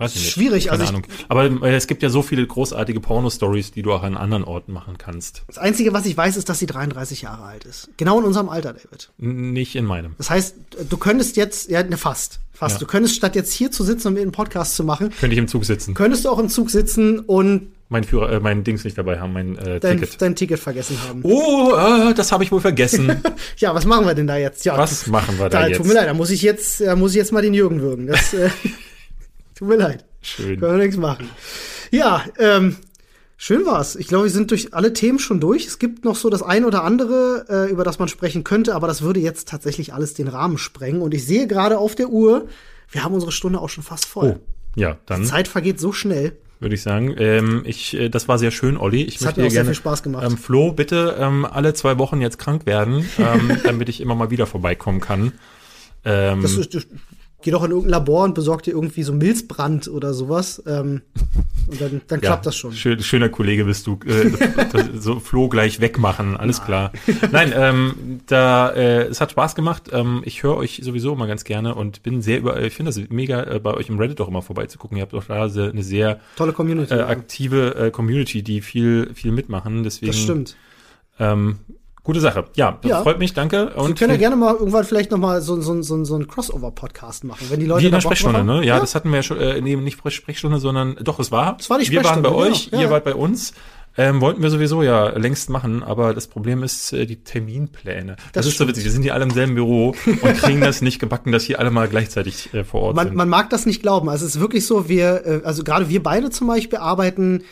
Weiß 0.00 0.14
ich 0.16 0.22
nicht. 0.22 0.32
Schwierig, 0.32 0.64
Keine 0.68 0.80
also 0.80 0.88
Ahnung. 0.88 1.02
Aber 1.28 1.44
äh, 1.66 1.74
es 1.76 1.86
gibt 1.86 2.02
ja 2.02 2.08
so 2.10 2.22
viele 2.22 2.46
großartige 2.46 2.98
Porno-Stories, 3.00 3.70
die 3.72 3.82
du 3.82 3.92
auch 3.92 4.02
an 4.02 4.16
anderen 4.16 4.44
Orten 4.44 4.72
machen 4.72 4.96
kannst. 4.98 5.42
Das 5.46 5.58
Einzige, 5.58 5.92
was 5.92 6.06
ich 6.06 6.16
weiß, 6.16 6.36
ist, 6.36 6.48
dass 6.48 6.58
sie 6.58 6.66
33 6.66 7.22
Jahre 7.22 7.44
alt 7.44 7.64
ist. 7.64 7.90
Genau 7.96 8.18
in 8.18 8.24
unserem 8.24 8.48
Alter, 8.48 8.72
David. 8.72 9.10
Nicht 9.18 9.76
in 9.76 9.84
meinem. 9.84 10.14
Das 10.18 10.30
heißt, 10.30 10.54
du 10.88 10.96
könntest 10.96 11.36
jetzt, 11.36 11.70
ja, 11.70 11.82
ne, 11.82 11.96
fast, 11.96 12.40
fast. 12.52 12.76
Ja. 12.76 12.78
Du 12.80 12.86
könntest 12.86 13.14
statt 13.16 13.36
jetzt 13.36 13.52
hier 13.52 13.70
zu 13.70 13.84
sitzen 13.84 14.08
und 14.08 14.14
mir 14.14 14.22
einen 14.22 14.32
Podcast 14.32 14.74
zu 14.74 14.84
machen, 14.84 15.10
Könnte 15.20 15.34
ich 15.34 15.38
im 15.38 15.48
Zug 15.48 15.64
sitzen. 15.64 15.94
könntest 15.94 16.24
du 16.24 16.30
auch 16.30 16.38
im 16.38 16.48
Zug 16.48 16.70
sitzen 16.70 17.18
und 17.20 17.68
Mein 17.90 18.04
Führer, 18.04 18.32
äh, 18.32 18.40
mein 18.40 18.64
Dings 18.64 18.84
nicht 18.84 18.96
dabei 18.96 19.18
haben, 19.20 19.32
mein 19.34 19.58
äh, 19.58 19.80
dein 19.80 19.98
Ticket. 20.00 20.22
dein 20.22 20.34
Ticket 20.36 20.58
vergessen 20.60 20.96
haben. 21.08 21.20
Oh, 21.24 21.74
äh, 21.74 22.14
das 22.14 22.32
habe 22.32 22.42
ich 22.44 22.50
wohl 22.52 22.60
vergessen. 22.60 23.20
Ja, 23.58 23.74
was 23.74 23.84
machen 23.84 24.06
wir 24.06 24.14
denn 24.14 24.26
da 24.26 24.38
jetzt? 24.38 24.64
Ja, 24.64 24.78
Was 24.78 25.06
machen 25.08 25.38
wir 25.38 25.50
da 25.50 25.60
da 25.60 25.66
jetzt? 25.66 25.76
Tut 25.76 25.86
mir 25.86 25.92
leid, 25.92 26.08
da 26.08 26.14
muss 26.14 26.30
ich 26.30 26.40
jetzt, 26.40 26.80
da 26.80 26.96
muss 26.96 27.10
ich 27.10 27.16
jetzt 27.18 27.30
mal 27.32 27.42
den 27.42 27.52
Jürgen 27.52 27.82
würgen. 27.82 28.06
Das 28.06 28.32
äh, 28.32 28.48
tut 29.60 29.68
mir 29.68 29.76
leid. 29.76 30.04
Schön. 30.22 30.58
Können 30.58 30.78
wir 30.78 30.84
nichts 30.84 30.96
machen. 30.96 31.30
Ja, 31.92 32.24
ähm, 32.38 32.76
schön 33.36 33.64
war's. 33.66 33.94
Ich 33.96 34.08
glaube, 34.08 34.24
wir 34.24 34.30
sind 34.30 34.50
durch 34.50 34.74
alle 34.74 34.92
Themen 34.92 35.18
schon 35.18 35.38
durch. 35.40 35.66
Es 35.66 35.78
gibt 35.78 36.04
noch 36.04 36.16
so 36.16 36.28
das 36.30 36.42
ein 36.42 36.64
oder 36.64 36.82
andere, 36.82 37.46
äh, 37.48 37.70
über 37.70 37.84
das 37.84 37.98
man 37.98 38.08
sprechen 38.08 38.42
könnte, 38.42 38.74
aber 38.74 38.86
das 38.86 39.02
würde 39.02 39.20
jetzt 39.20 39.48
tatsächlich 39.48 39.94
alles 39.94 40.14
den 40.14 40.28
Rahmen 40.28 40.58
sprengen. 40.58 41.00
Und 41.02 41.14
ich 41.14 41.24
sehe 41.26 41.46
gerade 41.46 41.78
auf 41.78 41.94
der 41.94 42.08
Uhr, 42.08 42.48
wir 42.90 43.04
haben 43.04 43.14
unsere 43.14 43.32
Stunde 43.32 43.60
auch 43.60 43.68
schon 43.68 43.84
fast 43.84 44.06
voll. 44.06 44.40
Oh, 44.40 44.80
ja, 44.80 44.98
dann 45.06 45.24
Zeit 45.24 45.46
vergeht 45.48 45.78
so 45.80 45.92
schnell. 45.92 46.36
würde 46.58 46.74
ich 46.74 46.82
sagen. 46.82 47.14
Ähm, 47.18 47.62
ich, 47.64 47.94
äh, 47.94 48.08
das 48.08 48.28
war 48.28 48.38
sehr 48.38 48.50
schön, 48.50 48.76
Olli. 48.76 49.02
Ich 49.02 49.18
Das 49.18 49.28
hat 49.28 49.36
möchte 49.36 49.40
mir 49.40 49.44
dir 49.44 49.48
auch 49.48 49.52
sehr 49.52 49.62
gerne, 49.62 49.74
viel 49.74 49.80
Spaß 49.80 50.02
gemacht. 50.02 50.26
Ähm, 50.26 50.36
Flo, 50.36 50.72
bitte 50.72 51.16
ähm, 51.18 51.44
alle 51.44 51.74
zwei 51.74 51.98
Wochen 51.98 52.20
jetzt 52.20 52.38
krank 52.38 52.66
werden, 52.66 53.08
ähm, 53.18 53.58
damit 53.64 53.88
ich 53.88 54.00
immer 54.00 54.14
mal 54.14 54.30
wieder 54.30 54.46
vorbeikommen 54.46 55.00
kann. 55.00 55.32
Ähm, 56.04 56.42
Das 56.42 56.52
ist, 56.52 56.74
das, 56.74 56.86
geh 57.42 57.50
doch 57.50 57.64
in 57.64 57.70
irgendein 57.70 57.90
Labor 57.90 58.24
und 58.24 58.34
besorg 58.34 58.62
dir 58.62 58.72
irgendwie 58.72 59.02
so 59.02 59.12
Milzbrand 59.12 59.88
oder 59.88 60.14
sowas. 60.14 60.62
Ähm, 60.66 61.02
und 61.66 61.80
dann, 61.80 62.00
dann 62.06 62.20
klappt 62.20 62.46
das 62.46 62.56
schon. 62.56 62.72
Schön, 62.72 63.00
schöner 63.00 63.28
Kollege 63.28 63.64
bist 63.64 63.86
du. 63.86 63.98
Äh, 64.06 64.30
so 64.98 65.20
Flo 65.20 65.48
gleich 65.48 65.80
wegmachen, 65.80 66.36
alles 66.36 66.62
klar. 66.62 66.92
Nein, 67.30 67.52
ähm, 67.54 68.20
da 68.26 68.70
äh, 68.70 69.04
es 69.04 69.20
hat 69.20 69.32
Spaß 69.32 69.54
gemacht. 69.54 69.90
Ähm, 69.92 70.22
ich 70.24 70.42
höre 70.42 70.56
euch 70.56 70.80
sowieso 70.82 71.12
immer 71.12 71.26
ganz 71.26 71.44
gerne 71.44 71.74
und 71.74 72.02
bin 72.02 72.22
sehr 72.22 72.38
über. 72.38 72.60
Ich 72.62 72.74
finde 72.74 72.92
das 72.92 73.10
mega, 73.10 73.42
äh, 73.44 73.60
bei 73.60 73.74
euch 73.74 73.88
im 73.88 73.98
Reddit 73.98 74.20
auch 74.20 74.28
immer 74.28 74.42
vorbeizugucken. 74.42 74.96
Ihr 74.96 75.02
habt 75.02 75.12
doch 75.12 75.24
da 75.24 75.44
eine 75.44 75.82
sehr 75.82 76.20
Tolle 76.36 76.52
Community. 76.52 76.92
äh, 76.92 76.98
ja. 76.98 77.06
aktive 77.08 77.74
äh, 77.76 77.90
Community, 77.90 78.42
die 78.42 78.60
viel 78.60 79.10
viel 79.14 79.32
mitmachen. 79.32 79.82
Deswegen 79.84 80.12
das 80.12 80.20
stimmt. 80.20 80.56
Ähm, 81.18 81.58
gute 82.02 82.20
Sache. 82.20 82.44
Ja, 82.56 82.78
das 82.82 82.90
Ja. 82.90 83.02
freut 83.02 83.18
mich, 83.18 83.34
danke. 83.34 83.72
Wir 83.74 83.82
Und 83.82 83.98
können 83.98 84.12
ja 84.12 84.18
gerne 84.18 84.36
mal 84.36 84.54
irgendwann 84.54 84.84
vielleicht 84.84 85.10
noch 85.10 85.18
mal 85.18 85.40
so, 85.42 85.60
so, 85.60 85.80
so, 85.82 86.04
so 86.04 86.14
einen 86.14 86.26
Crossover-Podcast 86.28 87.24
machen, 87.24 87.46
wenn 87.50 87.60
die 87.60 87.66
Leute 87.66 87.82
wie 87.82 87.86
in 87.86 87.92
der 87.92 88.00
Sprechstunde, 88.00 88.44
ne? 88.44 88.64
Ja, 88.64 88.80
das 88.80 88.94
hatten 88.94 89.10
wir 89.10 89.16
ja 89.16 89.22
schon, 89.22 89.38
äh, 89.38 89.60
nee, 89.60 89.76
nicht 89.76 89.98
Sprechstunde, 90.12 90.58
sondern 90.58 90.96
doch, 91.02 91.18
es 91.18 91.30
war. 91.30 91.56
Es 91.60 91.68
war 91.70 91.78
die 91.78 91.90
Wir 91.90 92.02
waren 92.04 92.22
bei 92.22 92.28
Sprechstunde, 92.30 92.34
euch, 92.52 92.64
genau. 92.70 92.76
Ja, 92.76 92.82
ihr 92.82 92.88
ja. 92.88 92.92
wart 92.94 93.04
bei 93.04 93.14
uns. 93.14 93.52
Ähm, 93.98 94.20
wollten 94.20 94.40
wir 94.40 94.50
sowieso 94.50 94.84
ja 94.84 95.08
längst 95.18 95.50
machen, 95.50 95.82
aber 95.82 96.14
das 96.14 96.28
Problem 96.28 96.62
ist 96.62 96.92
äh, 96.92 97.06
die 97.06 97.24
Terminpläne. 97.24 98.14
Das, 98.32 98.44
Das 98.44 98.46
ist 98.46 98.58
so 98.58 98.68
witzig. 98.68 98.84
Wir 98.84 98.92
sind 98.92 99.02
hier 99.02 99.14
alle 99.14 99.24
im 99.24 99.30
selben 99.32 99.56
Büro 99.56 99.96
und 100.06 100.38
kriegen 100.38 100.60
das 100.60 100.80
nicht 100.80 101.00
gebacken, 101.00 101.32
dass 101.32 101.42
hier 101.42 101.58
alle 101.58 101.72
mal 101.72 101.88
gleichzeitig 101.88 102.54
äh, 102.54 102.62
vor 102.62 102.82
Ort 102.82 102.96
Man, 102.96 103.08
sind. 103.08 103.16
man 103.16 103.28
mag 103.28 103.50
das 103.50 103.66
nicht 103.66 103.82
glauben. 103.82 104.08
Also 104.08 104.26
es 104.26 104.36
ist 104.36 104.40
wirklich 104.40 104.64
so, 104.64 104.88
wir, 104.88 105.26
äh, 105.26 105.40
also 105.44 105.64
gerade 105.64 105.88
wir 105.88 106.02
beide 106.04 106.30
zum 106.30 106.46
Beispiel 106.46 106.78
arbeiten 106.78 107.42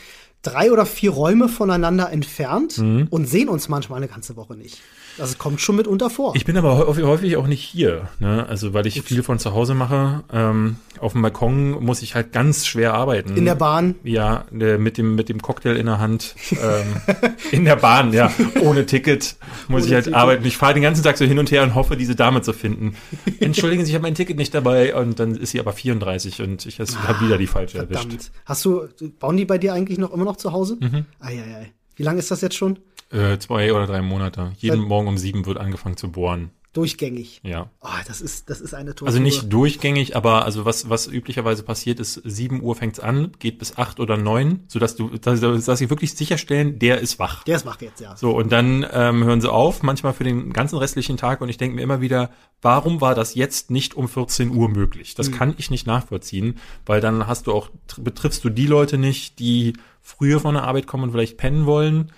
drei 0.42 0.70
oder 0.72 0.86
vier 0.86 1.10
Räume 1.10 1.48
voneinander 1.48 2.10
entfernt 2.10 2.78
Mhm. 2.78 3.06
und 3.10 3.26
sehen 3.26 3.48
uns 3.48 3.68
manchmal 3.68 3.98
eine 3.98 4.08
ganze 4.08 4.36
Woche 4.36 4.54
nicht. 4.56 4.78
Das 5.18 5.36
kommt 5.38 5.60
schon 5.60 5.76
mitunter 5.76 6.08
vor. 6.10 6.34
Ich 6.36 6.44
bin 6.44 6.56
aber 6.56 6.86
häufig, 6.86 7.36
auch 7.36 7.46
nicht 7.46 7.62
hier, 7.62 8.08
ne? 8.20 8.46
Also 8.48 8.72
weil 8.72 8.86
ich 8.86 9.02
viel 9.02 9.22
von 9.22 9.38
zu 9.38 9.52
Hause 9.52 9.74
mache. 9.74 10.22
Ähm, 10.32 10.76
auf 11.00 11.12
dem 11.12 11.22
Balkon 11.22 11.70
muss 11.84 12.02
ich 12.02 12.14
halt 12.14 12.32
ganz 12.32 12.66
schwer 12.66 12.94
arbeiten. 12.94 13.36
in 13.36 13.44
der 13.44 13.54
Bahn. 13.54 13.96
Ja, 14.04 14.44
mit 14.50 14.96
dem 14.98 15.14
mit 15.14 15.28
dem 15.28 15.42
Cocktail 15.42 15.76
in 15.76 15.86
der 15.86 15.98
Hand 15.98 16.34
ähm, 16.52 17.16
in 17.50 17.64
der 17.64 17.76
Bahn, 17.76 18.12
ja, 18.12 18.32
ohne 18.62 18.86
Ticket 18.86 19.36
muss 19.68 19.82
Ohne 19.82 19.86
ich 19.88 19.94
halt 19.94 20.04
Ticket. 20.04 20.18
arbeiten. 20.18 20.44
Ich 20.46 20.56
fahre 20.56 20.74
den 20.74 20.82
ganzen 20.82 21.02
Tag 21.02 21.18
so 21.18 21.24
hin 21.24 21.38
und 21.38 21.50
her 21.50 21.62
und 21.62 21.74
hoffe, 21.74 21.96
diese 21.96 22.14
Dame 22.16 22.42
zu 22.42 22.52
finden. 22.52 22.94
Entschuldigen 23.40 23.84
Sie, 23.84 23.90
ich 23.90 23.94
habe 23.94 24.02
mein 24.02 24.14
Ticket 24.14 24.36
nicht 24.36 24.54
dabei 24.54 24.94
und 24.94 25.18
dann 25.18 25.34
ist 25.36 25.50
sie 25.50 25.60
aber 25.60 25.72
34 25.72 26.42
und 26.42 26.64
ich 26.66 26.78
habe 26.80 27.20
wieder 27.24 27.38
die 27.38 27.46
falsche 27.46 27.78
erwischt. 27.78 28.00
Verdammt. 28.02 28.30
Hast 28.44 28.64
du, 28.64 28.88
bauen 29.18 29.36
die 29.36 29.44
bei 29.44 29.58
dir 29.58 29.72
eigentlich 29.74 29.98
noch 29.98 30.12
immer 30.12 30.24
noch 30.24 30.36
zu 30.36 30.52
Hause? 30.52 30.76
Mhm. 30.80 31.04
Eieiei. 31.20 31.72
Wie 31.96 32.02
lange 32.04 32.18
ist 32.20 32.30
das 32.30 32.40
jetzt 32.40 32.56
schon? 32.56 32.78
Äh, 33.10 33.38
zwei 33.38 33.72
oder 33.72 33.86
drei 33.86 34.02
Monate. 34.02 34.52
Jeden 34.58 34.80
Seit- 34.80 34.88
Morgen 34.88 35.08
um 35.08 35.18
sieben 35.18 35.46
wird 35.46 35.58
angefangen 35.58 35.96
zu 35.96 36.10
bohren. 36.10 36.50
Durchgängig. 36.74 37.40
Ja. 37.42 37.70
Oh, 37.80 37.88
das 38.06 38.20
ist, 38.20 38.50
das 38.50 38.60
ist 38.60 38.74
eine 38.74 38.90
Tortur. 38.90 39.08
Also 39.08 39.18
nicht 39.20 39.50
durchgängig, 39.50 40.14
aber 40.14 40.44
also 40.44 40.66
was, 40.66 40.90
was 40.90 41.06
üblicherweise 41.08 41.62
passiert 41.62 41.98
ist, 41.98 42.20
7 42.24 42.62
Uhr 42.62 42.76
fängt's 42.76 43.00
an, 43.00 43.32
geht 43.38 43.58
bis 43.58 43.78
8 43.78 43.98
oder 43.98 44.18
9, 44.18 44.64
sodass 44.68 44.94
du, 44.94 45.08
dass, 45.08 45.40
dass 45.40 45.78
sie 45.78 45.88
wirklich 45.90 46.12
sicherstellen, 46.14 46.78
der 46.78 47.00
ist 47.00 47.18
wach. 47.18 47.42
Der 47.44 47.56
ist 47.56 47.64
wach 47.66 47.80
jetzt, 47.80 48.00
ja. 48.00 48.14
So, 48.16 48.36
und 48.36 48.52
dann 48.52 48.86
ähm, 48.92 49.24
hören 49.24 49.40
sie 49.40 49.50
auf, 49.50 49.82
manchmal 49.82 50.12
für 50.12 50.24
den 50.24 50.52
ganzen 50.52 50.76
restlichen 50.76 51.16
Tag. 51.16 51.40
Und 51.40 51.48
ich 51.48 51.56
denke 51.56 51.74
mir 51.74 51.82
immer 51.82 52.02
wieder, 52.02 52.30
warum 52.60 53.00
war 53.00 53.14
das 53.14 53.34
jetzt 53.34 53.70
nicht 53.70 53.94
um 53.94 54.06
14 54.06 54.50
Uhr 54.54 54.68
möglich? 54.68 55.14
Das 55.14 55.32
kann 55.32 55.54
ich 55.56 55.70
nicht 55.70 55.86
nachvollziehen, 55.86 56.58
weil 56.84 57.00
dann 57.00 57.26
hast 57.26 57.46
du 57.46 57.52
auch, 57.54 57.70
tr- 57.90 58.02
betriffst 58.02 58.44
du 58.44 58.50
die 58.50 58.66
Leute 58.66 58.98
nicht, 58.98 59.38
die 59.38 59.72
früher 60.02 60.38
von 60.38 60.54
der 60.54 60.64
Arbeit 60.64 60.86
kommen 60.86 61.04
und 61.04 61.12
vielleicht 61.12 61.38
pennen 61.38 61.64
wollen. 61.64 62.12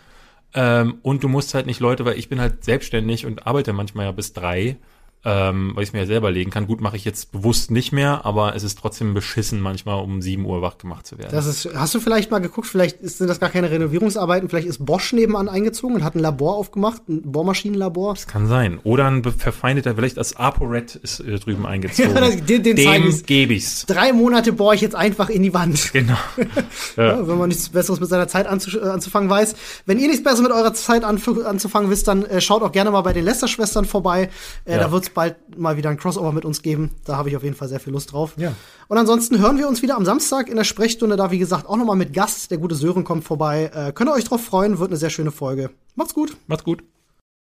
Ähm, 0.54 0.98
und 1.02 1.22
du 1.22 1.28
musst 1.28 1.54
halt 1.54 1.66
nicht 1.66 1.80
Leute, 1.80 2.04
weil 2.04 2.18
ich 2.18 2.28
bin 2.28 2.40
halt 2.40 2.64
selbstständig 2.64 3.26
und 3.26 3.46
arbeite 3.46 3.72
manchmal 3.72 4.06
ja 4.06 4.12
bis 4.12 4.32
drei. 4.32 4.76
Ähm, 5.24 5.72
weil 5.74 5.84
ich 5.84 5.92
mir 5.92 6.00
ja 6.00 6.06
selber 6.06 6.30
legen 6.30 6.50
kann. 6.50 6.66
Gut, 6.66 6.80
mache 6.80 6.96
ich 6.96 7.04
jetzt 7.04 7.30
bewusst 7.32 7.70
nicht 7.70 7.92
mehr, 7.92 8.24
aber 8.24 8.54
es 8.54 8.62
ist 8.62 8.78
trotzdem 8.78 9.12
beschissen, 9.12 9.60
manchmal 9.60 10.02
um 10.02 10.22
7 10.22 10.44
Uhr 10.46 10.62
wach 10.62 10.78
gemacht 10.78 11.06
zu 11.06 11.18
werden. 11.18 11.30
Das 11.32 11.46
ist, 11.46 11.68
hast 11.74 11.94
du 11.94 12.00
vielleicht 12.00 12.30
mal 12.30 12.38
geguckt, 12.38 12.66
vielleicht 12.66 13.06
sind 13.06 13.28
das 13.28 13.38
gar 13.38 13.50
keine 13.50 13.70
Renovierungsarbeiten, 13.70 14.48
vielleicht 14.48 14.66
ist 14.68 14.84
Bosch 14.84 15.12
nebenan 15.12 15.48
eingezogen 15.48 15.96
und 15.96 16.04
hat 16.04 16.14
ein 16.14 16.20
Labor 16.20 16.56
aufgemacht, 16.56 17.08
ein 17.08 17.22
Bohrmaschinenlabor. 17.32 18.14
Das 18.14 18.26
kann 18.26 18.46
sein. 18.46 18.78
Oder 18.84 19.08
ein 19.10 19.22
verfeindeter, 19.22 19.94
vielleicht 19.94 20.16
das 20.16 20.36
ApoRed 20.36 20.96
ist 20.96 21.20
äh, 21.20 21.38
drüben 21.38 21.66
eingezogen. 21.70 22.14
ja, 22.14 22.20
das, 22.20 22.36
den, 22.44 22.62
den 22.62 22.76
Dem 22.76 23.22
gebe 23.26 23.54
ich's. 23.54 23.84
Drei 23.86 24.12
Monate 24.12 24.52
bohre 24.52 24.74
ich 24.74 24.80
jetzt 24.80 24.94
einfach 24.94 25.28
in 25.28 25.42
die 25.42 25.52
Wand. 25.52 25.92
Genau. 25.92 26.16
ja. 26.96 27.04
Ja, 27.18 27.28
wenn 27.28 27.36
man 27.38 27.48
nichts 27.48 27.68
Besseres 27.68 28.00
mit 28.00 28.08
seiner 28.08 28.28
Zeit 28.28 28.46
äh, 28.46 28.48
anzufangen 28.48 29.28
weiß. 29.28 29.54
Wenn 29.86 29.98
ihr 29.98 30.08
nichts 30.08 30.22
Besseres 30.22 30.42
mit 30.42 30.52
eurer 30.52 30.72
Zeit 30.72 31.04
anzufangen 31.04 31.90
wisst, 31.90 32.08
dann 32.08 32.24
äh, 32.24 32.40
schaut 32.40 32.62
auch 32.62 32.72
gerne 32.72 32.90
mal 32.90 33.02
bei 33.02 33.12
den 33.12 33.24
Lester-Schwestern 33.24 33.84
vorbei. 33.84 34.30
Äh, 34.64 34.78
Da 34.78 34.90
wird's 34.92 35.09
bald 35.14 35.58
mal 35.58 35.76
wieder 35.76 35.90
ein 35.90 35.96
Crossover 35.96 36.32
mit 36.32 36.44
uns 36.44 36.62
geben. 36.62 36.90
Da 37.04 37.16
habe 37.16 37.28
ich 37.28 37.36
auf 37.36 37.42
jeden 37.42 37.56
Fall 37.56 37.68
sehr 37.68 37.80
viel 37.80 37.92
Lust 37.92 38.12
drauf. 38.12 38.34
Ja. 38.36 38.54
Und 38.88 38.98
ansonsten 38.98 39.38
hören 39.38 39.58
wir 39.58 39.68
uns 39.68 39.82
wieder 39.82 39.96
am 39.96 40.04
Samstag 40.04 40.48
in 40.48 40.56
der 40.56 40.64
Sprechstunde. 40.64 41.16
Da, 41.16 41.30
wie 41.30 41.38
gesagt, 41.38 41.66
auch 41.66 41.76
nochmal 41.76 41.96
mit 41.96 42.12
Gast. 42.12 42.50
Der 42.50 42.58
gute 42.58 42.74
Sören 42.74 43.04
kommt 43.04 43.24
vorbei. 43.24 43.70
Äh, 43.74 43.92
könnt 43.92 44.10
ihr 44.10 44.14
euch 44.14 44.24
drauf 44.24 44.44
freuen. 44.44 44.78
Wird 44.78 44.90
eine 44.90 44.98
sehr 44.98 45.10
schöne 45.10 45.30
Folge. 45.30 45.70
Macht's 45.94 46.14
gut. 46.14 46.36
Macht's 46.46 46.64
gut. 46.64 46.82